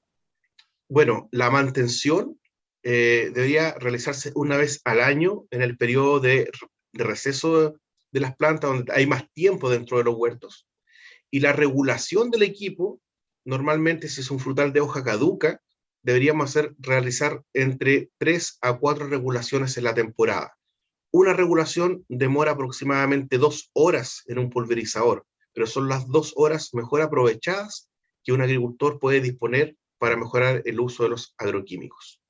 Bueno, 0.88 1.28
la 1.32 1.50
mantención 1.50 2.38
eh, 2.82 3.30
debería 3.34 3.74
realizarse 3.78 4.32
una 4.34 4.56
vez 4.56 4.80
al 4.84 5.00
año 5.00 5.44
en 5.50 5.60
el 5.60 5.76
periodo 5.76 6.20
de 6.20 6.48
de 6.94 7.04
receso 7.04 7.74
de 8.10 8.20
las 8.20 8.36
plantas, 8.36 8.70
donde 8.70 8.92
hay 8.92 9.06
más 9.06 9.30
tiempo 9.32 9.68
dentro 9.68 9.98
de 9.98 10.04
los 10.04 10.14
huertos. 10.16 10.68
Y 11.30 11.40
la 11.40 11.52
regulación 11.52 12.30
del 12.30 12.42
equipo, 12.42 13.00
normalmente 13.44 14.08
si 14.08 14.20
es 14.20 14.30
un 14.30 14.38
frutal 14.38 14.72
de 14.72 14.80
hoja 14.80 15.02
caduca, 15.02 15.60
deberíamos 16.02 16.50
hacer, 16.50 16.74
realizar 16.78 17.42
entre 17.52 18.10
tres 18.18 18.58
a 18.60 18.78
cuatro 18.78 19.08
regulaciones 19.08 19.76
en 19.76 19.84
la 19.84 19.94
temporada. 19.94 20.56
Una 21.10 21.32
regulación 21.32 22.04
demora 22.08 22.52
aproximadamente 22.52 23.38
dos 23.38 23.70
horas 23.72 24.22
en 24.26 24.38
un 24.38 24.50
pulverizador, 24.50 25.26
pero 25.52 25.66
son 25.66 25.88
las 25.88 26.06
dos 26.08 26.32
horas 26.36 26.74
mejor 26.74 27.02
aprovechadas 27.02 27.88
que 28.22 28.32
un 28.32 28.42
agricultor 28.42 28.98
puede 28.98 29.20
disponer 29.20 29.76
para 29.98 30.16
mejorar 30.16 30.62
el 30.64 30.80
uso 30.80 31.04
de 31.04 31.10
los 31.10 31.34
agroquímicos. 31.38 32.20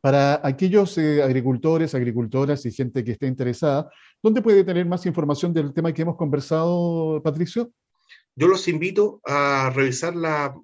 Para 0.00 0.40
aquellos 0.46 0.96
eh, 0.96 1.22
agricultores, 1.22 1.94
agricultoras 1.94 2.64
y 2.64 2.72
gente 2.72 3.04
que 3.04 3.12
esté 3.12 3.26
interesada, 3.26 3.90
¿dónde 4.22 4.40
puede 4.40 4.64
tener 4.64 4.86
más 4.86 5.04
información 5.04 5.52
del 5.52 5.74
tema 5.74 5.92
que 5.92 6.00
hemos 6.02 6.16
conversado, 6.16 7.20
Patricio? 7.22 7.70
Yo 8.34 8.48
los 8.48 8.66
invito 8.66 9.20
a 9.26 9.70
revisar 9.74 10.16
la, 10.16 10.54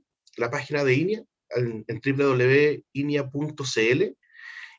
página 0.51 0.85
de 0.85 0.95
INEA 0.95 1.23
en, 1.51 1.85
www.inia.cl 1.87 4.03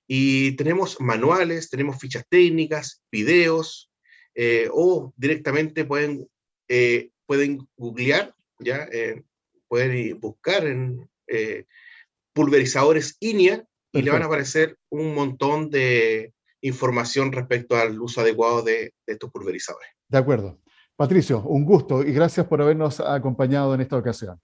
y 0.07 0.51
tenemos 0.53 0.99
manuales, 1.01 1.69
tenemos 1.69 1.99
fichas 1.99 2.25
técnicas, 2.27 3.03
videos 3.11 3.91
eh, 4.33 4.69
o 4.71 5.13
directamente 5.15 5.85
pueden, 5.85 6.27
eh, 6.67 7.11
pueden 7.27 7.67
googlear, 7.75 8.33
¿ya? 8.57 8.89
pueden 9.67 10.19
buscar 10.19 10.65
en 10.65 11.07
pulverizadores 12.33 13.17
INEA 13.91 14.01
y 14.01 14.05
le 14.05 14.11
van 14.11 14.23
a 14.23 14.25
aparecer 14.25 14.77
un 14.89 15.13
montón 15.13 15.69
de 15.69 16.33
información 16.61 17.31
respecto 17.31 17.75
al 17.75 17.99
uso 17.99 18.21
adecuado 18.21 18.61
de, 18.61 18.93
estos 19.05 19.31
pulverizadores. 19.31 19.89
De 20.07 20.17
acuerdo. 20.17 20.59
Patricio, 20.95 21.41
un 21.43 21.63
gusto 21.63 22.03
y 22.03 22.11
gracias 22.11 22.47
por 22.47 22.61
habernos 22.61 22.99
acompañado 22.99 23.75
en 23.75 23.81
esta 23.81 23.97
ocasión. 23.97 24.41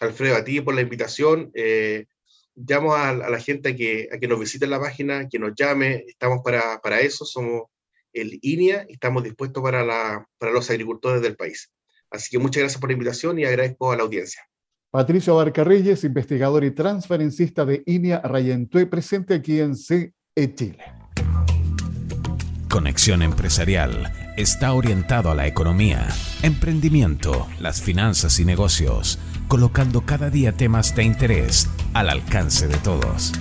Alfredo, 0.00 0.36
a 0.36 0.44
ti 0.44 0.60
por 0.60 0.74
la 0.74 0.82
invitación. 0.82 1.50
Eh, 1.54 2.06
llamo 2.54 2.94
a, 2.94 3.12
la 3.12 3.40
gente 3.40 3.70
a 3.70 3.76
que, 3.76 4.08
a 4.12 4.18
que 4.18 4.28
nos 4.28 4.38
visite 4.38 4.66
la 4.66 4.80
página, 4.80 5.28
que 5.28 5.38
nos 5.38 5.52
llame. 5.56 6.04
Estamos 6.06 6.40
para, 6.44 6.80
para 6.80 7.00
eso, 7.00 7.24
somos 7.24 7.64
el 8.12 8.38
INIA 8.42 8.86
y 8.88 8.94
estamos 8.94 9.24
dispuestos 9.24 9.62
para, 9.62 9.84
la, 9.84 10.28
para 10.38 10.52
los 10.52 10.70
agricultores 10.70 11.20
del 11.20 11.36
país. 11.36 11.72
Así 12.10 12.30
que 12.30 12.38
muchas 12.38 12.60
gracias 12.60 12.80
por 12.80 12.90
la 12.90 12.94
invitación 12.94 13.38
y 13.40 13.44
agradezco 13.44 13.90
a 13.90 13.96
la 13.96 14.04
audiencia. 14.04 14.42
Patricio 14.94 15.34
Barcarreyes, 15.34 16.04
investigador 16.04 16.62
y 16.62 16.70
transferencista 16.70 17.64
de 17.64 17.82
INEA 17.84 18.20
Rayentue, 18.20 18.86
presente 18.86 19.34
aquí 19.34 19.58
en 19.58 19.74
CE 19.74 20.14
Chile. 20.54 20.78
Conexión 22.70 23.22
Empresarial 23.22 24.12
está 24.36 24.72
orientado 24.72 25.32
a 25.32 25.34
la 25.34 25.48
economía, 25.48 26.06
emprendimiento, 26.44 27.48
las 27.58 27.82
finanzas 27.82 28.38
y 28.38 28.44
negocios, 28.44 29.18
colocando 29.48 30.02
cada 30.02 30.30
día 30.30 30.52
temas 30.52 30.94
de 30.94 31.02
interés 31.02 31.68
al 31.92 32.08
alcance 32.08 32.68
de 32.68 32.76
todos. 32.76 33.32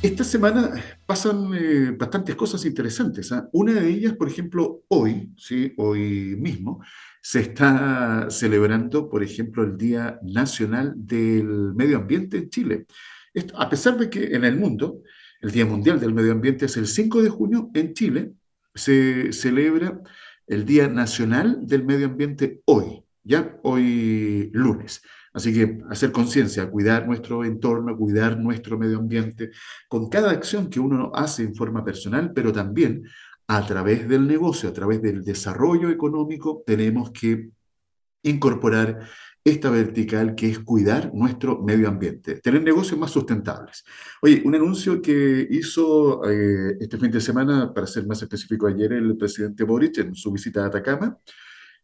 Esta 0.00 0.24
semana 0.24 0.70
pasan 1.04 1.50
eh, 1.52 1.90
bastantes 1.90 2.34
cosas 2.34 2.64
interesantes. 2.64 3.30
¿ah? 3.32 3.46
Una 3.52 3.74
de 3.74 3.86
ellas, 3.90 4.14
por 4.14 4.28
ejemplo, 4.28 4.84
hoy, 4.88 5.34
¿sí? 5.36 5.74
hoy 5.76 6.34
mismo, 6.38 6.80
se 7.20 7.40
está 7.40 8.28
celebrando, 8.30 9.08
por 9.08 9.22
ejemplo, 9.22 9.62
el 9.62 9.76
Día 9.76 10.18
Nacional 10.22 10.94
del 10.96 11.74
Medio 11.74 11.98
Ambiente 11.98 12.38
en 12.38 12.50
Chile. 12.50 12.86
a 13.54 13.68
pesar 13.68 13.96
de 13.98 14.10
que 14.10 14.34
en 14.34 14.44
el 14.44 14.56
mundo 14.56 15.02
el 15.40 15.50
Día 15.50 15.64
Mundial 15.66 16.00
del 16.00 16.14
Medio 16.14 16.32
Ambiente 16.32 16.66
es 16.66 16.76
el 16.76 16.86
5 16.86 17.22
de 17.22 17.30
junio, 17.30 17.70
en 17.74 17.94
Chile 17.94 18.32
se 18.74 19.32
celebra 19.32 20.00
el 20.46 20.64
Día 20.64 20.88
Nacional 20.88 21.66
del 21.66 21.84
Medio 21.84 22.06
Ambiente 22.06 22.60
hoy, 22.66 23.02
ya 23.22 23.56
hoy 23.62 24.50
lunes. 24.52 25.02
Así 25.32 25.54
que 25.54 25.78
hacer 25.88 26.10
conciencia, 26.10 26.68
cuidar 26.68 27.06
nuestro 27.06 27.44
entorno, 27.44 27.96
cuidar 27.96 28.36
nuestro 28.36 28.76
medio 28.76 28.98
ambiente, 28.98 29.52
con 29.88 30.08
cada 30.08 30.32
acción 30.32 30.68
que 30.68 30.80
uno 30.80 31.12
hace 31.14 31.44
en 31.44 31.54
forma 31.54 31.84
personal, 31.84 32.32
pero 32.34 32.52
también 32.52 33.04
a 33.52 33.66
través 33.66 34.08
del 34.08 34.28
negocio, 34.28 34.68
a 34.68 34.72
través 34.72 35.02
del 35.02 35.24
desarrollo 35.24 35.90
económico, 35.90 36.62
tenemos 36.64 37.10
que 37.10 37.50
incorporar 38.22 39.08
esta 39.42 39.70
vertical 39.70 40.36
que 40.36 40.50
es 40.50 40.60
cuidar 40.60 41.12
nuestro 41.12 41.60
medio 41.60 41.88
ambiente, 41.88 42.36
tener 42.36 42.62
negocios 42.62 43.00
más 43.00 43.10
sustentables. 43.10 43.84
Oye, 44.22 44.40
un 44.44 44.54
anuncio 44.54 45.02
que 45.02 45.48
hizo 45.50 46.24
eh, 46.30 46.76
este 46.78 46.96
fin 46.96 47.10
de 47.10 47.20
semana, 47.20 47.74
para 47.74 47.88
ser 47.88 48.06
más 48.06 48.22
específico 48.22 48.68
ayer, 48.68 48.92
el 48.92 49.16
presidente 49.16 49.64
Boric 49.64 49.98
en 49.98 50.14
su 50.14 50.30
visita 50.30 50.62
a 50.62 50.66
Atacama, 50.66 51.18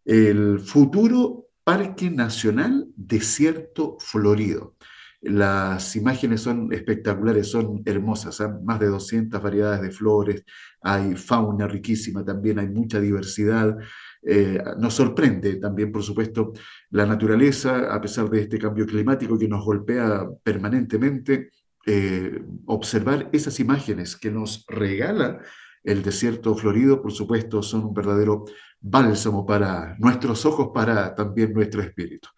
el 0.04 0.60
futuro 0.60 1.48
Parque 1.64 2.10
Nacional 2.10 2.86
Desierto 2.94 3.96
Florido. 3.98 4.76
Las 5.22 5.96
imágenes 5.96 6.42
son 6.42 6.72
espectaculares, 6.72 7.48
son 7.48 7.82
hermosas, 7.84 8.40
hay 8.40 8.48
más 8.62 8.78
de 8.78 8.86
200 8.86 9.42
variedades 9.42 9.82
de 9.82 9.90
flores, 9.90 10.44
hay 10.86 11.16
fauna 11.16 11.66
riquísima 11.66 12.24
también, 12.24 12.60
hay 12.60 12.68
mucha 12.68 13.00
diversidad. 13.00 13.76
Eh, 14.22 14.62
nos 14.78 14.94
sorprende 14.94 15.56
también, 15.56 15.90
por 15.90 16.04
supuesto, 16.04 16.52
la 16.90 17.04
naturaleza, 17.04 17.92
a 17.92 18.00
pesar 18.00 18.30
de 18.30 18.42
este 18.42 18.56
cambio 18.58 18.86
climático 18.86 19.36
que 19.36 19.48
nos 19.48 19.64
golpea 19.64 20.28
permanentemente, 20.44 21.50
eh, 21.84 22.40
observar 22.66 23.28
esas 23.32 23.58
imágenes 23.58 24.14
que 24.16 24.30
nos 24.30 24.64
regala 24.68 25.40
el 25.82 26.02
desierto 26.04 26.54
florido, 26.54 27.02
por 27.02 27.12
supuesto, 27.12 27.62
son 27.62 27.84
un 27.84 27.94
verdadero 27.94 28.44
bálsamo 28.80 29.44
para 29.44 29.96
nuestros 29.98 30.46
ojos, 30.46 30.70
para 30.72 31.16
también 31.16 31.52
nuestro 31.52 31.82
espíritu. 31.82 32.28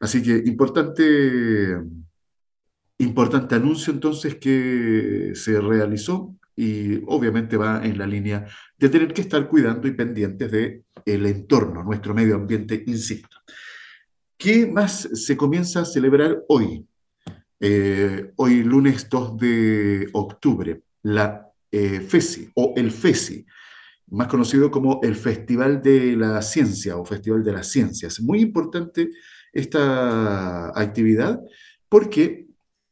Así 0.00 0.22
que 0.22 0.42
importante, 0.46 1.76
importante 2.98 3.54
anuncio 3.54 3.92
entonces 3.92 4.36
que 4.36 5.32
se 5.34 5.60
realizó 5.60 6.34
y 6.56 7.02
obviamente 7.06 7.56
va 7.56 7.84
en 7.84 7.98
la 7.98 8.06
línea 8.06 8.46
de 8.78 8.88
tener 8.88 9.12
que 9.12 9.22
estar 9.22 9.48
cuidando 9.48 9.88
y 9.88 9.92
pendientes 9.92 10.50
del 10.50 10.84
el 11.04 11.26
entorno, 11.26 11.82
nuestro 11.82 12.14
medio 12.14 12.36
ambiente, 12.36 12.82
insisto. 12.86 13.38
¿Qué 14.36 14.66
más 14.66 15.08
se 15.14 15.36
comienza 15.36 15.80
a 15.80 15.84
celebrar 15.84 16.42
hoy? 16.48 16.86
Eh, 17.60 18.32
hoy 18.36 18.64
lunes 18.64 19.08
2 19.08 19.36
de 19.36 20.08
octubre, 20.12 20.82
la 21.02 21.48
eh, 21.70 22.00
FESI 22.00 22.50
o 22.54 22.74
el 22.76 22.90
FESI, 22.90 23.46
más 24.08 24.26
conocido 24.26 24.70
como 24.70 25.00
el 25.02 25.14
Festival 25.14 25.80
de 25.80 26.16
la 26.16 26.42
Ciencia 26.42 26.96
o 26.96 27.04
Festival 27.04 27.44
de 27.44 27.52
las 27.52 27.68
Ciencias. 27.68 28.20
Muy 28.20 28.40
importante 28.40 29.10
esta 29.52 30.68
actividad 30.78 31.40
porque 31.88 32.46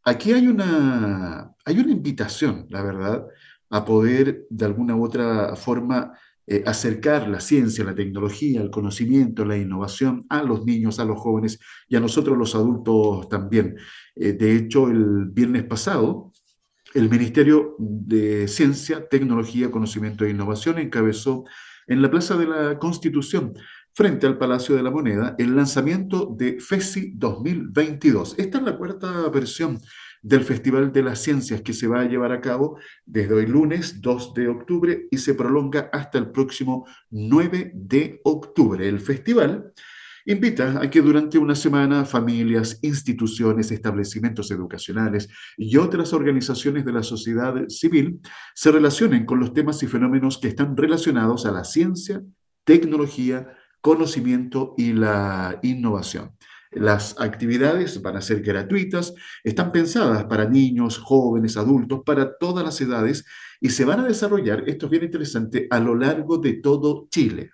aquí 0.04 0.32
hay 0.32 0.46
una, 0.46 1.52
hay 1.64 1.78
una 1.78 1.90
invitación, 1.90 2.66
la 2.70 2.82
verdad, 2.82 3.26
a 3.70 3.84
poder 3.84 4.46
de 4.50 4.64
alguna 4.64 4.94
u 4.96 5.04
otra 5.04 5.56
forma 5.56 6.12
eh, 6.46 6.62
acercar 6.66 7.28
la 7.28 7.40
ciencia, 7.40 7.84
la 7.84 7.94
tecnología, 7.94 8.60
el 8.60 8.70
conocimiento, 8.70 9.44
la 9.44 9.56
innovación 9.56 10.26
a 10.28 10.42
los 10.42 10.64
niños, 10.64 10.98
a 10.98 11.04
los 11.04 11.18
jóvenes 11.18 11.58
y 11.88 11.96
a 11.96 12.00
nosotros 12.00 12.36
los 12.36 12.54
adultos 12.54 13.28
también. 13.28 13.76
Eh, 14.16 14.32
de 14.32 14.56
hecho, 14.56 14.88
el 14.88 15.26
viernes 15.26 15.64
pasado 15.64 16.32
el 16.94 17.08
Ministerio 17.08 17.76
de 17.78 18.48
Ciencia, 18.48 19.08
Tecnología, 19.08 19.70
Conocimiento 19.70 20.24
e 20.24 20.30
Innovación 20.30 20.78
encabezó 20.78 21.44
en 21.86 22.02
la 22.02 22.10
Plaza 22.10 22.36
de 22.36 22.46
la 22.46 22.78
Constitución, 22.78 23.54
frente 23.92 24.26
al 24.26 24.38
Palacio 24.38 24.76
de 24.76 24.82
la 24.82 24.90
Moneda, 24.90 25.34
el 25.38 25.54
lanzamiento 25.56 26.34
de 26.36 26.60
FESI 26.60 27.12
2022. 27.16 28.36
Esta 28.38 28.58
es 28.58 28.64
la 28.64 28.76
cuarta 28.76 29.28
versión 29.28 29.78
del 30.22 30.44
Festival 30.44 30.92
de 30.92 31.02
las 31.02 31.20
Ciencias 31.20 31.62
que 31.62 31.72
se 31.72 31.86
va 31.86 32.00
a 32.00 32.08
llevar 32.08 32.32
a 32.32 32.40
cabo 32.40 32.78
desde 33.06 33.34
hoy 33.34 33.46
lunes 33.46 34.00
2 34.00 34.34
de 34.34 34.48
octubre 34.48 35.06
y 35.10 35.18
se 35.18 35.34
prolonga 35.34 35.88
hasta 35.92 36.18
el 36.18 36.30
próximo 36.30 36.86
9 37.10 37.72
de 37.74 38.20
octubre. 38.24 38.86
El 38.86 39.00
festival 39.00 39.72
invita 40.26 40.80
a 40.80 40.90
que 40.90 41.00
durante 41.00 41.38
una 41.38 41.54
semana 41.54 42.04
familias, 42.04 42.78
instituciones, 42.82 43.70
establecimientos 43.70 44.50
educacionales 44.50 45.28
y 45.56 45.76
otras 45.76 46.12
organizaciones 46.12 46.84
de 46.84 46.92
la 46.92 47.02
sociedad 47.02 47.54
civil 47.68 48.20
se 48.54 48.70
relacionen 48.70 49.24
con 49.24 49.40
los 49.40 49.52
temas 49.52 49.82
y 49.82 49.86
fenómenos 49.86 50.38
que 50.38 50.48
están 50.48 50.76
relacionados 50.76 51.46
a 51.46 51.52
la 51.52 51.64
ciencia, 51.64 52.22
tecnología, 52.64 53.48
conocimiento 53.80 54.74
y 54.76 54.92
la 54.92 55.58
innovación. 55.62 56.32
Las 56.70 57.20
actividades 57.20 58.00
van 58.00 58.16
a 58.16 58.20
ser 58.20 58.42
gratuitas, 58.42 59.12
están 59.42 59.72
pensadas 59.72 60.24
para 60.24 60.48
niños, 60.48 60.98
jóvenes, 60.98 61.56
adultos, 61.56 62.02
para 62.06 62.38
todas 62.38 62.64
las 62.64 62.80
edades 62.80 63.24
y 63.60 63.70
se 63.70 63.84
van 63.84 63.98
a 64.00 64.04
desarrollar, 64.04 64.62
esto 64.68 64.86
es 64.86 64.90
bien 64.90 65.04
interesante, 65.04 65.66
a 65.68 65.80
lo 65.80 65.96
largo 65.96 66.38
de 66.38 66.54
todo 66.54 67.08
Chile. 67.10 67.50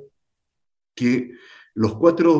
que 0.95 1.31
los 1.73 1.95
cuatro 1.95 2.39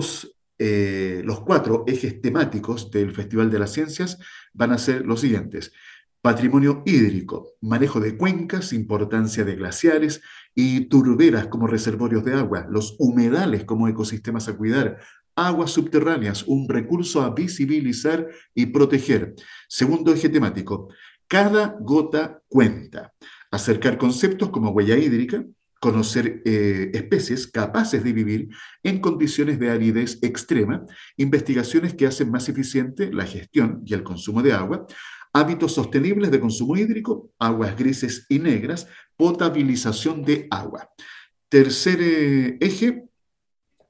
eh, 0.65 1.23
los 1.25 1.41
cuatro 1.41 1.83
ejes 1.89 2.21
temáticos 2.21 2.89
del 2.93 3.11
Festival 3.11 3.51
de 3.51 3.59
las 3.59 3.73
Ciencias 3.73 4.21
van 4.53 4.71
a 4.71 4.79
ser 4.79 5.05
los 5.05 5.21
siguientes. 5.21 5.73
Patrimonio 6.21 6.85
hídrico, 6.87 7.55
manejo 7.61 7.99
de 7.99 8.17
cuencas, 8.17 8.73
importancia 8.73 9.45
de 9.45 9.57
glaciares 9.57 10.23
y 10.55 10.83
turberas 10.83 11.49
como 11.49 11.67
reservorios 11.67 12.25
de 12.25 12.35
agua, 12.35 12.69
los 12.71 12.95
humedales 13.01 13.65
como 13.65 13.89
ecosistemas 13.89 14.47
a 14.47 14.57
cuidar, 14.57 15.01
aguas 15.35 15.73
subterráneas, 15.73 16.45
un 16.45 16.69
recurso 16.69 17.23
a 17.23 17.31
visibilizar 17.31 18.29
y 18.55 18.67
proteger. 18.67 19.35
Segundo 19.67 20.13
eje 20.13 20.29
temático, 20.29 20.91
cada 21.27 21.77
gota 21.81 22.41
cuenta. 22.47 23.13
Acercar 23.51 23.99
conceptos 23.99 24.51
como 24.51 24.71
huella 24.71 24.97
hídrica, 24.97 25.45
conocer 25.83 26.43
eh, 26.45 26.93
especies 26.95 27.49
capaces 27.49 28.05
de 28.05 28.13
vivir 28.13 28.49
en 28.85 29.01
condiciones 29.01 29.59
de 29.59 29.69
aridez 29.69 30.17
extrema, 30.23 30.87
investigaciones 31.17 31.95
que 31.95 32.07
hacen 32.07 32.31
más 32.31 32.49
eficiente 32.49 33.13
la 33.13 33.27
gestión 33.27 33.83
y 33.85 33.93
el 33.93 34.05
consumo 34.05 34.43
de 34.43 34.53
agua, 34.53 34.87
hábitos 35.33 35.75
sostenibles 35.75 36.31
de 36.31 36.39
consumo 36.39 36.77
hídrico, 36.77 37.33
aguas 37.37 37.77
grises 37.77 38.27
y 38.29 38.39
negras, 38.39 38.87
potabilización 39.17 40.23
de 40.23 40.47
agua. 40.53 40.89
Tercer 41.49 41.99
eh, 42.01 42.59
eje, 42.61 43.03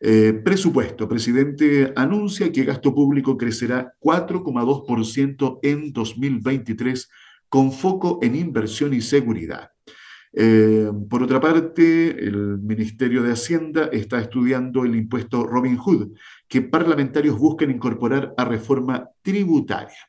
Eh, 0.00 0.32
presupuesto. 0.42 1.06
Presidente 1.06 1.92
anuncia 1.94 2.50
que 2.50 2.64
gasto 2.64 2.94
público 2.94 3.36
crecerá 3.36 3.94
4,2% 4.00 5.58
en 5.62 5.92
2023 5.92 7.08
con 7.50 7.70
foco 7.70 8.18
en 8.22 8.34
inversión 8.34 8.94
y 8.94 9.02
seguridad. 9.02 9.72
Eh, 10.32 10.90
por 11.08 11.22
otra 11.22 11.40
parte, 11.40 12.10
el 12.10 12.58
Ministerio 12.58 13.22
de 13.22 13.32
Hacienda 13.32 13.88
está 13.92 14.20
estudiando 14.20 14.84
el 14.84 14.94
impuesto 14.94 15.44
Robin 15.44 15.76
Hood, 15.76 16.12
que 16.48 16.62
parlamentarios 16.62 17.38
buscan 17.38 17.70
incorporar 17.70 18.32
a 18.36 18.44
reforma 18.44 19.08
tributaria. 19.22 20.08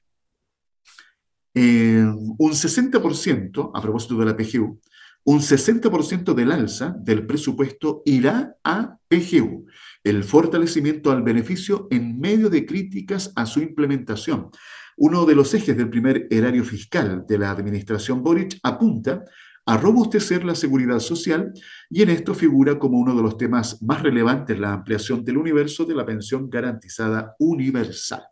Eh, 1.53 2.05
un 2.37 2.51
60%, 2.51 3.71
a 3.73 3.81
propósito 3.81 4.15
de 4.17 4.25
la 4.25 4.37
PGU, 4.37 4.79
un 5.23 5.39
60% 5.39 6.33
del 6.33 6.51
alza 6.51 6.95
del 6.97 7.25
presupuesto 7.25 8.01
irá 8.05 8.55
a 8.63 8.97
PGU, 9.07 9.65
el 10.03 10.23
fortalecimiento 10.23 11.11
al 11.11 11.21
beneficio 11.21 11.87
en 11.91 12.19
medio 12.19 12.49
de 12.49 12.65
críticas 12.65 13.31
a 13.35 13.45
su 13.45 13.59
implementación. 13.59 14.49
Uno 14.97 15.25
de 15.25 15.35
los 15.35 15.53
ejes 15.53 15.77
del 15.77 15.89
primer 15.89 16.27
erario 16.29 16.63
fiscal 16.63 17.25
de 17.27 17.37
la 17.37 17.51
administración 17.51 18.23
Boric 18.23 18.59
apunta 18.63 19.23
a 19.65 19.77
robustecer 19.77 20.43
la 20.43 20.55
seguridad 20.55 20.99
social 20.99 21.53
y 21.89 22.01
en 22.01 22.09
esto 22.09 22.33
figura 22.33 22.79
como 22.79 22.99
uno 22.99 23.15
de 23.15 23.21
los 23.21 23.37
temas 23.37 23.81
más 23.83 24.01
relevantes 24.01 24.59
la 24.59 24.73
ampliación 24.73 25.23
del 25.23 25.37
universo 25.37 25.85
de 25.85 25.95
la 25.95 26.05
pensión 26.05 26.49
garantizada 26.49 27.35
universal. 27.39 28.23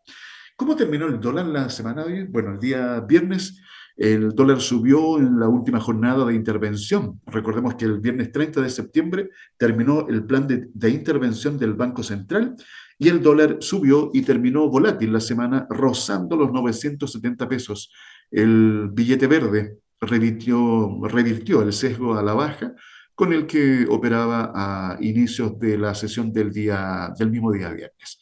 ¿Cómo 0.55 0.75
terminó 0.75 1.07
el 1.07 1.19
dólar 1.19 1.45
la 1.45 1.69
semana 1.69 2.03
de 2.03 2.13
hoy? 2.13 2.23
Bueno, 2.27 2.53
el 2.53 2.59
día 2.59 2.99
viernes 3.01 3.61
el 3.95 4.29
dólar 4.29 4.61
subió 4.61 5.17
en 5.17 5.39
la 5.39 5.49
última 5.49 5.81
jornada 5.81 6.25
de 6.25 6.33
intervención. 6.33 7.19
Recordemos 7.25 7.75
que 7.75 7.83
el 7.83 7.99
viernes 7.99 8.31
30 8.31 8.61
de 8.61 8.69
septiembre 8.69 9.29
terminó 9.57 10.07
el 10.07 10.25
plan 10.25 10.47
de, 10.47 10.69
de, 10.73 10.89
intervención 10.89 11.57
del 11.57 11.73
Banco 11.73 12.01
Central 12.01 12.55
y 12.97 13.09
el 13.09 13.21
dólar 13.21 13.57
subió 13.59 14.09
y 14.13 14.21
terminó 14.21 14.69
volátil 14.69 15.11
la 15.11 15.19
semana 15.19 15.67
rozando 15.69 16.37
los 16.37 16.49
970 16.49 17.49
pesos. 17.49 17.91
El 18.31 18.89
billete 18.93 19.27
verde 19.27 19.79
revirtió, 20.01 20.99
revirtió 21.03 21.61
el 21.61 21.73
sesgo 21.73 22.17
a 22.17 22.23
la 22.23 22.33
baja 22.33 22.73
con 23.15 23.33
el 23.33 23.45
que 23.45 23.85
operaba 23.89 24.51
a 24.55 24.97
inicios 25.01 25.59
de 25.59 25.77
la 25.77 25.93
sesión 25.93 26.31
del, 26.31 26.51
día, 26.51 27.13
del 27.17 27.29
mismo 27.29 27.51
día 27.51 27.69
viernes. 27.69 28.19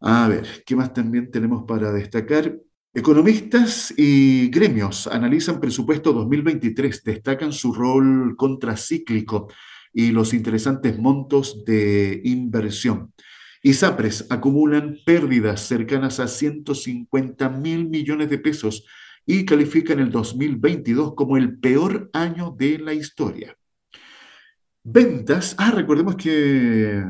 A 0.00 0.26
ver, 0.28 0.64
¿qué 0.66 0.74
más 0.74 0.92
también 0.92 1.30
tenemos 1.30 1.64
para 1.66 1.92
destacar? 1.92 2.56
Economistas 2.92 3.94
y 3.96 4.48
gremios 4.48 5.06
analizan 5.06 5.60
presupuesto 5.60 6.12
2023, 6.12 7.04
destacan 7.04 7.52
su 7.52 7.72
rol 7.72 8.34
contracíclico 8.36 9.48
y 9.92 10.12
los 10.12 10.34
interesantes 10.34 10.98
montos 10.98 11.64
de 11.64 12.20
inversión. 12.24 13.12
ISAPRES 13.62 14.26
acumulan 14.30 14.96
pérdidas 15.04 15.60
cercanas 15.60 16.20
a 16.20 16.26
150 16.26 17.48
mil 17.50 17.88
millones 17.88 18.30
de 18.30 18.38
pesos 18.38 18.86
y 19.26 19.44
califican 19.44 19.98
el 19.98 20.10
2022 20.10 21.14
como 21.14 21.36
el 21.36 21.58
peor 21.58 22.08
año 22.12 22.54
de 22.56 22.78
la 22.78 22.94
historia. 22.94 23.56
Ventas, 24.84 25.56
ah, 25.58 25.72
recordemos 25.72 26.14
que 26.14 27.04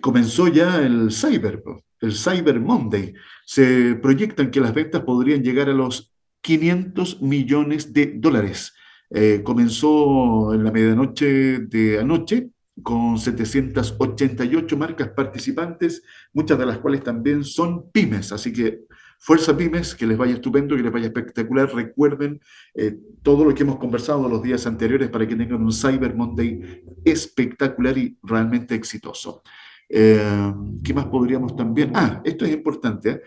comenzó 0.00 0.48
ya 0.48 0.80
el 0.80 1.12
Cyber, 1.12 1.62
el 2.00 2.14
Cyber 2.14 2.60
Monday 2.60 3.14
se 3.44 3.94
proyectan 3.96 4.50
que 4.50 4.60
las 4.60 4.74
ventas 4.74 5.02
podrían 5.02 5.42
llegar 5.42 5.68
a 5.68 5.74
los 5.74 6.12
500 6.40 7.22
millones 7.22 7.92
de 7.92 8.14
dólares. 8.16 8.74
Eh, 9.10 9.42
comenzó 9.44 10.52
en 10.54 10.64
la 10.64 10.72
medianoche 10.72 11.58
de 11.60 12.00
anoche 12.00 12.50
con 12.82 13.18
788 13.18 14.76
marcas 14.76 15.08
participantes, 15.10 16.02
muchas 16.32 16.58
de 16.58 16.66
las 16.66 16.78
cuales 16.78 17.02
también 17.02 17.44
son 17.44 17.90
pymes. 17.90 18.32
Así 18.32 18.52
que 18.52 18.80
fuerza 19.18 19.56
pymes, 19.56 19.94
que 19.94 20.06
les 20.06 20.16
vaya 20.16 20.34
estupendo, 20.34 20.76
que 20.76 20.82
les 20.82 20.92
vaya 20.92 21.06
espectacular. 21.06 21.74
Recuerden 21.74 22.40
eh, 22.74 22.96
todo 23.22 23.44
lo 23.44 23.54
que 23.54 23.62
hemos 23.62 23.78
conversado 23.78 24.28
los 24.28 24.42
días 24.42 24.66
anteriores 24.66 25.08
para 25.08 25.26
que 25.26 25.36
tengan 25.36 25.62
un 25.62 25.72
Cyber 25.72 26.14
Monday 26.14 26.82
espectacular 27.04 27.96
y 27.98 28.16
realmente 28.22 28.74
exitoso. 28.74 29.42
Eh, 29.88 30.52
¿Qué 30.82 30.94
más 30.94 31.06
podríamos 31.06 31.56
también? 31.56 31.92
Ah, 31.94 32.20
esto 32.24 32.44
es 32.44 32.52
importante. 32.52 33.10
¿eh? 33.10 33.22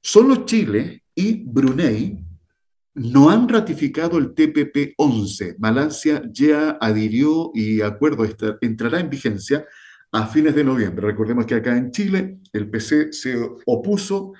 Solo 0.00 0.44
Chile 0.44 1.04
y 1.14 1.44
Brunei 1.44 2.24
no 2.94 3.30
han 3.30 3.48
ratificado 3.48 4.18
el 4.18 4.34
TPP-11. 4.34 5.56
Malasia 5.58 6.22
ya 6.32 6.78
adhirió 6.80 7.50
y 7.54 7.80
acuerdo 7.80 8.24
entrará 8.60 9.00
en 9.00 9.10
vigencia 9.10 9.66
a 10.12 10.26
fines 10.26 10.54
de 10.54 10.62
noviembre. 10.62 11.06
Recordemos 11.06 11.44
que 11.44 11.56
acá 11.56 11.76
en 11.76 11.90
Chile 11.90 12.38
el 12.52 12.70
PC 12.70 13.12
se 13.12 13.36
opuso, 13.66 14.32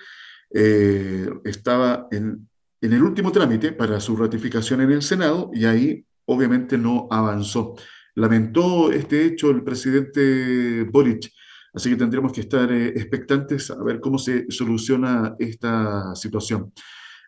eh, 0.57 1.29
estaba 1.45 2.07
en, 2.13 2.49
el 2.81 3.03
último 3.03 3.33
trámite 3.33 3.73
para 3.73 3.99
su 3.99 4.15
ratificación 4.15 4.81
en 4.83 4.93
el 4.93 5.03
Senado 5.03 5.51
y 5.53 5.65
ahí 5.65 6.07
obviamente 6.27 6.79
no 6.79 7.09
avanzó. 7.11 7.75
Lamentó 8.15 8.93
este 8.93 9.25
hecho 9.25 9.51
el 9.51 9.65
presidente 9.65 10.85
Boric, 10.85 11.29
así 11.73 11.91
que 11.91 11.97
tendremos 11.97 12.33
que 12.33 12.43
estar 12.43 12.71
eh, 12.71 12.89
expectantes 12.89 13.71
a 13.73 13.83
ver 13.83 13.99
cómo 13.99 14.17
se 14.17 14.47
soluciona 14.49 15.35
esta 15.41 16.15
situación. 16.15 16.73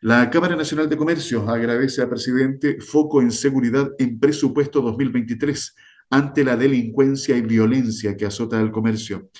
La 0.02 0.30
Cámara 0.30 0.54
Nacional 0.54 0.88
de 0.88 0.96
Comercio 0.96 1.48
agradece 1.50 2.02
al 2.02 2.10
presidente 2.10 2.80
foco 2.80 3.20
en 3.20 3.32
seguridad 3.32 3.90
en 3.98 4.20
presupuesto 4.20 4.80
2023 4.82 5.74
ante 6.10 6.44
la 6.44 6.56
delincuencia 6.56 7.36
y 7.36 7.42
violencia 7.42 8.16
que 8.16 8.26
azota 8.26 8.60
al 8.60 8.70
comercio. 8.70 9.30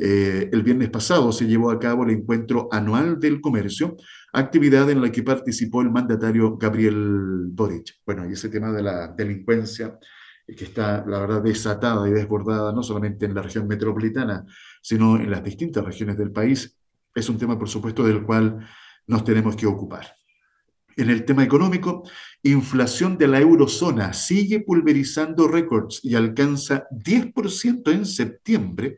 Eh, 0.00 0.48
el 0.52 0.62
viernes 0.62 0.90
pasado 0.90 1.32
se 1.32 1.46
llevó 1.46 1.72
a 1.72 1.78
cabo 1.80 2.04
el 2.04 2.10
encuentro 2.10 2.68
anual 2.70 3.18
del 3.18 3.40
comercio, 3.40 3.96
actividad 4.32 4.88
en 4.90 5.02
la 5.02 5.10
que 5.10 5.24
participó 5.24 5.82
el 5.82 5.90
mandatario 5.90 6.56
Gabriel 6.56 7.48
Boric. 7.50 7.96
Bueno, 8.06 8.28
y 8.28 8.34
ese 8.34 8.48
tema 8.48 8.70
de 8.70 8.82
la 8.82 9.08
delincuencia 9.08 9.98
que 10.46 10.64
está, 10.64 11.04
la 11.06 11.18
verdad, 11.18 11.42
desatada 11.42 12.08
y 12.08 12.12
desbordada 12.12 12.72
no 12.72 12.82
solamente 12.82 13.26
en 13.26 13.34
la 13.34 13.42
región 13.42 13.66
metropolitana, 13.66 14.46
sino 14.80 15.16
en 15.16 15.30
las 15.30 15.42
distintas 15.42 15.84
regiones 15.84 16.16
del 16.16 16.30
país, 16.30 16.78
es 17.14 17.28
un 17.28 17.36
tema, 17.36 17.58
por 17.58 17.68
supuesto, 17.68 18.04
del 18.04 18.22
cual 18.22 18.66
nos 19.06 19.24
tenemos 19.24 19.56
que 19.56 19.66
ocupar. 19.66 20.06
En 20.96 21.10
el 21.10 21.24
tema 21.24 21.44
económico, 21.44 22.02
inflación 22.42 23.16
de 23.18 23.28
la 23.28 23.38
eurozona 23.38 24.12
sigue 24.12 24.60
pulverizando 24.60 25.46
récords 25.46 26.00
y 26.02 26.16
alcanza 26.16 26.88
10% 26.90 27.92
en 27.92 28.04
septiembre 28.04 28.96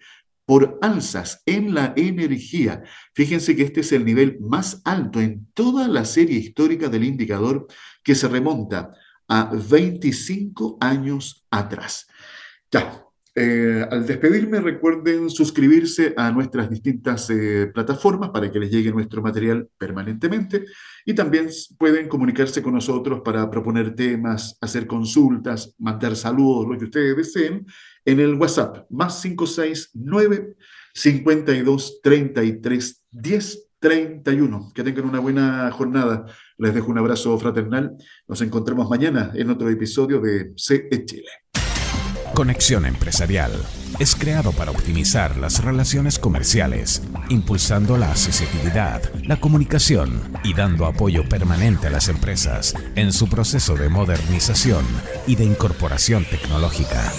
por 0.50 0.80
alzas 0.82 1.44
en 1.46 1.74
la 1.74 1.92
energía. 1.94 2.82
Fíjense 3.14 3.54
que 3.54 3.62
este 3.62 3.82
es 3.82 3.92
el 3.92 4.04
nivel 4.04 4.38
más 4.40 4.82
alto 4.84 5.20
en 5.20 5.46
toda 5.54 5.86
la 5.86 6.04
serie 6.04 6.40
histórica 6.40 6.88
del 6.88 7.04
indicador 7.04 7.68
que 8.02 8.16
se 8.16 8.26
remonta 8.26 8.92
a 9.28 9.52
25 9.54 10.78
años 10.80 11.46
atrás. 11.52 12.08
Ya, 12.68 13.00
eh, 13.36 13.86
al 13.88 14.04
despedirme 14.04 14.60
recuerden 14.60 15.30
suscribirse 15.30 16.14
a 16.16 16.32
nuestras 16.32 16.68
distintas 16.68 17.30
eh, 17.30 17.70
plataformas 17.72 18.30
para 18.30 18.50
que 18.50 18.58
les 18.58 18.72
llegue 18.72 18.90
nuestro 18.90 19.22
material 19.22 19.68
permanentemente 19.78 20.64
y 21.06 21.14
también 21.14 21.48
pueden 21.78 22.08
comunicarse 22.08 22.60
con 22.60 22.74
nosotros 22.74 23.20
para 23.24 23.48
proponer 23.48 23.94
temas, 23.94 24.58
hacer 24.60 24.88
consultas, 24.88 25.76
mandar 25.78 26.16
saludos, 26.16 26.66
lo 26.66 26.76
que 26.76 26.86
ustedes 26.86 27.16
deseen, 27.16 27.64
en 28.04 28.20
el 28.20 28.34
WhatsApp 28.34 28.86
más 28.90 29.20
569 29.22 30.56
52 30.94 32.00
33 32.02 33.02
10 33.10 33.70
31. 33.80 34.72
Que 34.74 34.84
tengan 34.84 35.06
una 35.06 35.18
buena 35.18 35.70
jornada. 35.72 36.26
Les 36.58 36.74
dejo 36.74 36.90
un 36.90 36.98
abrazo 36.98 37.36
fraternal. 37.38 37.96
Nos 38.28 38.42
encontramos 38.42 38.88
mañana 38.88 39.32
en 39.34 39.50
otro 39.50 39.68
episodio 39.68 40.20
de 40.20 40.52
CE 40.56 41.04
Chile. 41.04 41.28
Conexión 42.34 42.86
Empresarial 42.86 43.50
es 43.98 44.14
creado 44.14 44.52
para 44.52 44.70
optimizar 44.70 45.36
las 45.36 45.62
relaciones 45.64 46.18
comerciales, 46.18 47.02
impulsando 47.28 47.98
la 47.98 48.10
accesibilidad, 48.10 49.02
la 49.24 49.40
comunicación 49.40 50.22
y 50.44 50.54
dando 50.54 50.86
apoyo 50.86 51.28
permanente 51.28 51.88
a 51.88 51.90
las 51.90 52.08
empresas 52.08 52.74
en 52.94 53.12
su 53.12 53.28
proceso 53.28 53.74
de 53.74 53.88
modernización 53.88 54.86
y 55.26 55.34
de 55.34 55.44
incorporación 55.44 56.24
tecnológica. 56.24 57.12